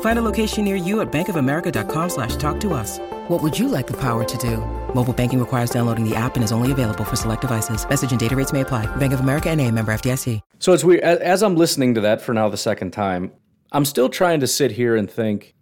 Find 0.00 0.18
a 0.18 0.22
location 0.22 0.64
near 0.64 0.76
you 0.76 1.00
at 1.00 1.10
bankofamerica.com 1.10 2.10
slash 2.10 2.36
talk 2.36 2.60
to 2.60 2.72
us. 2.72 2.98
What 3.28 3.42
would 3.42 3.58
you 3.58 3.68
like 3.68 3.86
the 3.86 3.98
power 4.00 4.24
to 4.24 4.38
do? 4.38 4.58
Mobile 4.94 5.12
banking 5.12 5.40
requires 5.40 5.70
downloading 5.70 6.08
the 6.08 6.14
app 6.14 6.36
and 6.36 6.44
is 6.44 6.52
only 6.52 6.72
available 6.72 7.04
for 7.04 7.16
select 7.16 7.40
devices. 7.40 7.88
Message 7.88 8.12
and 8.12 8.20
data 8.20 8.36
rates 8.36 8.52
may 8.52 8.60
apply. 8.60 8.86
Bank 8.96 9.12
of 9.12 9.20
America 9.20 9.50
and 9.50 9.60
a 9.60 9.70
member 9.70 9.92
FDIC. 9.92 10.40
So 10.60 10.72
it's 10.72 10.84
weird. 10.84 11.02
As 11.02 11.42
I'm 11.42 11.56
listening 11.56 11.94
to 11.94 12.00
that 12.02 12.22
for 12.22 12.32
now 12.32 12.48
the 12.48 12.56
second 12.56 12.92
time, 12.92 13.32
I'm 13.72 13.84
still 13.84 14.08
trying 14.08 14.40
to 14.40 14.46
sit 14.46 14.72
here 14.72 14.94
and 14.94 15.10
think, 15.10 15.54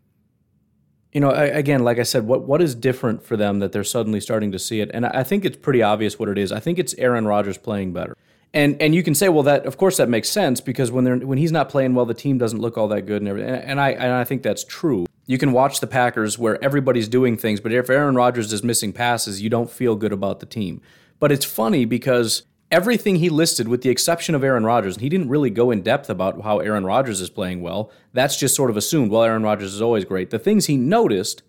you 1.12 1.20
know, 1.20 1.30
again, 1.30 1.82
like 1.82 1.98
I 1.98 2.02
said, 2.02 2.26
what 2.26 2.42
what 2.42 2.60
is 2.60 2.74
different 2.74 3.22
for 3.24 3.36
them 3.36 3.60
that 3.60 3.72
they're 3.72 3.84
suddenly 3.84 4.20
starting 4.20 4.52
to 4.52 4.58
see 4.58 4.80
it? 4.80 4.90
And 4.92 5.06
I 5.06 5.22
think 5.22 5.44
it's 5.44 5.56
pretty 5.56 5.82
obvious 5.82 6.18
what 6.18 6.28
it 6.28 6.36
is. 6.36 6.52
I 6.52 6.60
think 6.60 6.78
it's 6.78 6.94
Aaron 6.98 7.26
Rodgers 7.26 7.58
playing 7.58 7.92
better. 7.92 8.16
And 8.54 8.80
and 8.82 8.94
you 8.94 9.02
can 9.02 9.14
say, 9.14 9.28
well, 9.28 9.42
that 9.44 9.64
of 9.66 9.76
course 9.76 9.96
that 9.96 10.08
makes 10.08 10.28
sense 10.28 10.60
because 10.60 10.90
when 10.90 11.04
they're 11.04 11.16
when 11.16 11.38
he's 11.38 11.52
not 11.52 11.68
playing 11.68 11.94
well, 11.94 12.04
the 12.04 12.14
team 12.14 12.38
doesn't 12.38 12.58
look 12.58 12.76
all 12.76 12.88
that 12.88 13.02
good 13.02 13.22
and 13.22 13.28
everything. 13.28 13.54
And, 13.54 13.80
I 13.80 13.90
and 13.90 14.12
I 14.12 14.24
think 14.24 14.42
that's 14.42 14.64
true. 14.64 15.06
You 15.26 15.38
can 15.38 15.52
watch 15.52 15.80
the 15.80 15.86
Packers 15.86 16.38
where 16.38 16.62
everybody's 16.62 17.08
doing 17.08 17.36
things, 17.36 17.60
but 17.60 17.72
if 17.72 17.88
Aaron 17.88 18.14
Rodgers 18.14 18.52
is 18.52 18.62
missing 18.62 18.92
passes, 18.92 19.40
you 19.40 19.48
don't 19.48 19.70
feel 19.70 19.94
good 19.94 20.12
about 20.12 20.40
the 20.40 20.46
team. 20.46 20.82
But 21.18 21.32
it's 21.32 21.44
funny 21.44 21.84
because 21.84 22.42
everything 22.72 23.16
he 23.16 23.28
listed, 23.28 23.68
with 23.68 23.82
the 23.82 23.90
exception 23.90 24.34
of 24.34 24.42
Aaron 24.42 24.64
Rodgers, 24.64 24.96
and 24.96 25.02
he 25.02 25.08
didn't 25.08 25.28
really 25.28 25.50
go 25.50 25.70
in 25.70 25.82
depth 25.82 26.10
about 26.10 26.42
how 26.42 26.58
Aaron 26.58 26.84
Rodgers 26.84 27.20
is 27.20 27.30
playing 27.30 27.62
well. 27.62 27.92
That's 28.12 28.36
just 28.36 28.56
sort 28.56 28.70
of 28.70 28.76
assumed. 28.76 29.10
Well, 29.10 29.22
Aaron 29.22 29.42
Rodgers 29.42 29.74
is 29.74 29.80
always 29.82 30.04
great. 30.04 30.30
The 30.30 30.38
things 30.38 30.66
he 30.66 30.76
noticed 30.76 31.42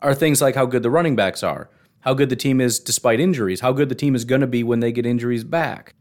are 0.00 0.14
things 0.14 0.42
like 0.42 0.56
how 0.56 0.66
good 0.66 0.82
the 0.82 0.90
running 0.90 1.16
backs 1.16 1.42
are, 1.42 1.70
how 2.00 2.14
good 2.14 2.28
the 2.28 2.36
team 2.36 2.60
is 2.60 2.78
despite 2.78 3.20
injuries, 3.20 3.60
how 3.60 3.72
good 3.72 3.88
the 3.88 3.94
team 3.94 4.14
is 4.14 4.24
going 4.24 4.40
to 4.40 4.46
be 4.46 4.62
when 4.62 4.80
they 4.80 4.92
get 4.92 5.06
injuries 5.06 5.44
back. 5.44 5.94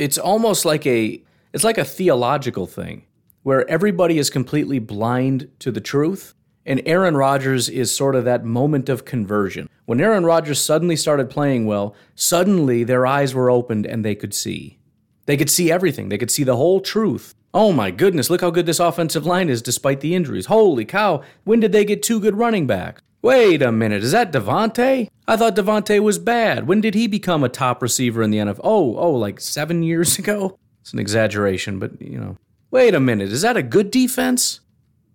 It's 0.00 0.16
almost 0.16 0.64
like 0.64 0.86
a 0.86 1.22
it's 1.52 1.62
like 1.62 1.76
a 1.76 1.84
theological 1.84 2.66
thing 2.66 3.04
where 3.42 3.68
everybody 3.68 4.16
is 4.18 4.30
completely 4.30 4.78
blind 4.78 5.50
to 5.58 5.70
the 5.70 5.80
truth 5.82 6.32
and 6.64 6.80
Aaron 6.86 7.18
Rodgers 7.18 7.68
is 7.68 7.94
sort 7.94 8.14
of 8.14 8.24
that 8.24 8.42
moment 8.42 8.88
of 8.88 9.04
conversion. 9.04 9.68
When 9.84 10.00
Aaron 10.00 10.24
Rodgers 10.24 10.58
suddenly 10.58 10.96
started 10.96 11.28
playing 11.28 11.66
well, 11.66 11.94
suddenly 12.14 12.82
their 12.82 13.06
eyes 13.06 13.34
were 13.34 13.50
opened 13.50 13.84
and 13.84 14.02
they 14.02 14.14
could 14.14 14.32
see. 14.32 14.78
They 15.26 15.36
could 15.36 15.50
see 15.50 15.70
everything, 15.70 16.08
they 16.08 16.16
could 16.16 16.30
see 16.30 16.44
the 16.44 16.56
whole 16.56 16.80
truth. 16.80 17.34
Oh 17.52 17.70
my 17.70 17.90
goodness, 17.90 18.30
look 18.30 18.40
how 18.40 18.50
good 18.50 18.64
this 18.64 18.80
offensive 18.80 19.26
line 19.26 19.50
is 19.50 19.60
despite 19.60 20.00
the 20.00 20.14
injuries. 20.14 20.46
Holy 20.46 20.86
cow, 20.86 21.22
when 21.44 21.60
did 21.60 21.72
they 21.72 21.84
get 21.84 22.02
two 22.02 22.20
good 22.20 22.38
running 22.38 22.66
backs? 22.66 23.02
Wait 23.20 23.60
a 23.60 23.70
minute, 23.70 24.02
is 24.02 24.12
that 24.12 24.32
Davante? 24.32 25.10
I 25.30 25.36
thought 25.36 25.54
Davante 25.54 26.00
was 26.00 26.18
bad. 26.18 26.66
When 26.66 26.80
did 26.80 26.96
he 26.96 27.06
become 27.06 27.44
a 27.44 27.48
top 27.48 27.82
receiver 27.82 28.20
in 28.20 28.32
the 28.32 28.38
NFL? 28.38 28.62
Oh, 28.64 28.96
oh, 28.96 29.12
like 29.12 29.40
seven 29.40 29.84
years 29.84 30.18
ago? 30.18 30.58
It's 30.80 30.92
an 30.92 30.98
exaggeration, 30.98 31.78
but 31.78 32.02
you 32.02 32.18
know. 32.18 32.36
Wait 32.72 32.96
a 32.96 33.00
minute, 33.00 33.30
is 33.30 33.42
that 33.42 33.56
a 33.56 33.62
good 33.62 33.92
defense? 33.92 34.58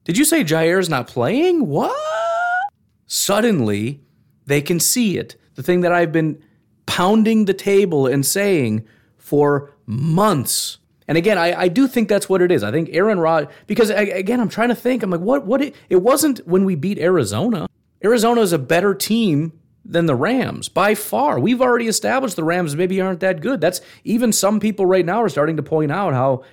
Did 0.06 0.17
you 0.17 0.23
say 0.23 0.45
Jaire's 0.45 0.88
not 0.88 1.08
playing? 1.08 1.67
What? 1.67 1.93
Suddenly, 3.08 3.99
they 4.45 4.62
can 4.62 4.80
see 4.80 5.17
it. 5.17 5.36
The 5.56 5.63
thing 5.63 5.82
that 5.82 5.91
I've 5.91 6.13
been 6.13 6.41
pounding 6.86 7.43
the 7.43 7.54
table 7.54 8.08
and 8.08 8.25
saying 8.25 8.88
for 9.17 9.75
months. 9.86 10.78
And 11.10 11.17
again, 11.17 11.38
I, 11.38 11.63
I 11.63 11.67
do 11.67 11.89
think 11.89 12.08
that's 12.08 12.30
what 12.30 12.41
it 12.41 12.54
is. 12.54 12.63
I 12.63 12.71
think 12.71 12.88
Aaron 12.93 13.19
Rod 13.19 13.49
because 13.67 13.89
again, 13.89 14.39
I'm 14.39 14.47
trying 14.47 14.69
to 14.69 14.75
think. 14.75 15.04
I'm 15.04 15.10
like, 15.10 15.19
what? 15.19 15.45
What? 15.45 15.62
It, 15.62 15.75
it 15.89 15.97
wasn't 15.97 16.39
when 16.47 16.63
we 16.63 16.75
beat 16.75 16.99
Arizona. 16.99 17.67
Arizona 18.01 18.39
is 18.39 18.54
a 18.54 18.60
better 18.60 18.95
team 18.95 19.51
than 19.86 20.08
the 20.08 20.15
Rams 20.15 20.67
by 20.67 20.95
far. 20.95 21.39
We've 21.39 21.62
already 21.62 21.88
established 21.88 22.36
the 22.36 22.43
Rams 22.43 22.76
maybe 22.76 23.00
aren't 23.00 23.19
that 23.19 23.39
good. 23.39 23.62
That's 23.62 23.82
even 24.04 24.34
some 24.34 24.60
people 24.60 24.86
right 24.86 25.06
now 25.06 25.21
are 25.21 25.30
starting 25.30 25.58
to 25.58 25.63
point 25.63 25.91
out 25.91 26.13
how 26.13 26.43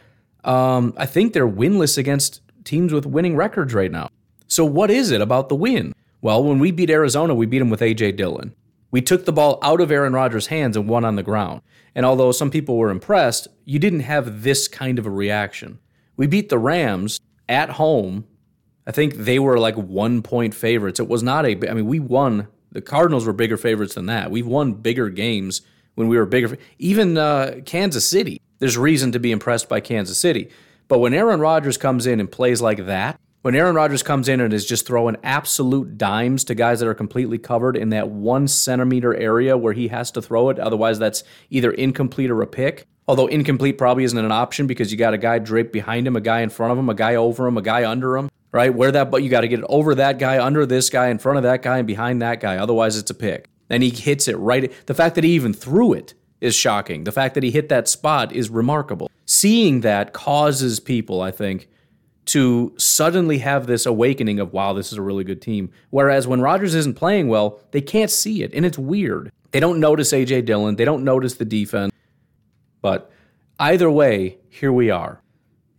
um, 0.44 0.92
I 0.96 1.06
think 1.06 1.32
they're 1.32 1.48
winless 1.48 1.96
against 1.96 2.40
teams 2.64 2.92
with 2.92 3.06
winning 3.06 3.36
records 3.36 3.74
right 3.74 3.90
now. 3.90 4.10
So, 4.48 4.64
what 4.64 4.90
is 4.90 5.10
it 5.10 5.20
about 5.20 5.48
the 5.48 5.56
win? 5.56 5.94
Well, 6.20 6.44
when 6.44 6.58
we 6.58 6.70
beat 6.70 6.90
Arizona, 6.90 7.34
we 7.34 7.46
beat 7.46 7.58
them 7.58 7.70
with 7.70 7.82
A.J. 7.82 8.12
Dillon. 8.12 8.54
We 8.90 9.00
took 9.00 9.24
the 9.24 9.32
ball 9.32 9.58
out 9.62 9.80
of 9.80 9.90
Aaron 9.90 10.12
Rodgers' 10.12 10.48
hands 10.48 10.76
and 10.76 10.88
won 10.88 11.04
on 11.04 11.16
the 11.16 11.22
ground. 11.22 11.62
And 11.94 12.06
although 12.06 12.32
some 12.32 12.50
people 12.50 12.76
were 12.76 12.90
impressed, 12.90 13.48
you 13.64 13.78
didn't 13.78 14.00
have 14.00 14.42
this 14.42 14.68
kind 14.68 14.98
of 14.98 15.06
a 15.06 15.10
reaction. 15.10 15.78
We 16.16 16.26
beat 16.26 16.50
the 16.50 16.58
Rams 16.58 17.18
at 17.48 17.70
home. 17.70 18.26
I 18.86 18.92
think 18.92 19.14
they 19.14 19.38
were 19.38 19.58
like 19.58 19.76
one 19.76 20.22
point 20.22 20.54
favorites. 20.54 21.00
It 21.00 21.08
was 21.08 21.22
not 21.22 21.46
a, 21.46 21.70
I 21.70 21.74
mean, 21.74 21.86
we 21.86 21.98
won. 21.98 22.48
The 22.72 22.82
Cardinals 22.82 23.26
were 23.26 23.32
bigger 23.32 23.56
favorites 23.56 23.94
than 23.94 24.06
that. 24.06 24.30
We've 24.30 24.46
won 24.46 24.72
bigger 24.72 25.08
games 25.10 25.62
when 25.94 26.08
we 26.08 26.16
were 26.16 26.26
bigger. 26.26 26.56
Even 26.78 27.18
uh, 27.18 27.60
Kansas 27.64 28.06
City, 28.06 28.40
there's 28.58 28.78
reason 28.78 29.12
to 29.12 29.20
be 29.20 29.30
impressed 29.30 29.68
by 29.68 29.80
Kansas 29.80 30.18
City. 30.18 30.48
But 30.88 30.98
when 30.98 31.14
Aaron 31.14 31.40
Rodgers 31.40 31.76
comes 31.76 32.06
in 32.06 32.18
and 32.18 32.30
plays 32.30 32.60
like 32.60 32.86
that, 32.86 33.18
when 33.42 33.54
Aaron 33.56 33.74
Rodgers 33.74 34.02
comes 34.02 34.28
in 34.28 34.40
and 34.40 34.54
is 34.54 34.64
just 34.64 34.86
throwing 34.86 35.16
absolute 35.24 35.98
dimes 35.98 36.44
to 36.44 36.54
guys 36.54 36.80
that 36.80 36.88
are 36.88 36.94
completely 36.94 37.38
covered 37.38 37.76
in 37.76 37.90
that 37.90 38.08
one 38.08 38.46
centimeter 38.46 39.14
area 39.14 39.58
where 39.58 39.72
he 39.72 39.88
has 39.88 40.12
to 40.12 40.22
throw 40.22 40.48
it, 40.48 40.58
otherwise 40.58 40.98
that's 40.98 41.24
either 41.50 41.72
incomplete 41.72 42.30
or 42.30 42.40
a 42.40 42.46
pick. 42.46 42.86
Although 43.08 43.26
incomplete 43.26 43.78
probably 43.78 44.04
isn't 44.04 44.16
an 44.16 44.30
option 44.30 44.68
because 44.68 44.92
you 44.92 44.98
got 44.98 45.12
a 45.12 45.18
guy 45.18 45.40
draped 45.40 45.72
behind 45.72 46.06
him, 46.06 46.14
a 46.14 46.20
guy 46.20 46.40
in 46.42 46.50
front 46.50 46.72
of 46.72 46.78
him, 46.78 46.88
a 46.88 46.94
guy 46.94 47.16
over 47.16 47.48
him, 47.48 47.58
a 47.58 47.62
guy 47.62 47.88
under 47.88 48.16
him, 48.16 48.30
right? 48.52 48.72
Where 48.72 48.92
that, 48.92 49.10
but 49.10 49.22
you 49.22 49.30
got 49.30 49.40
to 49.40 49.48
get 49.48 49.60
it 49.60 49.66
over 49.68 49.94
that 49.94 50.18
guy, 50.18 50.42
under 50.44 50.66
this 50.66 50.90
guy, 50.90 51.08
in 51.08 51.18
front 51.18 51.38
of 51.38 51.42
that 51.42 51.62
guy, 51.62 51.78
and 51.78 51.86
behind 51.86 52.22
that 52.22 52.40
guy. 52.40 52.58
Otherwise, 52.58 52.96
it's 52.96 53.10
a 53.10 53.14
pick. 53.14 53.48
And 53.70 53.82
he 53.82 53.90
hits 53.90 54.28
it 54.28 54.36
right. 54.36 54.70
The 54.86 54.94
fact 54.94 55.14
that 55.14 55.24
he 55.24 55.30
even 55.30 55.54
threw 55.54 55.94
it 55.94 56.14
is 56.40 56.54
shocking. 56.54 57.04
The 57.04 57.12
fact 57.12 57.34
that 57.34 57.42
he 57.42 57.50
hit 57.50 57.68
that 57.70 57.88
spot 57.88 58.32
is 58.32 58.50
remarkable. 58.50 59.10
Seeing 59.24 59.80
that 59.80 60.12
causes 60.12 60.78
people, 60.80 61.22
I 61.22 61.30
think, 61.30 61.68
to 62.26 62.74
suddenly 62.76 63.38
have 63.38 63.66
this 63.66 63.86
awakening 63.86 64.38
of, 64.38 64.52
wow, 64.52 64.72
this 64.72 64.92
is 64.92 64.98
a 64.98 65.02
really 65.02 65.24
good 65.24 65.40
team. 65.40 65.70
Whereas 65.90 66.26
when 66.26 66.40
Rodgers 66.40 66.74
isn't 66.74 66.94
playing 66.94 67.28
well, 67.28 67.60
they 67.70 67.80
can't 67.80 68.10
see 68.10 68.42
it, 68.42 68.52
and 68.54 68.66
it's 68.66 68.78
weird. 68.78 69.32
They 69.52 69.60
don't 69.60 69.80
notice 69.80 70.12
A.J. 70.12 70.42
Dillon, 70.42 70.76
they 70.76 70.84
don't 70.84 71.04
notice 71.04 71.34
the 71.34 71.44
defense. 71.44 71.92
But 72.80 73.10
either 73.58 73.90
way, 73.90 74.38
here 74.48 74.72
we 74.72 74.90
are. 74.90 75.20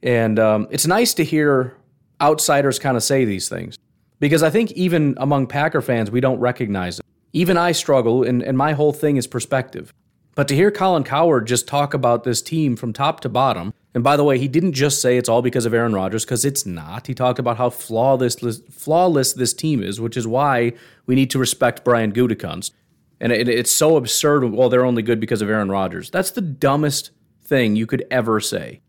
And 0.02 0.40
um, 0.40 0.68
it's 0.70 0.88
nice 0.88 1.14
to 1.16 1.24
hear 1.24 1.76
outsiders 2.24 2.80
kind 2.80 2.98
of 2.98 3.04
say 3.04 3.26
these 3.26 3.50
things 3.50 3.78
because 4.20 4.42
I 4.42 4.50
think 4.50 4.72
even 4.72 5.16
among 5.18 5.48
Packer 5.48 5.82
fans, 5.82 6.10
we 6.10 6.22
don't 6.22 6.40
recognize 6.40 7.00
it. 7.00 7.06
Even 7.34 7.58
I 7.58 7.74
struggle, 7.74 8.24
and, 8.24 8.42
and 8.42 8.58
my 8.58 8.72
whole 8.72 8.94
thing 8.94 9.18
is 9.18 9.28
perspective. 9.28 9.94
But 10.36 10.48
to 10.48 10.56
hear 10.56 10.72
Colin 10.72 11.04
Cowherd 11.04 11.46
just 11.46 11.68
talk 11.68 11.94
about 11.94 12.24
this 12.24 12.42
team 12.42 12.76
from 12.76 12.94
top 12.94 13.20
to 13.22 13.30
bottom, 13.30 13.74
and 13.94 14.04
by 14.04 14.16
the 14.16 14.24
way, 14.24 14.40
he 14.40 14.48
didn't 14.48 14.74
just 14.74 15.02
say 15.02 15.18
it's 15.18 15.30
all 15.30 15.42
because 15.42 15.66
of 15.66 15.74
Aaron 15.74 15.94
Rodgers, 15.94 16.26
because 16.26 16.46
it's 16.46 16.66
not. 16.66 17.06
He 17.06 17.14
talked 17.14 17.38
about 17.38 17.58
how 17.58 17.70
flawless, 17.70 18.36
flawless 18.72 19.34
this 19.34 19.54
team 19.54 19.84
is, 19.84 20.00
which 20.00 20.18
is 20.18 20.26
why 20.26 20.74
we 21.06 21.16
need 21.16 21.30
to 21.32 21.40
respect 21.40 21.84
Brian 21.84 22.12
Gutekunst. 22.12 22.72
And 23.20 23.32
it, 23.32 23.48
it's 23.48 23.72
so 23.72 23.96
absurd. 23.98 24.46
Well, 24.46 24.70
they're 24.70 24.86
only 24.86 25.04
good 25.04 25.20
because 25.20 25.42
of 25.42 25.50
Aaron 25.50 25.70
Rodgers. 25.70 26.10
That's 26.10 26.32
the 26.32 26.42
dumbest 26.42 27.12
thing 27.44 27.76
you 27.76 27.86
could 27.86 28.06
ever 28.10 28.40
say. 28.40 28.82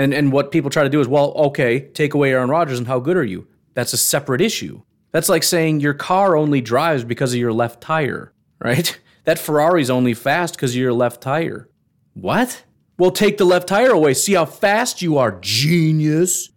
And 0.00 0.14
and 0.14 0.32
what 0.32 0.50
people 0.50 0.70
try 0.70 0.82
to 0.82 0.88
do 0.88 1.02
is, 1.02 1.08
well, 1.08 1.32
okay, 1.32 1.80
take 1.80 2.14
away 2.14 2.32
Aaron 2.32 2.48
Rodgers, 2.48 2.78
and 2.78 2.88
how 2.88 3.00
good 3.00 3.18
are 3.18 3.24
you? 3.24 3.46
That's 3.74 3.92
a 3.92 3.98
separate 3.98 4.40
issue. 4.40 4.80
That's 5.12 5.28
like 5.28 5.42
saying 5.42 5.80
your 5.80 5.92
car 5.92 6.36
only 6.36 6.62
drives 6.62 7.04
because 7.04 7.34
of 7.34 7.38
your 7.38 7.52
left 7.52 7.82
tire, 7.82 8.32
right? 8.64 8.98
That 9.24 9.38
Ferrari's 9.38 9.90
only 9.90 10.14
fast 10.14 10.54
because 10.54 10.70
of 10.70 10.80
your 10.80 10.94
left 10.94 11.20
tire. 11.20 11.68
What? 12.14 12.64
Well, 12.96 13.10
take 13.10 13.36
the 13.36 13.44
left 13.44 13.68
tire 13.68 13.90
away. 13.90 14.14
See 14.14 14.32
how 14.32 14.46
fast 14.46 15.02
you 15.02 15.18
are, 15.18 15.38
genius. 15.42 16.48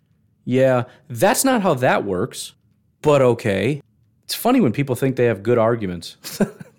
Yeah, 0.46 0.86
that's 1.10 1.44
not 1.44 1.62
how 1.62 1.74
that 1.74 2.06
works. 2.06 2.54
But 3.02 3.22
okay. 3.22 3.82
It's 4.24 4.36
funny 4.36 4.62
when 4.62 4.72
people 4.72 4.96
think 4.96 5.18
they 5.18 5.26
have 5.26 5.44
good 5.44 5.58
arguments. 5.58 6.16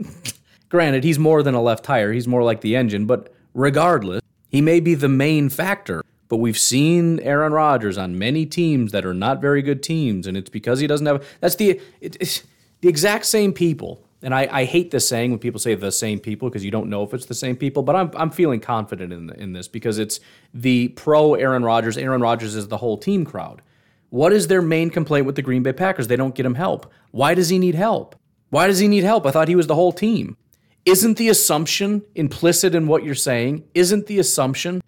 Granted, 0.71 1.05
he's 1.05 1.19
more 1.19 1.43
than 1.43 1.55
a 1.55 1.61
left 1.61 1.85
tire, 1.85 2.11
he's 2.11 2.27
more 2.27 2.43
like 2.43 2.63
the 2.63 2.75
engine, 2.75 3.05
but 3.05 3.35
regardless, 3.53 4.23
he 4.49 4.63
may 4.63 4.81
be 4.81 4.95
the 4.95 5.11
main 5.11 5.51
factor. 5.51 6.03
But 6.29 6.39
we've 6.39 6.59
seen 6.59 7.21
Aaron 7.21 7.53
Rodgers 7.53 7.99
on 7.99 8.19
many 8.19 8.47
teams 8.47 8.93
that 8.93 9.05
are 9.05 9.15
not 9.15 9.41
very 9.41 9.63
good 9.63 9.83
teams, 9.83 10.27
and 10.27 10.37
it's 10.37 10.51
because 10.51 10.81
he 10.81 10.87
doesn't 10.87 11.07
have. 11.07 11.25
That's 11.41 11.57
the 11.57 11.81
it, 12.01 12.17
it's 12.21 12.43
the 12.81 12.89
exact 12.89 13.27
same 13.27 13.53
people. 13.53 14.05
And 14.23 14.35
I, 14.35 14.49
I 14.51 14.65
hate 14.65 14.91
this 14.91 15.07
saying 15.07 15.31
when 15.31 15.39
people 15.39 15.61
say 15.61 15.75
the 15.75 15.93
same 15.93 16.19
people 16.19 16.49
because 16.49 16.65
you 16.65 16.71
don't 16.71 16.89
know 16.89 17.03
if 17.03 17.13
it's 17.13 17.27
the 17.27 17.35
same 17.35 17.57
people. 17.57 17.83
But 17.83 17.95
I'm 17.95 18.11
I'm 18.15 18.31
feeling 18.31 18.61
confident 18.61 19.13
in 19.13 19.31
in 19.31 19.53
this 19.53 19.69
because 19.69 19.99
it's 19.99 20.21
the 20.55 20.89
pro 20.89 21.35
Aaron 21.35 21.63
Rodgers. 21.63 21.99
Aaron 21.99 22.23
Rodgers 22.23 22.55
is 22.55 22.69
the 22.69 22.79
whole 22.79 22.97
team 22.97 23.25
crowd. 23.27 23.61
What 24.09 24.33
is 24.33 24.47
their 24.47 24.63
main 24.63 24.91
complaint 24.91 25.27
with 25.27 25.35
the 25.35 25.43
Green 25.43 25.63
Bay 25.63 25.73
Packers? 25.73 26.07
They 26.07 26.17
don't 26.17 26.35
get 26.35 26.47
him 26.47 26.55
help. 26.55 26.91
Why 27.11 27.35
does 27.35 27.49
he 27.49 27.59
need 27.59 27.75
help? 27.75 28.15
Why 28.49 28.69
does 28.69 28.79
he 28.79 28.87
need 28.87 29.03
help? 29.03 29.27
I 29.27 29.33
thought 29.33 29.49
he 29.49 29.57
was 29.57 29.67
the 29.67 29.75
whole 29.75 29.93
team. 29.93 30.37
Isn't 30.85 31.19
the 31.19 31.29
assumption 31.29 32.03
implicit 32.15 32.75
in 32.75 32.87
what 32.87 33.03
you're 33.03 33.17
saying? 33.17 33.65
Isn't 33.75 34.07
the 34.07 34.21
assumption 34.21 34.83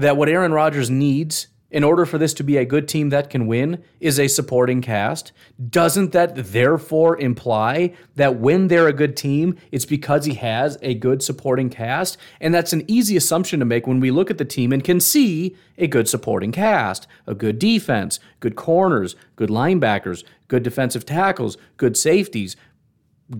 that 0.00 0.16
what 0.16 0.28
Aaron 0.28 0.52
Rodgers 0.52 0.90
needs 0.90 1.48
in 1.70 1.84
order 1.84 2.04
for 2.04 2.18
this 2.18 2.34
to 2.34 2.42
be 2.42 2.56
a 2.56 2.64
good 2.64 2.88
team 2.88 3.10
that 3.10 3.30
can 3.30 3.46
win 3.46 3.82
is 4.00 4.18
a 4.18 4.26
supporting 4.26 4.82
cast. 4.82 5.30
Doesn't 5.68 6.12
that 6.12 6.34
therefore 6.34 7.18
imply 7.20 7.94
that 8.16 8.40
when 8.40 8.68
they're 8.68 8.88
a 8.88 8.92
good 8.92 9.16
team, 9.16 9.56
it's 9.70 9.84
because 9.84 10.24
he 10.24 10.34
has 10.34 10.78
a 10.82 10.94
good 10.94 11.22
supporting 11.22 11.70
cast? 11.70 12.18
And 12.40 12.52
that's 12.52 12.72
an 12.72 12.84
easy 12.88 13.16
assumption 13.16 13.60
to 13.60 13.66
make 13.66 13.86
when 13.86 14.00
we 14.00 14.10
look 14.10 14.30
at 14.30 14.38
the 14.38 14.44
team 14.44 14.72
and 14.72 14.82
can 14.82 14.98
see 14.98 15.56
a 15.78 15.86
good 15.86 16.08
supporting 16.08 16.50
cast, 16.50 17.06
a 17.26 17.34
good 17.34 17.58
defense, 17.58 18.18
good 18.40 18.56
corners, 18.56 19.14
good 19.36 19.50
linebackers, 19.50 20.24
good 20.48 20.64
defensive 20.64 21.06
tackles, 21.06 21.56
good 21.76 21.96
safeties, 21.96 22.56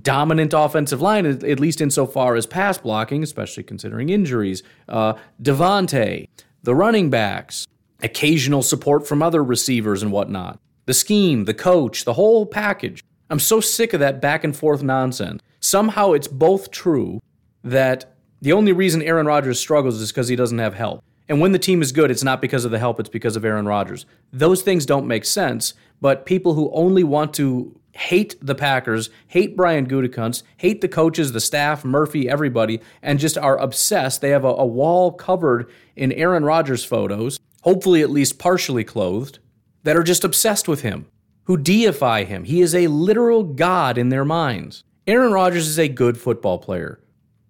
dominant 0.03 0.55
offensive 0.57 1.01
line, 1.01 1.27
at 1.27 1.59
least 1.59 1.81
insofar 1.81 2.37
as 2.37 2.47
pass 2.47 2.79
blocking, 2.79 3.25
especially 3.25 3.65
considering 3.65 4.09
injuries. 4.09 4.63
Uh, 4.89 5.15
Davante, 5.43 6.29
the 6.63 6.75
running 6.75 7.11
backs, 7.11 7.67
occasional 8.03 8.63
support 8.63 9.07
from 9.07 9.23
other 9.23 9.43
receivers 9.43 10.03
and 10.03 10.13
whatnot. 10.13 10.59
The 10.87 10.95
scheme, 10.95 11.45
the 11.45 11.55
coach, 11.55 12.05
the 12.05 12.15
whole 12.15 12.47
package. 12.47 13.05
I'm 13.29 13.39
so 13.39 13.61
sick 13.61 13.93
of 13.93 14.01
that 14.01 14.21
back 14.21 14.45
and 14.45 14.57
forth 14.57 14.83
nonsense. 14.83 15.41
Somehow 15.61 16.13
it's 16.13 16.29
both 16.29 16.71
true 16.71 17.21
that 17.63 18.13
the 18.43 18.53
only 18.53 18.73
reason 18.73 19.03
Aaron 19.03 19.27
Rodgers 19.27 19.61
struggles 19.61 20.01
is 20.01 20.11
because 20.11 20.29
he 20.29 20.37
doesn't 20.37 20.59
have 20.59 20.75
help. 20.75 21.03
And 21.29 21.41
when 21.41 21.53
the 21.53 21.59
team 21.59 21.81
is 21.81 21.93
good, 21.93 22.11
it's 22.11 22.25
not 22.25 22.41
because 22.41 22.65
of 22.65 22.73
the 22.73 22.79
help, 22.79 22.99
it's 22.99 23.09
because 23.09 23.37
of 23.37 23.45
Aaron 23.45 23.67
Rodgers. 23.67 24.05
Those 24.33 24.63
things 24.63 24.85
don't 24.85 25.07
make 25.07 25.25
sense, 25.25 25.75
but 26.01 26.27
people 26.27 26.55
who 26.55 26.71
only 26.73 27.05
want 27.05 27.35
to 27.35 27.80
hate 27.93 28.37
the 28.41 28.55
Packers, 28.55 29.11
hate 29.29 29.57
Brian 29.57 29.87
Gutekunst, 29.87 30.43
hate 30.57 30.81
the 30.81 30.89
coaches, 30.89 31.33
the 31.33 31.41
staff, 31.41 31.85
Murphy, 31.85 32.29
everybody, 32.29 32.81
and 33.03 33.19
just 33.19 33.37
are 33.39 33.59
obsessed. 33.59 34.21
They 34.21 34.31
have 34.31 34.45
a, 34.45 34.49
a 34.49 34.67
wall 34.67 35.13
covered 35.13 35.71
in 35.97 36.13
Aaron 36.13 36.45
Rodgers 36.45 36.85
photos 36.85 37.39
hopefully 37.63 38.03
at 38.03 38.11
least 38.11 38.39
partially 38.39 38.85
clothed, 38.85 39.39
that 39.83 39.97
are 39.97 40.03
just 40.03 40.25
obsessed 40.25 40.69
with 40.69 40.83
him, 40.83 41.07
who 41.45 41.57
deify 41.57 42.25
him. 42.25 42.45
He 42.45 42.61
is 42.61 42.75
a 42.75 42.89
literal 42.89 43.43
god 43.43 43.99
in 43.99 44.09
their 44.09 44.25
minds. 44.25 44.85
Aaron 45.07 45.33
Rodgers 45.33 45.67
is 45.67 45.79
a 45.79 45.89
good 45.89 46.19
football 46.19 46.59
player. 46.59 47.01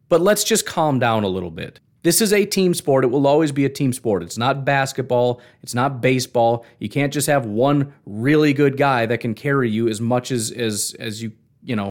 But 0.09 0.21
let's 0.21 0.45
just 0.45 0.67
calm 0.67 0.99
down 0.99 1.25
a 1.25 1.29
little 1.29 1.51
bit. 1.51 1.81
This 2.03 2.21
is 2.21 2.33
a 2.33 2.47
team 2.47 2.73
sport. 2.75 3.05
It 3.05 3.09
will 3.09 3.27
always 3.27 3.53
be 3.53 3.65
a 3.65 3.69
team 3.69 3.93
sport. 3.93 4.23
It's 4.23 4.39
not 4.39 4.65
basketball. 4.65 5.41
It's 5.63 5.75
not 5.75 6.01
baseball. 6.01 6.65
You 6.79 6.89
can't 6.89 7.13
just 7.13 7.27
have 7.27 7.45
one 7.45 7.93
really 8.07 8.53
good 8.53 8.77
guy 8.77 9.07
that 9.07 9.19
can 9.19 9.35
carry 9.35 9.71
you 9.71 9.89
as 9.89 10.01
much 10.01 10.31
as 10.31 10.51
as 10.51 10.97
as 10.99 11.23
you, 11.23 11.33
you 11.63 11.77
know, 11.77 11.91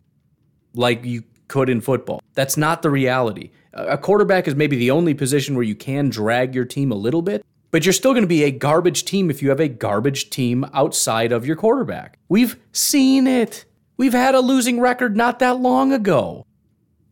like 0.73 1.05
you 1.05 1.23
could 1.47 1.69
in 1.69 1.81
football. 1.81 2.21
That's 2.33 2.57
not 2.57 2.81
the 2.81 2.89
reality. 2.89 3.51
A 3.73 3.97
quarterback 3.97 4.47
is 4.47 4.55
maybe 4.55 4.77
the 4.77 4.91
only 4.91 5.13
position 5.13 5.55
where 5.55 5.63
you 5.63 5.75
can 5.75 6.09
drag 6.09 6.55
your 6.55 6.65
team 6.65 6.91
a 6.91 6.95
little 6.95 7.21
bit, 7.21 7.45
but 7.69 7.85
you're 7.85 7.93
still 7.93 8.13
going 8.13 8.23
to 8.23 8.27
be 8.27 8.43
a 8.43 8.51
garbage 8.51 9.05
team 9.05 9.29
if 9.29 9.43
you 9.43 9.49
have 9.49 9.59
a 9.59 9.67
garbage 9.67 10.31
team 10.31 10.65
outside 10.73 11.31
of 11.31 11.45
your 11.45 11.55
quarterback. 11.55 12.17
We've 12.29 12.57
seen 12.71 13.27
it. 13.27 13.65
We've 13.95 14.13
had 14.13 14.33
a 14.33 14.39
losing 14.39 14.79
record 14.79 15.15
not 15.15 15.39
that 15.39 15.59
long 15.59 15.93
ago. 15.93 16.45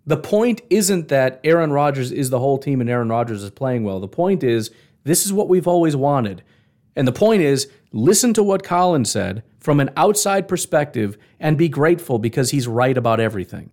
The 0.07 0.17
point 0.17 0.61
isn't 0.69 1.09
that 1.09 1.41
Aaron 1.43 1.71
Rodgers 1.71 2.13
is 2.13 2.29
the 2.29 2.39
whole 2.39 2.57
team 2.57 2.79
and 2.79 2.89
Aaron 2.89 3.09
Rodgers 3.09 3.43
is 3.43 3.51
playing 3.51 3.83
well. 3.83 3.99
The 3.99 4.07
point 4.07 4.41
is, 4.41 4.71
this 5.03 5.25
is 5.25 5.33
what 5.33 5.49
we've 5.49 5.67
always 5.67 5.97
wanted. 5.97 6.43
And 6.95 7.05
the 7.05 7.11
point 7.11 7.41
is, 7.41 7.69
listen 7.91 8.33
to 8.33 8.41
what 8.41 8.63
Colin 8.63 9.03
said 9.03 9.43
from 9.59 9.81
an 9.81 9.89
outside 9.97 10.47
perspective 10.47 11.17
and 11.41 11.57
be 11.57 11.67
grateful 11.67 12.19
because 12.19 12.51
he's 12.51 12.69
right 12.69 12.97
about 12.97 13.19
everything. 13.19 13.69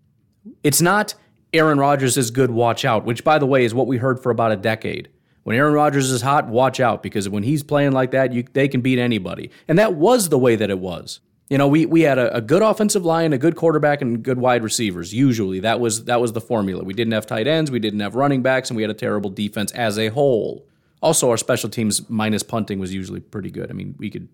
It's 0.64 0.82
not 0.82 1.14
Aaron 1.52 1.78
Rodgers 1.78 2.16
is 2.16 2.32
good, 2.32 2.50
watch 2.50 2.84
out, 2.84 3.04
which, 3.04 3.22
by 3.22 3.38
the 3.38 3.46
way, 3.46 3.64
is 3.64 3.72
what 3.72 3.86
we 3.86 3.98
heard 3.98 4.20
for 4.20 4.30
about 4.30 4.50
a 4.50 4.56
decade. 4.56 5.08
When 5.44 5.56
Aaron 5.56 5.74
Rodgers 5.74 6.10
is 6.10 6.22
hot, 6.22 6.48
watch 6.48 6.80
out 6.80 7.00
because 7.00 7.28
when 7.28 7.44
he's 7.44 7.62
playing 7.62 7.92
like 7.92 8.10
that, 8.10 8.32
you, 8.32 8.44
they 8.54 8.66
can 8.66 8.80
beat 8.80 8.98
anybody. 8.98 9.50
And 9.68 9.78
that 9.78 9.94
was 9.94 10.30
the 10.30 10.38
way 10.38 10.56
that 10.56 10.70
it 10.70 10.80
was. 10.80 11.20
You 11.48 11.58
know, 11.58 11.68
we, 11.68 11.84
we 11.84 12.00
had 12.00 12.18
a, 12.18 12.36
a, 12.36 12.40
good 12.40 12.62
offensive 12.62 13.04
line, 13.04 13.34
a 13.34 13.38
good 13.38 13.54
quarterback, 13.54 14.00
and 14.00 14.22
good 14.22 14.38
wide 14.38 14.62
receivers. 14.62 15.12
Usually, 15.12 15.60
that 15.60 15.78
was 15.78 16.06
that 16.06 16.20
was 16.20 16.32
the 16.32 16.40
formula. 16.40 16.82
We 16.84 16.94
didn't 16.94 17.12
have 17.12 17.26
tight 17.26 17.46
ends, 17.46 17.70
we 17.70 17.78
didn't 17.78 18.00
have 18.00 18.14
running 18.14 18.42
backs, 18.42 18.70
and 18.70 18.76
we 18.76 18.82
had 18.82 18.90
a 18.90 18.94
terrible 18.94 19.30
defense 19.30 19.70
as 19.72 19.98
a 19.98 20.08
whole. 20.08 20.66
Also, 21.02 21.28
our 21.28 21.36
special 21.36 21.68
teams 21.68 22.08
minus 22.08 22.42
punting 22.42 22.78
was 22.78 22.94
usually 22.94 23.20
pretty 23.20 23.50
good. 23.50 23.70
I 23.70 23.74
mean, 23.74 23.94
we 23.98 24.08
could 24.08 24.28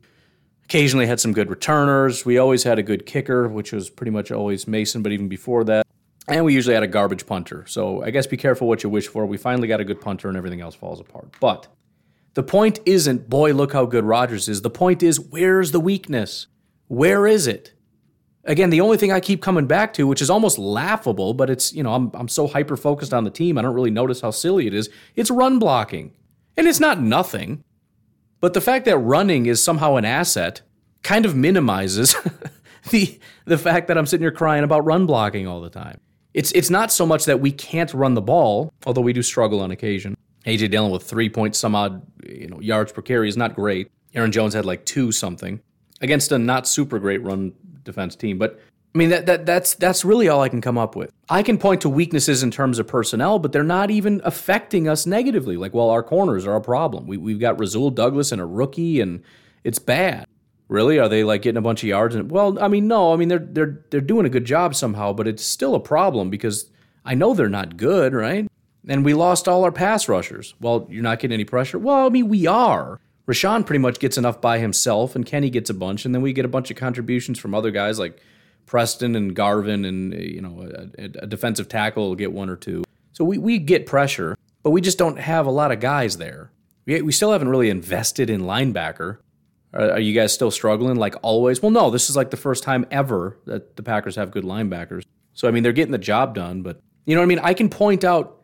occasionally 0.65 1.07
had 1.07 1.19
some 1.19 1.33
good 1.33 1.51
returners. 1.51 2.25
We 2.25 2.39
always 2.39 2.63
had 2.63 2.79
a 2.79 2.83
good 2.83 3.07
kicker, 3.07 3.49
which 3.49 3.73
was 3.73 3.91
pretty 3.91 4.13
much 4.13 4.31
always 4.31 4.69
Mason. 4.69 5.03
But 5.03 5.11
even 5.11 5.29
before 5.29 5.65
that, 5.65 5.85
and 6.29 6.45
we 6.45 6.55
usually 6.55 6.75
had 6.75 6.85
a 6.85 6.89
garbage 6.89 7.27
punter. 7.27 7.67
So 7.67 8.05
I 8.05 8.11
guess 8.11 8.29
be 8.29 8.37
careful 8.37 8.69
what 8.69 8.85
you 8.85 8.89
wish 8.89 9.09
for. 9.09 9.27
We 9.27 9.37
finally 9.37 9.67
got 9.67 9.81
a 9.81 9.85
good 9.85 10.01
punter 10.01 10.29
and 10.29 10.37
everything 10.37 10.61
else 10.61 10.77
falls 10.77 11.01
apart. 11.01 11.35
But 11.41 11.67
the 12.35 12.45
point 12.45 12.79
isn't, 12.87 13.29
boy, 13.29 13.53
look 13.53 13.73
how 13.73 13.85
good 13.85 14.05
Rodgers 14.05 14.49
is. 14.49 14.63
The 14.63 14.71
point 14.71 15.03
is, 15.03 15.19
where's 15.19 15.73
the 15.73 15.81
weakness? 15.81 16.47
Where 16.91 17.25
is 17.29 17.47
it? 17.47 17.73
Again, 18.43 18.71
the 18.71 18.81
only 18.81 18.97
thing 18.97 19.13
I 19.13 19.21
keep 19.21 19.41
coming 19.41 19.69
back 19.69 19.93
to, 19.93 20.09
which 20.09 20.21
is 20.21 20.29
almost 20.29 20.59
laughable, 20.59 21.35
but 21.35 21.49
it's, 21.49 21.73
you 21.73 21.85
know, 21.85 21.95
I'm, 21.95 22.11
I'm 22.15 22.27
so 22.27 22.49
hyper 22.49 22.77
focused 22.77 23.15
on 23.15 23.23
the 23.23 23.31
team, 23.31 23.57
I 23.57 23.63
don't 23.63 23.77
really 23.77 23.93
notice 23.93 24.21
how 24.21 24.33
silly 24.33 24.67
it 24.67 24.75
is. 24.75 24.91
It's 25.15 25.31
run 25.31 25.61
blocking. 25.61 26.17
And 26.57 26.67
it's 26.67 26.81
not 26.81 27.01
nothing. 27.01 27.63
But 28.41 28.55
the 28.55 28.61
fact 28.61 28.87
that 28.87 28.99
running 28.99 29.47
is 29.47 29.63
somehow 29.63 29.95
an 29.95 30.05
asset 30.05 30.63
kind 31.05 31.25
of 31.25 31.37
minimizes 31.37 32.17
the, 32.91 33.21
the 33.45 33.57
fact 33.59 33.87
that 33.87 33.97
I'm 33.97 34.07
sitting 34.07 34.25
here 34.25 34.33
crying 34.33 34.65
about 34.65 34.85
run 34.85 35.07
blocking 35.07 35.47
all 35.47 35.61
the 35.61 35.71
time. 35.71 36.01
It's 36.35 36.51
it's 36.53 36.71
not 36.71 36.91
so 36.91 37.07
much 37.07 37.25
that 37.27 37.41
we 37.41 37.51
can't 37.53 37.93
run 37.95 38.15
the 38.15 38.23
ball, 38.23 38.73
although 38.85 39.01
we 39.01 39.13
do 39.13 39.23
struggle 39.23 39.61
on 39.61 39.73
occasion. 39.73 40.17
AJ 40.47 40.71
Dillon 40.71 40.93
with 40.93 41.03
three 41.03 41.29
point 41.29 41.57
some 41.57 41.75
odd 41.75 42.03
you 42.25 42.47
know 42.47 42.61
yards 42.61 42.93
per 42.93 43.03
carry 43.03 43.29
is 43.29 43.37
not 43.37 43.55
great. 43.57 43.91
Aaron 44.15 44.31
Jones 44.31 44.55
had 44.55 44.65
like 44.65 44.85
two 44.85 45.11
something 45.11 45.61
against 46.01 46.33
a 46.33 46.39
not 46.39 46.67
super 46.67 46.99
great 46.99 47.23
run 47.23 47.53
defense 47.85 48.17
team, 48.17 48.39
but 48.39 48.61
I 48.95 48.99
mean 48.99 49.11
that, 49.11 49.27
that 49.27 49.47
that's 49.47 49.75
that's 49.75 50.05
really 50.05 50.29
all 50.29 50.43
I 50.43 50.49
can 50.49 50.61
come 50.61 50.77
up 50.77 50.97
with. 50.97 51.13
I 51.29 51.43
can 51.43 51.59
point 51.59 51.81
to 51.83 51.89
weaknesses 51.89 52.43
in 52.43 52.51
terms 52.51 52.79
of 52.79 52.89
personnel, 52.89 53.39
but 53.39 53.53
they're 53.53 53.63
not 53.63 53.91
even 53.91 54.21
affecting 54.25 54.89
us 54.89 55.07
negatively. 55.07 55.57
Like, 55.57 55.73
well, 55.73 55.91
our 55.91 56.03
corners 56.03 56.47
are 56.47 56.57
a 56.57 56.61
problem. 56.61 57.07
We 57.07 57.17
we've 57.17 57.41
got 57.41 57.59
Rasul 57.59 57.91
Douglas 57.91 58.33
and 58.33 58.41
a 58.41 58.47
rookie, 58.47 59.01
and 59.01 59.23
it's 59.63 59.79
bad. 59.79 60.27
Really? 60.69 60.99
Are 60.99 61.09
they 61.09 61.25
like 61.25 61.43
getting 61.43 61.59
a 61.59 61.63
bunch 61.63 61.83
of 61.83 61.89
yards? 61.89 62.15
And 62.15 62.31
well, 62.31 62.59
I 62.63 62.69
mean, 62.69 62.89
no. 62.89 63.13
I 63.13 63.17
mean, 63.17 63.29
they're 63.29 63.39
they're 63.39 63.85
they're 63.91 64.01
doing 64.01 64.27
a 64.27 64.31
good 64.31 64.45
job 64.45 64.75
somehow, 64.75 65.13
but 65.13 65.29
it's 65.29 65.45
still 65.45 65.75
a 65.75 65.81
problem 65.81 66.31
because 66.31 66.71
I 67.05 67.15
know 67.15 67.35
they're 67.35 67.49
not 67.49 67.77
good, 67.77 68.13
right? 68.13 68.49
And 68.89 69.05
we 69.05 69.15
lost 69.15 69.47
all 69.47 69.65
our 69.65 69.73
pass 69.73 70.09
rushers. 70.09 70.55
Well, 70.61 70.87
you're 70.91 71.03
not 71.03 71.21
getting 71.21 71.35
any 71.35 71.45
pressure. 71.45 71.79
Well, 71.79 72.07
I 72.07 72.09
mean, 72.09 72.29
we 72.29 72.47
are. 72.47 72.99
Rashan 73.27 73.65
pretty 73.65 73.79
much 73.79 73.99
gets 73.99 74.19
enough 74.19 74.41
by 74.41 74.59
himself, 74.59 75.15
and 75.15 75.25
Kenny 75.25 75.51
gets 75.51 75.71
a 75.71 75.75
bunch, 75.75 76.05
and 76.05 76.15
then 76.15 76.23
we 76.23 76.33
get 76.33 76.45
a 76.45 76.49
bunch 76.49 76.71
of 76.71 76.77
contributions 76.77 77.39
from 77.39 77.55
other 77.55 77.71
guys 77.71 77.99
like 77.99 78.21
Preston 78.67 79.15
and 79.15 79.35
Garvin, 79.35 79.85
and 79.85 80.15
you 80.15 80.41
know, 80.41 80.69
a, 80.99 81.05
a 81.05 81.27
defensive 81.27 81.69
tackle 81.69 82.09
will 82.09 82.17
get 82.17 82.33
one 82.33 82.49
or 82.49 82.57
two. 82.57 82.85
So 83.13 83.25
we 83.25 83.39
we 83.39 83.59
get 83.59 83.87
pressure, 83.87 84.37
but 84.63 84.71
we 84.71 84.81
just 84.81 84.99
don't 84.99 85.19
have 85.19 85.47
a 85.47 85.51
lot 85.51 85.73
of 85.73 85.81
guys 85.81 86.17
there. 86.17 86.51
We, 86.87 87.03
we 87.03 87.13
still 87.13 87.33
haven't 87.33 87.49
really 87.49 87.71
invested 87.71 88.31
in 88.31 88.43
linebacker. 88.43 89.19
Are, 89.73 89.93
are 89.93 90.01
you 90.01 90.15
guys 90.15 90.33
still 90.33 90.51
struggling 90.51 90.97
like 90.97 91.15
always? 91.23 91.63
Well, 91.63 91.71
no, 91.71 91.91
this 91.91 92.11
is 92.11 92.17
like 92.17 92.31
the 92.31 92.37
first 92.37 92.63
time 92.63 92.87
ever 92.91 93.39
that 93.47 93.77
the 93.77 93.83
Packers 93.83 94.17
have 94.17 94.31
good 94.31 94.45
linebackers. 94.45 95.05
So, 95.35 95.47
I 95.47 95.51
mean, 95.53 95.63
they're 95.63 95.73
getting 95.73 95.93
the 95.93 95.99
job 95.99 96.35
done, 96.35 96.63
but 96.63 96.81
you 97.07 97.15
know 97.15 97.21
what 97.21 97.27
I 97.27 97.29
mean? 97.29 97.39
I 97.41 97.55
can 97.55 97.69
point 97.69 98.05
out 98.05 98.41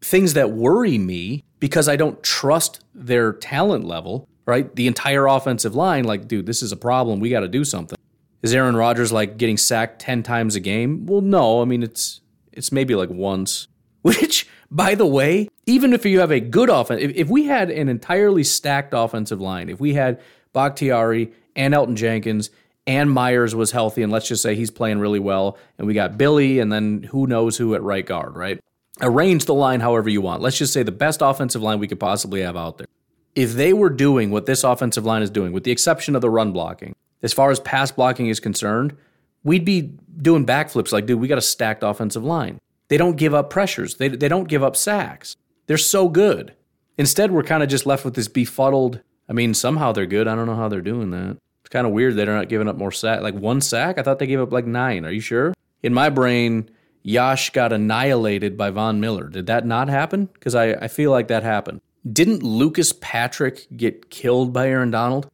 things 0.00 0.34
that 0.34 0.50
worry 0.50 0.98
me 0.98 1.44
because 1.64 1.88
I 1.88 1.96
don't 1.96 2.22
trust 2.22 2.84
their 2.94 3.32
talent 3.32 3.86
level, 3.86 4.28
right? 4.44 4.76
The 4.76 4.86
entire 4.86 5.26
offensive 5.26 5.74
line, 5.74 6.04
like, 6.04 6.28
dude, 6.28 6.44
this 6.44 6.60
is 6.62 6.72
a 6.72 6.76
problem. 6.76 7.20
We 7.20 7.30
got 7.30 7.40
to 7.40 7.48
do 7.48 7.64
something. 7.64 7.96
Is 8.42 8.54
Aaron 8.54 8.76
Rodgers 8.76 9.12
like 9.12 9.38
getting 9.38 9.56
sacked 9.56 9.98
10 10.02 10.22
times 10.24 10.56
a 10.56 10.60
game? 10.60 11.06
Well, 11.06 11.22
no. 11.22 11.62
I 11.62 11.64
mean, 11.64 11.82
it's 11.82 12.20
it's 12.52 12.70
maybe 12.70 12.94
like 12.94 13.08
once, 13.08 13.68
which 14.02 14.46
by 14.70 14.94
the 14.94 15.06
way, 15.06 15.48
even 15.64 15.94
if 15.94 16.04
you 16.04 16.20
have 16.20 16.30
a 16.30 16.38
good 16.38 16.68
offense, 16.68 17.00
if, 17.00 17.12
if 17.16 17.28
we 17.30 17.46
had 17.46 17.70
an 17.70 17.88
entirely 17.88 18.44
stacked 18.44 18.92
offensive 18.94 19.40
line, 19.40 19.70
if 19.70 19.80
we 19.80 19.94
had 19.94 20.20
Bakhtiari 20.52 21.32
and 21.56 21.72
Elgton 21.72 21.94
Jenkins 21.94 22.50
and 22.86 23.10
Myers 23.10 23.54
was 23.54 23.70
healthy, 23.70 24.02
and 24.02 24.12
let's 24.12 24.28
just 24.28 24.42
say 24.42 24.54
he's 24.54 24.70
playing 24.70 24.98
really 24.98 25.18
well, 25.18 25.56
and 25.78 25.86
we 25.86 25.94
got 25.94 26.18
Billy, 26.18 26.58
and 26.58 26.70
then 26.70 27.04
who 27.04 27.26
knows 27.26 27.56
who 27.56 27.74
at 27.74 27.82
right 27.82 28.04
guard, 28.04 28.36
right? 28.36 28.60
Arrange 29.00 29.44
the 29.46 29.54
line 29.54 29.80
however 29.80 30.08
you 30.08 30.20
want. 30.20 30.40
Let's 30.40 30.58
just 30.58 30.72
say 30.72 30.82
the 30.82 30.92
best 30.92 31.20
offensive 31.20 31.62
line 31.62 31.78
we 31.80 31.88
could 31.88 32.00
possibly 32.00 32.42
have 32.42 32.56
out 32.56 32.78
there. 32.78 32.86
if 33.34 33.54
they 33.54 33.72
were 33.72 33.90
doing 33.90 34.30
what 34.30 34.46
this 34.46 34.64
offensive 34.64 35.04
line 35.04 35.22
is 35.22 35.30
doing, 35.30 35.52
with 35.52 35.64
the 35.64 35.72
exception 35.72 36.14
of 36.14 36.22
the 36.22 36.30
run 36.30 36.52
blocking, 36.52 36.94
as 37.22 37.32
far 37.32 37.50
as 37.50 37.60
pass 37.60 37.90
blocking 37.90 38.28
is 38.28 38.40
concerned, 38.40 38.96
we'd 39.42 39.64
be 39.64 39.92
doing 40.22 40.46
backflips 40.46 40.92
like, 40.92 41.06
dude, 41.06 41.20
we 41.20 41.28
got 41.28 41.38
a 41.38 41.42
stacked 41.42 41.82
offensive 41.82 42.24
line. 42.24 42.60
They 42.88 42.96
don't 42.96 43.16
give 43.16 43.34
up 43.34 43.50
pressures, 43.50 43.96
they, 43.96 44.08
they 44.08 44.28
don't 44.28 44.48
give 44.48 44.62
up 44.62 44.76
sacks. 44.76 45.36
They're 45.66 45.78
so 45.78 46.08
good. 46.08 46.54
Instead, 46.98 47.32
we're 47.32 47.42
kind 47.42 47.62
of 47.62 47.68
just 47.68 47.86
left 47.86 48.04
with 48.04 48.14
this 48.14 48.28
befuddled. 48.28 49.00
I 49.28 49.32
mean, 49.32 49.54
somehow 49.54 49.92
they're 49.92 50.06
good. 50.06 50.28
I 50.28 50.34
don't 50.34 50.46
know 50.46 50.54
how 50.54 50.68
they're 50.68 50.82
doing 50.82 51.10
that. 51.10 51.38
It's 51.62 51.70
kind 51.70 51.86
of 51.86 51.92
weird 51.94 52.14
that 52.14 52.26
they're 52.26 52.36
not 52.36 52.50
giving 52.50 52.68
up 52.68 52.76
more 52.76 52.92
sack. 52.92 53.22
Like 53.22 53.34
one 53.34 53.62
sack? 53.62 53.98
I 53.98 54.02
thought 54.02 54.18
they 54.18 54.26
gave 54.26 54.40
up 54.40 54.52
like 54.52 54.66
nine. 54.66 55.04
Are 55.06 55.10
you 55.10 55.20
sure? 55.20 55.54
In 55.82 55.94
my 55.94 56.10
brain, 56.10 56.68
Yosh 57.04 57.50
got 57.50 57.72
annihilated 57.72 58.56
by 58.56 58.70
Von 58.70 58.98
Miller. 58.98 59.28
Did 59.28 59.46
that 59.46 59.66
not 59.66 59.88
happen? 59.88 60.26
Because 60.32 60.54
I, 60.54 60.72
I 60.72 60.88
feel 60.88 61.10
like 61.10 61.28
that 61.28 61.42
happened. 61.42 61.80
Didn't 62.10 62.42
Lucas 62.42 62.92
Patrick 62.92 63.66
get 63.76 64.10
killed 64.10 64.52
by 64.52 64.68
Aaron 64.68 64.90
Donald? 64.90 65.30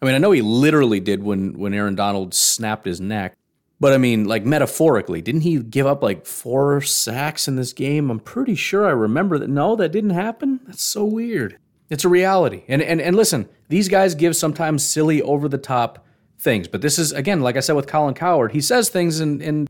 I 0.00 0.06
mean, 0.06 0.14
I 0.14 0.18
know 0.18 0.30
he 0.30 0.42
literally 0.42 1.00
did 1.00 1.22
when, 1.22 1.58
when 1.58 1.72
Aaron 1.72 1.94
Donald 1.94 2.34
snapped 2.34 2.84
his 2.84 3.00
neck, 3.00 3.34
but 3.80 3.94
I 3.94 3.98
mean, 3.98 4.26
like 4.26 4.44
metaphorically, 4.44 5.22
didn't 5.22 5.40
he 5.40 5.58
give 5.58 5.86
up 5.86 6.02
like 6.02 6.26
four 6.26 6.82
sacks 6.82 7.48
in 7.48 7.56
this 7.56 7.72
game? 7.72 8.10
I'm 8.10 8.20
pretty 8.20 8.54
sure 8.54 8.86
I 8.86 8.90
remember 8.90 9.38
that. 9.38 9.48
No, 9.48 9.74
that 9.76 9.92
didn't 9.92 10.10
happen. 10.10 10.60
That's 10.66 10.84
so 10.84 11.04
weird. 11.04 11.58
It's 11.88 12.04
a 12.04 12.08
reality. 12.08 12.64
And 12.68 12.82
and 12.82 13.00
and 13.00 13.16
listen, 13.16 13.48
these 13.68 13.88
guys 13.88 14.14
give 14.14 14.34
sometimes 14.34 14.84
silly, 14.84 15.22
over 15.22 15.48
the 15.48 15.58
top 15.58 16.04
things, 16.38 16.68
but 16.68 16.82
this 16.82 16.98
is 16.98 17.12
again, 17.12 17.40
like 17.40 17.56
I 17.56 17.60
said 17.60 17.76
with 17.76 17.86
Colin 17.86 18.14
Cowherd, 18.14 18.52
he 18.52 18.60
says 18.60 18.88
things 18.88 19.20
and 19.20 19.40
and 19.42 19.68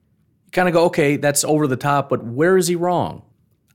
kind 0.57 0.69
of 0.69 0.73
go, 0.73 0.87
okay, 0.87 1.17
that's 1.17 1.45
over 1.45 1.69
the 1.69 1.77
top, 1.77 2.09
but 2.09 2.25
where 2.25 2.57
is 2.57 2.67
he 2.67 2.75
wrong? 2.75 3.23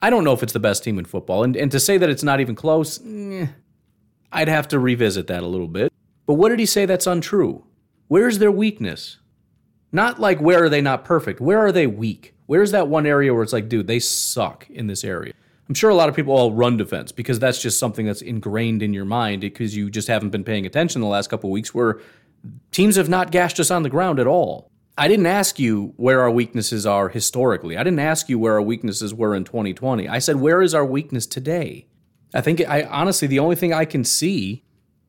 I 0.01 0.09
don't 0.09 0.23
know 0.23 0.33
if 0.33 0.41
it's 0.43 0.51
the 0.51 0.59
best 0.59 0.83
team 0.83 0.97
in 0.97 1.05
football, 1.05 1.43
and 1.43 1.55
and 1.55 1.71
to 1.71 1.79
say 1.79 1.97
that 1.97 2.09
it's 2.09 2.23
not 2.23 2.41
even 2.41 2.55
close, 2.55 2.99
eh, 3.05 3.47
I'd 4.31 4.47
have 4.47 4.67
to 4.69 4.79
revisit 4.79 5.27
that 5.27 5.43
a 5.43 5.47
little 5.47 5.67
bit. 5.67 5.93
But 6.25 6.33
what 6.33 6.49
did 6.49 6.59
he 6.59 6.65
say 6.65 6.85
that's 6.85 7.07
untrue? 7.07 7.63
Where's 8.07 8.39
their 8.39 8.51
weakness? 8.51 9.19
Not 9.91 10.19
like 10.19 10.41
where 10.41 10.63
are 10.63 10.69
they 10.69 10.81
not 10.81 11.05
perfect? 11.05 11.39
Where 11.39 11.59
are 11.59 11.71
they 11.71 11.85
weak? 11.85 12.33
Where's 12.47 12.71
that 12.71 12.87
one 12.87 13.05
area 13.05 13.33
where 13.33 13.43
it's 13.43 13.53
like, 13.53 13.69
dude, 13.69 13.87
they 13.87 13.99
suck 13.99 14.69
in 14.69 14.87
this 14.87 15.03
area? 15.03 15.33
I'm 15.69 15.75
sure 15.75 15.89
a 15.89 15.95
lot 15.95 16.09
of 16.09 16.15
people 16.15 16.33
all 16.33 16.51
run 16.51 16.77
defense 16.77 17.11
because 17.11 17.39
that's 17.39 17.61
just 17.61 17.77
something 17.77 18.05
that's 18.05 18.21
ingrained 18.21 18.81
in 18.81 18.93
your 18.93 19.05
mind 19.05 19.41
because 19.41 19.75
you 19.75 19.89
just 19.89 20.07
haven't 20.07 20.31
been 20.31 20.43
paying 20.43 20.65
attention 20.65 20.99
the 21.01 21.07
last 21.07 21.29
couple 21.29 21.49
weeks 21.51 21.73
where 21.73 21.99
teams 22.71 22.95
have 22.95 23.07
not 23.07 23.31
gashed 23.31 23.59
us 23.59 23.71
on 23.71 23.83
the 23.83 23.89
ground 23.89 24.19
at 24.19 24.27
all. 24.27 24.70
I 25.01 25.07
didn't 25.07 25.25
ask 25.25 25.57
you 25.57 25.95
where 25.97 26.21
our 26.21 26.29
weaknesses 26.29 26.85
are 26.85 27.09
historically. 27.09 27.75
I 27.75 27.81
didn't 27.81 28.01
ask 28.01 28.29
you 28.29 28.37
where 28.37 28.53
our 28.53 28.61
weaknesses 28.61 29.15
were 29.15 29.33
in 29.33 29.43
2020. 29.43 30.07
I 30.07 30.19
said, 30.19 30.35
where 30.35 30.61
is 30.61 30.75
our 30.75 30.85
weakness 30.85 31.25
today? 31.25 31.87
I 32.35 32.41
think 32.41 32.61
I 32.69 32.83
honestly 32.83 33.27
the 33.27 33.39
only 33.39 33.55
thing 33.55 33.73
I 33.73 33.83
can 33.83 34.03
see 34.03 34.63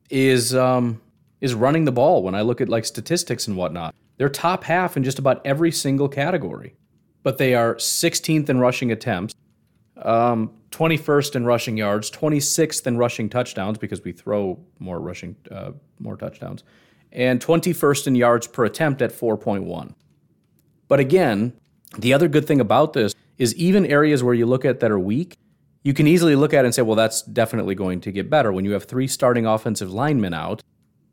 is 0.09 0.55
um, 0.55 0.99
is 1.41 1.53
running 1.53 1.85
the 1.85 1.91
ball 1.91 2.23
when 2.23 2.33
I 2.33 2.41
look 2.41 2.59
at 2.59 2.69
like 2.69 2.85
statistics 2.85 3.47
and 3.47 3.55
whatnot. 3.55 3.93
They're 4.17 4.29
top 4.29 4.63
half 4.63 4.97
in 4.97 5.03
just 5.03 5.19
about 5.19 5.45
every 5.45 5.71
single 5.71 6.09
category, 6.09 6.75
but 7.21 7.37
they 7.37 7.53
are 7.53 7.75
16th 7.75 8.49
in 8.49 8.59
rushing 8.59 8.91
attempts, 8.91 9.35
um, 9.97 10.53
21st 10.71 11.35
in 11.35 11.45
rushing 11.45 11.77
yards, 11.77 12.09
26th 12.09 12.87
in 12.87 12.97
rushing 12.97 13.29
touchdowns 13.29 13.77
because 13.77 14.03
we 14.03 14.11
throw 14.11 14.59
more 14.79 14.99
rushing, 14.99 15.35
uh, 15.51 15.73
more 15.99 16.17
touchdowns, 16.17 16.63
and 17.13 17.39
21st 17.39 18.07
in 18.07 18.15
yards 18.15 18.47
per 18.47 18.65
attempt 18.65 19.01
at 19.01 19.11
4.1. 19.11 19.93
But 20.87 20.99
again, 20.99 21.53
the 21.97 22.13
other 22.13 22.27
good 22.27 22.45
thing 22.45 22.59
about 22.59 22.93
this 22.93 23.13
is 23.37 23.55
even 23.55 23.85
areas 23.85 24.23
where 24.23 24.33
you 24.33 24.45
look 24.45 24.65
at 24.65 24.79
that 24.81 24.91
are 24.91 24.99
weak, 24.99 25.37
you 25.83 25.93
can 25.93 26.07
easily 26.07 26.35
look 26.35 26.53
at 26.53 26.65
it 26.65 26.65
and 26.65 26.75
say, 26.75 26.81
well, 26.81 26.95
that's 26.95 27.21
definitely 27.21 27.75
going 27.75 28.01
to 28.01 28.11
get 28.11 28.29
better. 28.29 28.51
When 28.51 28.65
you 28.65 28.71
have 28.71 28.85
three 28.85 29.07
starting 29.07 29.45
offensive 29.45 29.93
linemen 29.93 30.33
out, 30.33 30.63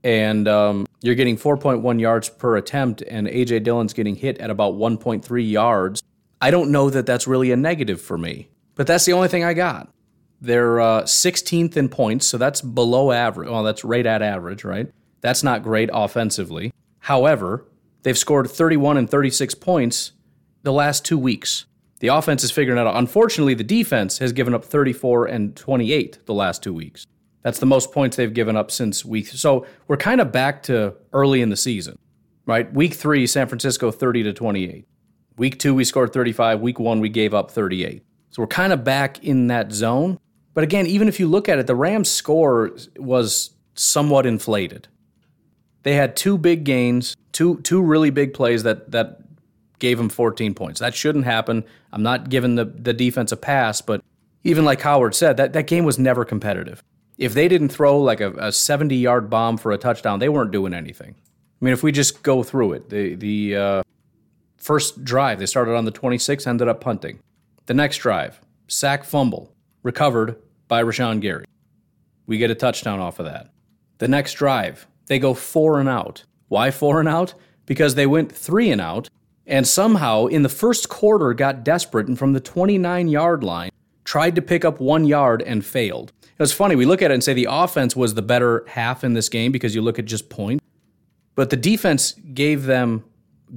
and 0.03 0.49
um, 0.49 0.87
you're 1.03 1.15
getting 1.15 1.37
4.1 1.37 2.01
yards 2.01 2.31
per 2.31 2.57
attempt, 2.57 3.03
and 3.03 3.27
AJ 3.27 3.65
Dillon's 3.65 3.93
getting 3.93 4.17
hit 4.17 4.39
at 4.39 4.49
about 4.49 4.75
1.3 4.75 5.51
yards. 5.51 6.03
I 6.41 6.51
don't 6.51 6.71
know 6.71 6.89
that 6.89 7.05
that's 7.05 7.27
really 7.27 7.53
a 7.53 7.57
negative 7.57 8.01
for 8.01 8.17
me, 8.17 8.49
but 8.77 8.87
that's 8.87 9.05
the 9.05 9.13
only 9.13 9.29
thing 9.29 9.45
I 9.45 9.53
got. 9.53 9.93
They're 10.41 10.81
uh, 10.81 11.03
16th 11.03 11.77
in 11.77 11.91
points, 11.91 12.27
so 12.27 12.39
that's 12.39 12.63
below 12.63 13.13
average. 13.13 13.51
Well, 13.51 13.63
that's 13.63 13.85
right 13.85 14.07
at 14.07 14.23
average, 14.23 14.65
right? 14.65 14.91
That's 15.21 15.43
not 15.43 15.63
great 15.63 15.91
offensively. 15.93 16.73
However, 17.01 17.67
they've 18.03 18.19
scored 18.19 18.51
31 18.51 18.97
and 18.97 19.11
36 19.11 19.55
points 19.57 20.13
the 20.63 20.73
last 20.73 21.05
two 21.05 21.19
weeks. 21.19 21.67
The 22.01 22.09
offense 22.09 22.43
is 22.43 22.51
figuring 22.51 22.79
out. 22.79 22.97
Unfortunately, 22.97 23.55
the 23.55 23.65
defense 23.65 24.19
has 24.19 24.33
given 24.33 24.55
up 24.55 24.65
34 24.65 25.27
and 25.27 25.55
28 25.55 26.27
the 26.27 26.35
last 26.35 26.63
two 26.63 26.73
weeks. 26.73 27.07
That's 27.43 27.59
the 27.59 27.67
most 27.67 27.93
points 27.93 28.17
they've 28.17 28.33
given 28.33 28.57
up 28.57 28.71
since 28.71 29.05
week. 29.05 29.29
So 29.29 29.67
we're 29.87 29.97
kind 29.97 30.21
of 30.21 30.33
back 30.33 30.63
to 30.65 30.95
early 31.13 31.43
in 31.43 31.51
the 31.51 31.57
season, 31.57 31.99
right? 32.47 32.73
Week 32.73 32.95
three, 32.95 33.27
San 33.27 33.49
Francisco 33.49 33.91
30 33.91 34.25
to 34.25 34.33
28. 34.33 34.87
Week 35.37 35.59
two, 35.59 35.75
we 35.75 35.85
scored 35.85 36.13
35. 36.13 36.61
Week 36.61 36.79
one, 36.79 37.01
we 37.01 37.09
gave 37.09 37.33
up 37.33 37.51
38. 37.51 38.03
So 38.31 38.43
we're 38.43 38.47
kind 38.47 38.73
of 38.73 38.85
back 38.85 39.23
in 39.25 39.47
that 39.49 39.73
zone. 39.73 40.19
But 40.53 40.65
again, 40.65 40.87
even 40.87 41.09
if 41.09 41.19
you 41.19 41.29
look 41.29 41.49
at 41.49 41.59
it, 41.59 41.67
the 41.67 41.75
Rams' 41.75 42.11
score 42.11 42.77
was 42.97 43.51
somewhat 43.75 44.27
inflated. 44.27 44.89
They 45.83 45.95
had 45.95 46.17
two 46.17 46.39
big 46.39 46.65
gains, 46.65 47.17
two 47.33 47.61
two 47.63 47.83
really 47.83 48.11
big 48.11 48.35
plays 48.35 48.63
that 48.63 48.91
that 48.93 49.23
gave 49.79 49.97
them 49.97 50.11
14 50.11 50.55
points. 50.55 50.81
That 50.81 50.95
shouldn't 50.95 51.25
happen. 51.25 51.65
I'm 51.91 52.03
not 52.03 52.29
giving 52.29 52.57
the, 52.57 52.67
the 52.67 52.93
defense 52.93 53.33
a 53.33 53.37
pass, 53.37 53.81
but 53.81 54.03
even 54.45 54.67
like 54.67 54.79
Cowherd 54.79 55.15
said, 55.15 55.39
that, 55.39 55.55
that 55.55 55.67
game 55.67 55.85
was 55.85 55.99
never 55.99 56.23
competitive 56.23 56.83
if 57.21 57.35
they 57.35 57.49
didn't 57.49 57.69
throw 57.69 58.01
like 58.01 58.21
a, 58.21 58.33
a 58.33 58.51
70 58.51 58.97
yard 58.97 59.31
bomb 59.31 59.59
for 59.59 59.71
a 59.71 59.79
touchdown, 59.79 60.19
they 60.19 60.31
weren't 60.31 60.51
doing 60.51 60.73
anything. 60.73 61.15
I 61.61 61.65
mean, 61.65 61.75
if 61.75 61.83
we 61.83 61.93
just 61.93 62.23
go 62.23 62.43
through 62.43 62.73
it, 62.73 62.89
the 62.89 63.15
the 63.15 63.57
uh, 63.57 63.83
first 64.57 65.05
drive 65.05 65.39
they 65.39 65.47
started 65.47 65.77
on 65.77 65.85
the 65.85 65.91
26, 65.91 66.47
ended 66.47 66.67
up 66.67 66.81
punting. 66.81 67.21
The 67.67 67.75
next 67.75 67.99
drive, 67.99 68.41
sack 68.67 69.05
fumble, 69.05 69.53
recovered 69.83 70.37
by 70.67 70.83
Rashan 70.83 71.21
Gary. 71.21 71.45
We 72.27 72.39
get 72.39 72.51
a 72.51 72.55
touchdown 72.55 73.01
off 73.01 73.19
of 73.19 73.27
that. 73.27 73.51
The 73.99 74.09
next 74.09 74.35
drive, 74.35 74.87
they 75.11 75.19
go 75.19 75.35
four 75.35 75.81
and 75.81 75.89
out. 75.89 76.23
Why 76.47 76.71
four 76.71 77.01
and 77.01 77.09
out? 77.09 77.35
Because 77.67 77.97
they 77.97 78.07
went 78.07 78.31
three 78.31 78.71
and 78.71 78.81
out, 78.81 79.11
and 79.45 79.67
somehow 79.67 80.27
in 80.27 80.45
the 80.45 80.49
first 80.49 80.89
quarter 80.89 81.35
got 81.35 81.65
desperate 81.65 82.07
and 82.07 82.17
from 82.17 82.33
the 82.33 82.39
29 82.39 83.09
yard 83.09 83.43
line 83.43 83.73
tried 84.05 84.37
to 84.37 84.43
pick 84.43 84.65
up 84.65 84.79
one 84.79 85.05
yard 85.05 85.43
and 85.43 85.67
failed. 85.67 86.13
It 86.23 86.39
was 86.39 86.53
funny, 86.53 86.77
we 86.77 86.87
look 86.87 87.03
at 87.03 87.11
it 87.11 87.15
and 87.15 87.25
say 87.25 87.35
the 87.35 87.49
offense 87.51 87.97
was 87.97 88.15
the 88.15 88.23
better 88.23 88.65
half 88.69 89.03
in 89.03 89.15
this 89.15 89.29
game 89.29 89.51
because 89.51 89.75
you 89.75 89.83
look 89.83 89.99
at 89.99 90.05
just 90.05 90.31
points. 90.31 90.65
But 91.35 91.51
the 91.51 91.57
defense 91.57 92.13
gave 92.33 92.67
them 92.67 93.03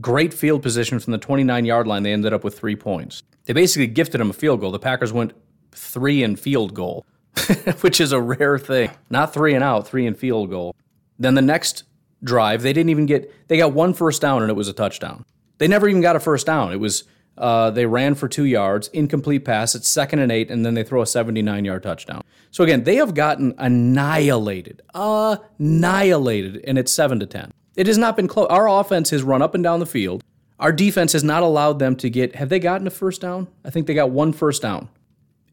great 0.01 0.33
field 0.33 0.63
position 0.63 0.97
from 0.97 1.11
the 1.11 1.19
29 1.19 1.65
yard 1.65 1.85
line. 1.85 2.01
They 2.01 2.13
ended 2.13 2.33
up 2.33 2.43
with 2.43 2.57
three 2.57 2.75
points. 2.75 3.21
They 3.45 3.53
basically 3.53 3.87
gifted 3.87 4.19
them 4.19 4.31
a 4.31 4.33
field 4.33 4.59
goal. 4.59 4.71
The 4.71 4.79
Packers 4.79 5.13
went 5.13 5.33
three 5.71 6.23
and 6.23 6.39
field 6.39 6.73
goal, 6.73 7.05
which 7.81 8.01
is 8.01 8.11
a 8.11 8.19
rare 8.19 8.57
thing. 8.57 8.89
Not 9.11 9.35
three 9.35 9.53
and 9.53 9.63
out, 9.63 9.87
three 9.87 10.07
and 10.07 10.17
field 10.17 10.49
goal. 10.49 10.75
Then 11.19 11.35
the 11.35 11.41
next 11.41 11.83
drive, 12.23 12.61
they 12.61 12.73
didn't 12.73 12.89
even 12.89 13.05
get, 13.05 13.47
they 13.47 13.57
got 13.57 13.73
one 13.73 13.93
first 13.93 14.21
down 14.21 14.41
and 14.41 14.49
it 14.49 14.55
was 14.55 14.67
a 14.67 14.73
touchdown. 14.73 15.25
They 15.57 15.67
never 15.67 15.87
even 15.87 16.01
got 16.01 16.15
a 16.15 16.19
first 16.19 16.45
down. 16.45 16.73
It 16.73 16.79
was, 16.79 17.03
uh, 17.37 17.71
they 17.71 17.85
ran 17.85 18.15
for 18.15 18.27
two 18.27 18.45
yards, 18.45 18.89
incomplete 18.89 19.45
pass. 19.45 19.75
It's 19.75 19.89
second 19.89 20.19
and 20.19 20.31
eight, 20.31 20.51
and 20.51 20.65
then 20.65 20.73
they 20.73 20.83
throw 20.83 21.01
a 21.01 21.07
79 21.07 21.65
yard 21.65 21.83
touchdown. 21.83 22.21
So 22.51 22.63
again, 22.63 22.83
they 22.83 22.97
have 22.97 23.15
gotten 23.15 23.55
annihilated, 23.57 24.81
annihilated, 24.93 26.63
and 26.65 26.77
it's 26.77 26.91
seven 26.91 27.19
to 27.19 27.25
ten. 27.25 27.51
It 27.75 27.87
has 27.87 27.97
not 27.97 28.15
been 28.15 28.27
close. 28.27 28.47
Our 28.49 28.69
offense 28.69 29.09
has 29.09 29.23
run 29.23 29.41
up 29.41 29.55
and 29.55 29.63
down 29.63 29.79
the 29.79 29.87
field. 29.87 30.23
Our 30.59 30.71
defense 30.71 31.13
has 31.13 31.23
not 31.23 31.41
allowed 31.41 31.79
them 31.79 31.95
to 31.97 32.09
get. 32.09 32.35
Have 32.35 32.49
they 32.49 32.59
gotten 32.59 32.85
a 32.85 32.91
first 32.91 33.21
down? 33.21 33.47
I 33.65 33.71
think 33.71 33.87
they 33.87 33.95
got 33.95 34.11
one 34.11 34.33
first 34.33 34.61
down, 34.61 34.89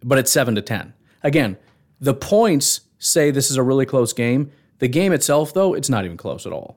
but 0.05 0.19
it's 0.19 0.31
seven 0.31 0.55
to 0.57 0.63
ten. 0.63 0.93
Again, 1.23 1.57
the 1.99 2.13
points 2.13 2.83
say 2.99 3.31
this 3.31 3.51
is 3.51 3.57
a 3.57 3.63
really 3.63 3.87
close 3.87 4.13
game. 4.13 4.53
The 4.81 4.89
game 4.89 5.13
itself, 5.13 5.55
though, 5.55 5.75
it's 5.75 5.89
not 5.89 6.05
even 6.05 6.17
close 6.17 6.47
at 6.47 6.53
all. 6.53 6.77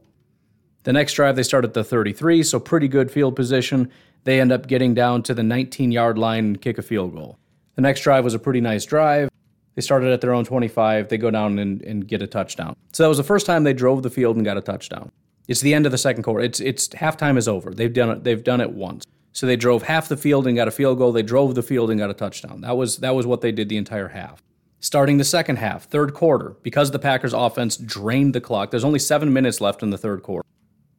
The 0.84 0.94
next 0.94 1.14
drive, 1.14 1.36
they 1.36 1.44
start 1.44 1.64
at 1.64 1.74
the 1.74 1.84
33, 1.84 2.44
so 2.44 2.60
pretty 2.60 2.90
good 2.90 3.10
field 3.10 3.36
position. 3.36 3.90
They 4.26 4.40
end 4.40 4.52
up 4.52 4.68
getting 4.68 4.94
down 4.94 5.24
to 5.24 5.34
the 5.34 5.44
19 5.44 5.92
yard 5.92 6.18
line 6.18 6.46
and 6.46 6.62
kick 6.62 6.78
a 6.78 6.82
field 6.82 7.16
goal. 7.16 7.40
The 7.76 7.82
next 7.82 8.02
drive 8.02 8.24
was 8.24 8.34
a 8.34 8.40
pretty 8.40 8.62
nice 8.62 8.86
drive. 8.86 9.30
They 9.76 9.82
started 9.82 10.12
at 10.12 10.22
their 10.22 10.34
own 10.34 10.46
25. 10.46 11.08
They 11.08 11.18
go 11.18 11.32
down 11.32 11.58
and, 11.60 11.82
and 11.82 12.08
get 12.08 12.22
a 12.22 12.28
touchdown. 12.28 12.76
So 12.92 13.04
that 13.04 13.10
was 13.10 13.18
the 13.18 13.24
first 13.24 13.46
time 13.46 13.64
they 13.64 13.74
drove 13.74 14.04
the 14.04 14.10
field 14.10 14.36
and 14.36 14.46
got 14.46 14.58
a 14.58 14.62
touchdown. 14.62 15.10
It's 15.48 15.62
the 15.62 15.74
end 15.74 15.86
of 15.86 15.92
the 15.92 15.98
second 15.98 16.24
quarter. 16.24 16.44
It's 16.44 16.60
it's 16.60 16.90
halftime 16.90 17.38
is 17.38 17.48
over. 17.48 17.72
They've 17.72 17.92
done 17.92 18.10
it. 18.12 18.24
They've 18.24 18.44
done 18.44 18.62
it 18.62 18.72
once. 18.72 19.04
So 19.32 19.48
they 19.48 19.56
drove 19.56 19.84
half 19.84 20.08
the 20.08 20.16
field 20.16 20.46
and 20.46 20.56
got 20.56 20.68
a 20.68 20.72
field 20.72 21.00
goal. 21.00 21.12
They 21.12 21.24
drove 21.24 21.56
the 21.56 21.64
field 21.64 21.90
and 21.90 22.00
got 22.00 22.10
a 22.10 22.14
touchdown. 22.14 22.62
That 22.62 22.78
was 22.78 22.98
that 22.98 23.16
was 23.16 23.26
what 23.26 23.42
they 23.42 23.52
did 23.52 23.68
the 23.68 23.78
entire 23.78 24.10
half. 24.10 24.42
Starting 24.84 25.18
the 25.18 25.24
second 25.24 25.56
half, 25.56 25.86
third 25.86 26.14
quarter, 26.14 26.58
because 26.62 26.92
the 26.92 27.00
Packers 27.00 27.34
offense 27.34 27.78
drained 27.78 28.36
the 28.36 28.42
clock. 28.42 28.70
There's 28.70 28.84
only 28.84 29.00
7 29.00 29.32
minutes 29.32 29.62
left 29.62 29.82
in 29.82 29.92
the 29.92 29.98
third 29.98 30.24
quarter. 30.24 30.46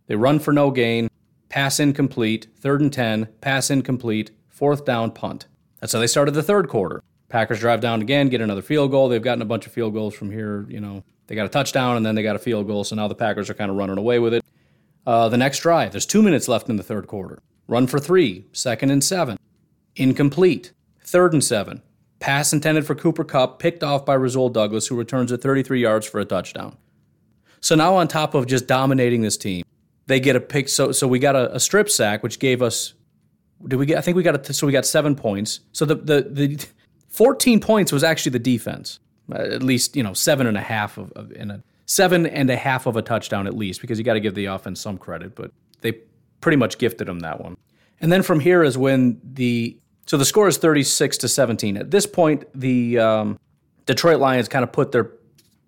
They 0.07 0.17
run 0.17 0.39
for 0.39 0.53
no 0.53 0.71
gain, 0.71 1.09
pass 1.51 1.79
incomplete, 1.79 2.47
third 2.59 2.81
and 2.81 2.91
10, 2.91 3.27
pass 3.43 3.69
incomplete, 3.69 4.31
fourth 4.49 4.87
down 4.87 5.11
punt. 5.11 5.47
That's 5.81 5.93
how 5.93 5.99
they 5.99 6.07
started 6.07 6.33
the 6.33 6.43
third 6.43 6.69
quarter 6.69 7.03
Packers 7.35 7.59
drive 7.59 7.81
down 7.81 8.01
again, 8.01 8.29
get 8.29 8.41
another 8.41 8.63
field 8.63 8.93
goal. 8.93 9.09
They've 9.09 9.21
gotten 9.21 9.43
a 9.43 9.45
bunch 9.45 9.67
of 9.67 9.73
field 9.73 9.93
goals 9.93 10.15
from 10.15 10.31
here. 10.31 10.67
You 10.69 10.79
know, 10.79 11.03
they 11.27 11.35
got 11.35 11.47
a 11.47 11.49
touchdown 11.49 11.97
and 11.97 12.07
then 12.07 12.15
they 12.15 12.23
got 12.23 12.37
a 12.37 12.39
field 12.39 12.69
goal. 12.69 12.85
So 12.85 12.95
now 12.95 13.09
the 13.09 13.17
Packers 13.17 13.51
are 13.51 13.55
kind 13.55 13.73
of 13.73 13.77
running 13.77 13.99
away 13.99 14.21
with 14.21 14.35
it. 14.35 14.45
Uh, 15.05 15.29
the 15.29 15.37
next 15.37 15.59
drive, 15.59 15.91
there's 15.91 16.07
two 16.07 16.23
minutes 16.23 16.47
left 16.47 16.69
in 16.69 16.77
the 16.77 16.85
third 16.85 17.09
quarter. 17.09 17.43
Run 17.67 17.89
for 17.89 17.99
three, 17.99 18.47
second 18.53 18.91
and 18.91 19.03
seven. 19.03 19.37
Incomplete. 19.97 20.73
Third 21.01 21.33
and 21.33 21.43
seven. 21.43 21.83
Pass 22.25 22.55
intended 22.55 22.87
for 22.87 22.95
Cooper 22.95 23.23
Kupp, 23.23 23.59
picked 23.59 23.85
off 23.85 24.07
by 24.07 24.15
Rasul 24.15 24.49
Douglas, 24.49 24.87
who 24.87 24.97
returns 24.97 25.31
it 25.31 25.43
33 25.43 25.83
yards 25.83 26.07
for 26.07 26.21
a 26.21 26.25
touchdown. 26.25 26.75
So 27.61 27.75
now, 27.75 27.97
on 27.97 28.09
top 28.09 28.33
of 28.33 28.47
just 28.47 28.67
dominating 28.67 29.21
this 29.21 29.37
team, 29.37 29.63
they 30.07 30.21
get 30.21 30.35
a 30.35 30.41
pick. 30.41 30.71
So, 30.71 30.91
so 30.91 31.07
we 31.07 31.19
got 31.19 31.37
a, 31.37 31.55
a 31.55 31.61
strip 31.61 31.91
sack, 31.91 32.23
which 32.23 32.39
gave 32.39 32.63
us. 32.63 32.95
Did 33.69 33.77
we 33.77 33.85
get? 33.85 33.99
I 33.99 34.01
think 34.01 34.17
we 34.17 34.23
got 34.23 34.49
a, 34.49 34.55
so 34.55 34.67
we 34.67 34.73
got 34.73 34.87
seven 34.87 35.15
points. 35.15 35.61
So 35.73 35.85
the 35.85 35.97
the 35.97 36.23
the 36.31 36.67
14 37.11 37.61
points 37.61 37.93
was 37.93 38.03
actually 38.03 38.31
the 38.31 38.39
defense. 38.39 39.01
At 39.31 39.63
least 39.63 39.95
you 39.95 40.03
know 40.03 40.15
seven 40.15 40.47
and 40.47 40.57
a 40.57 40.63
half 40.63 40.97
of, 40.97 41.13
of 41.13 41.31
in 41.33 41.51
a 41.51 41.63
seven 41.85 42.25
and 42.25 42.49
a 42.49 42.57
half 42.57 42.87
of 42.87 42.97
a 42.97 43.03
touchdown 43.03 43.47
at 43.47 43.55
least 43.55 43.83
because 43.83 43.99
you 43.99 44.05
got 44.05 44.15
to 44.15 44.21
give 44.21 44.35
the 44.35 44.47
offense 44.47 44.81
some 44.81 44.97
credit, 44.97 45.35
but 45.35 45.53
they 45.83 45.93
pretty 46.41 46.57
much 46.57 46.79
gifted 46.79 47.07
them 47.07 47.21
that 47.21 47.43
one. 47.43 47.59
And 48.01 48.11
then 48.11 48.23
from 48.23 48.41
here 48.41 48.65
is 48.65 48.79
when 48.79 49.21
the 49.23 49.79
so 50.07 50.17
the 50.17 50.25
score 50.25 50.49
is 50.49 50.59
36 50.59 51.19
to 51.19 51.29
17. 51.29 51.77
At 51.77 51.91
this 51.91 52.07
point, 52.07 52.45
the 52.55 52.99
um, 52.99 53.39
Detroit 53.87 54.21
Lions 54.21 54.49
kind 54.49 54.63
of 54.63 54.73
put 54.73 54.93
their 54.93 55.13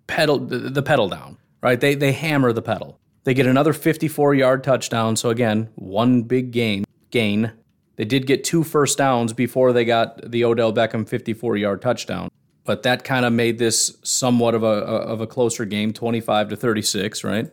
pedal 0.07 0.39
the, 0.39 0.81
pedal 0.81 1.09
down, 1.09 1.37
right? 1.61 1.79
They 1.79 1.95
they 1.95 2.11
hammer 2.11 2.53
the 2.53 2.61
pedal. 2.61 2.99
They 3.23 3.33
get 3.33 3.45
another 3.45 3.73
54 3.73 4.35
yard 4.35 4.63
touchdown. 4.63 5.15
So 5.15 5.29
again, 5.29 5.69
one 5.75 6.23
big 6.23 6.51
gain 6.51 6.85
gain. 7.11 7.51
They 7.95 8.05
did 8.05 8.27
get 8.27 8.43
two 8.43 8.63
first 8.63 8.97
downs 8.97 9.33
before 9.33 9.73
they 9.73 9.83
got 9.83 10.31
the 10.31 10.45
Odell 10.45 10.71
Beckham 10.71 11.07
54 11.07 11.57
yard 11.57 11.81
touchdown. 11.81 12.29
But 12.63 12.83
that 12.83 13.03
kind 13.03 13.25
of 13.25 13.33
made 13.33 13.57
this 13.57 13.97
somewhat 14.03 14.53
of 14.53 14.63
a 14.63 14.67
of 14.67 15.21
a 15.21 15.27
closer 15.27 15.65
game, 15.65 15.93
25 15.93 16.49
to 16.49 16.55
36, 16.55 17.23
right? 17.23 17.49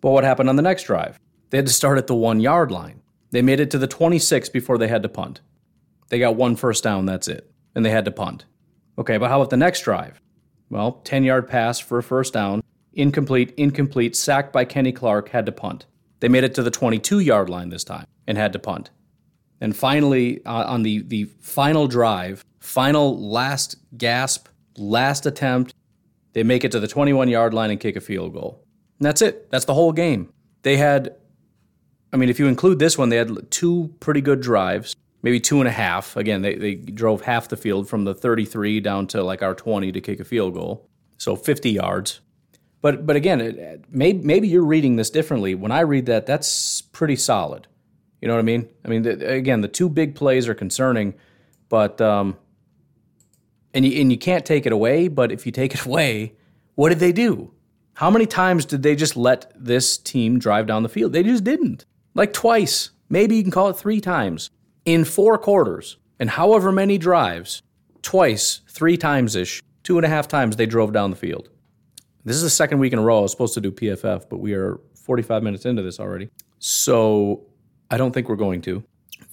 But 0.00 0.10
what 0.10 0.24
happened 0.24 0.48
on 0.48 0.56
the 0.56 0.62
next 0.62 0.84
drive? 0.84 1.18
They 1.50 1.58
had 1.58 1.66
to 1.66 1.72
start 1.72 1.98
at 1.98 2.06
the 2.06 2.14
one 2.14 2.40
yard 2.40 2.70
line. 2.70 3.02
They 3.30 3.42
made 3.42 3.60
it 3.60 3.70
to 3.72 3.78
the 3.78 3.86
26 3.86 4.48
before 4.50 4.78
they 4.78 4.88
had 4.88 5.02
to 5.02 5.08
punt. 5.08 5.40
They 6.08 6.18
got 6.18 6.36
one 6.36 6.56
first 6.56 6.84
down, 6.84 7.06
that's 7.06 7.28
it. 7.28 7.50
And 7.74 7.84
they 7.84 7.90
had 7.90 8.04
to 8.06 8.10
punt. 8.10 8.44
Okay, 8.98 9.18
but 9.18 9.28
how 9.28 9.40
about 9.40 9.50
the 9.50 9.56
next 9.56 9.82
drive? 9.82 10.20
Well, 10.70 11.00
10 11.04 11.24
yard 11.24 11.48
pass 11.48 11.78
for 11.78 11.98
a 11.98 12.02
first 12.02 12.34
down, 12.34 12.62
incomplete, 12.92 13.54
incomplete, 13.56 14.16
sacked 14.16 14.52
by 14.52 14.64
Kenny 14.64 14.92
Clark, 14.92 15.30
had 15.30 15.46
to 15.46 15.52
punt. 15.52 15.86
They 16.20 16.28
made 16.28 16.44
it 16.44 16.54
to 16.54 16.62
the 16.62 16.70
22 16.70 17.20
yard 17.20 17.48
line 17.48 17.68
this 17.68 17.84
time 17.84 18.06
and 18.26 18.36
had 18.36 18.52
to 18.52 18.58
punt. 18.58 18.90
And 19.60 19.76
finally, 19.76 20.44
uh, 20.44 20.64
on 20.66 20.82
the, 20.82 21.02
the 21.02 21.24
final 21.40 21.88
drive, 21.88 22.44
final 22.60 23.18
last 23.18 23.76
gasp, 23.96 24.48
last 24.76 25.26
attempt, 25.26 25.74
they 26.32 26.42
make 26.42 26.64
it 26.64 26.72
to 26.72 26.80
the 26.80 26.88
21 26.88 27.28
yard 27.28 27.54
line 27.54 27.70
and 27.70 27.80
kick 27.80 27.96
a 27.96 28.00
field 28.00 28.32
goal. 28.32 28.64
And 28.98 29.06
that's 29.06 29.22
it. 29.22 29.50
That's 29.50 29.64
the 29.64 29.74
whole 29.74 29.92
game. 29.92 30.32
They 30.62 30.76
had 30.76 31.16
I 32.12 32.16
mean, 32.16 32.28
if 32.28 32.38
you 32.38 32.46
include 32.46 32.78
this 32.78 32.96
one, 32.96 33.10
they 33.10 33.16
had 33.16 33.50
two 33.50 33.94
pretty 34.00 34.20
good 34.20 34.40
drives, 34.40 34.96
maybe 35.22 35.40
two 35.40 35.60
and 35.60 35.68
a 35.68 35.72
half. 35.72 36.16
Again, 36.16 36.42
they, 36.42 36.54
they 36.54 36.74
drove 36.74 37.22
half 37.22 37.48
the 37.48 37.56
field 37.56 37.88
from 37.88 38.04
the 38.04 38.14
33 38.14 38.80
down 38.80 39.06
to 39.08 39.22
like 39.22 39.42
our 39.42 39.54
20 39.54 39.92
to 39.92 40.00
kick 40.00 40.20
a 40.20 40.24
field 40.24 40.54
goal. 40.54 40.88
So 41.16 41.36
50 41.36 41.70
yards. 41.70 42.20
But 42.80 43.06
but 43.06 43.16
again, 43.16 43.40
it, 43.40 43.84
maybe, 43.90 44.20
maybe 44.24 44.48
you're 44.48 44.64
reading 44.64 44.96
this 44.96 45.10
differently. 45.10 45.54
When 45.54 45.72
I 45.72 45.80
read 45.80 46.06
that, 46.06 46.26
that's 46.26 46.80
pretty 46.80 47.16
solid. 47.16 47.66
You 48.20 48.28
know 48.28 48.34
what 48.34 48.40
I 48.40 48.44
mean? 48.44 48.68
I 48.84 48.88
mean, 48.88 49.02
the, 49.02 49.32
again, 49.32 49.60
the 49.60 49.68
two 49.68 49.88
big 49.88 50.14
plays 50.14 50.48
are 50.48 50.54
concerning, 50.54 51.14
but 51.68 52.00
um, 52.00 52.36
and 53.74 53.84
you, 53.84 54.00
and 54.00 54.12
you 54.12 54.18
can't 54.18 54.46
take 54.46 54.64
it 54.64 54.72
away. 54.72 55.08
But 55.08 55.32
if 55.32 55.44
you 55.44 55.50
take 55.50 55.74
it 55.74 55.84
away, 55.86 56.34
what 56.76 56.90
did 56.90 57.00
they 57.00 57.12
do? 57.12 57.52
How 57.94 58.10
many 58.10 58.26
times 58.26 58.64
did 58.64 58.84
they 58.84 58.94
just 58.94 59.16
let 59.16 59.52
this 59.56 59.98
team 59.98 60.38
drive 60.38 60.68
down 60.68 60.84
the 60.84 60.88
field? 60.88 61.12
They 61.12 61.24
just 61.24 61.42
didn't 61.42 61.84
like 62.18 62.32
twice, 62.32 62.90
maybe 63.08 63.36
you 63.36 63.42
can 63.42 63.52
call 63.52 63.68
it 63.68 63.76
three 63.76 64.00
times 64.00 64.50
in 64.88 65.04
four 65.04 65.36
quarters. 65.36 65.98
And 66.18 66.30
however 66.30 66.72
many 66.72 66.96
drives, 66.96 67.62
twice, 68.00 68.62
three 68.68 68.96
times 68.96 69.36
ish, 69.36 69.62
two 69.82 69.98
and 69.98 70.04
a 70.06 70.08
half 70.08 70.26
times 70.26 70.56
they 70.56 70.64
drove 70.64 70.94
down 70.94 71.10
the 71.10 71.16
field. 71.16 71.50
This 72.24 72.36
is 72.36 72.42
the 72.42 72.50
second 72.50 72.78
week 72.78 72.94
in 72.94 72.98
a 72.98 73.02
row 73.02 73.18
I 73.18 73.20
was 73.22 73.30
supposed 73.30 73.52
to 73.54 73.60
do 73.60 73.70
PFF, 73.70 74.30
but 74.30 74.38
we 74.38 74.54
are 74.54 74.80
45 74.94 75.42
minutes 75.42 75.66
into 75.66 75.82
this 75.82 76.00
already. 76.00 76.30
So 76.58 77.44
I 77.90 77.98
don't 77.98 78.12
think 78.12 78.30
we're 78.30 78.36
going 78.36 78.62
to. 78.62 78.82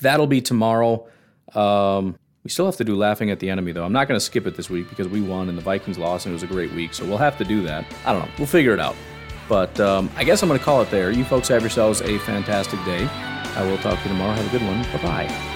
That'll 0.02 0.28
be 0.28 0.42
tomorrow. 0.42 1.08
Um, 1.54 2.18
we 2.44 2.50
still 2.50 2.66
have 2.66 2.76
to 2.76 2.84
do 2.84 2.96
laughing 2.96 3.32
at 3.32 3.40
the 3.40 3.50
enemy, 3.50 3.72
though. 3.72 3.86
I'm 3.86 3.94
not 3.94 4.10
going 4.10 4.20
to 4.20 4.26
skip 4.26 4.46
it 4.46 4.56
this 4.56 4.70
week 4.70 4.90
because 4.90 5.08
we 5.08 5.22
won 5.22 5.48
and 5.48 5.58
the 5.58 5.62
Vikings 5.62 5.98
lost 5.98 6.26
and 6.26 6.34
it 6.34 6.36
was 6.36 6.44
a 6.44 6.48
great 6.48 6.74
week. 6.74 6.94
So 6.94 7.06
we'll 7.06 7.18
have 7.18 7.38
to 7.38 7.46
do 7.46 7.64
that. 7.64 7.86
I 8.06 8.12
don't 8.12 8.24
know. 8.24 8.32
We'll 8.38 8.48
figure 8.48 8.74
it 8.74 8.80
out. 8.82 8.96
But 9.48 9.80
um, 9.80 10.12
I 10.18 10.26
guess 10.26 10.44
I'm 10.44 10.50
going 10.50 10.60
to 10.60 10.66
call 10.66 10.82
it 10.82 10.92
there. 10.92 11.12
You 11.12 11.24
folks 11.24 11.48
have 11.48 11.62
yourselves 11.62 12.02
a 12.02 12.20
fantastic 12.20 12.84
day. 12.84 13.10
I 13.56 13.64
will 13.64 13.78
talk 13.78 13.98
to 14.00 14.04
you 14.04 14.10
tomorrow. 14.10 14.34
Have 14.34 14.48
a 14.48 14.50
good 14.50 14.66
one. 14.66 14.84
Bye 14.84 15.02
bye. 15.02 15.55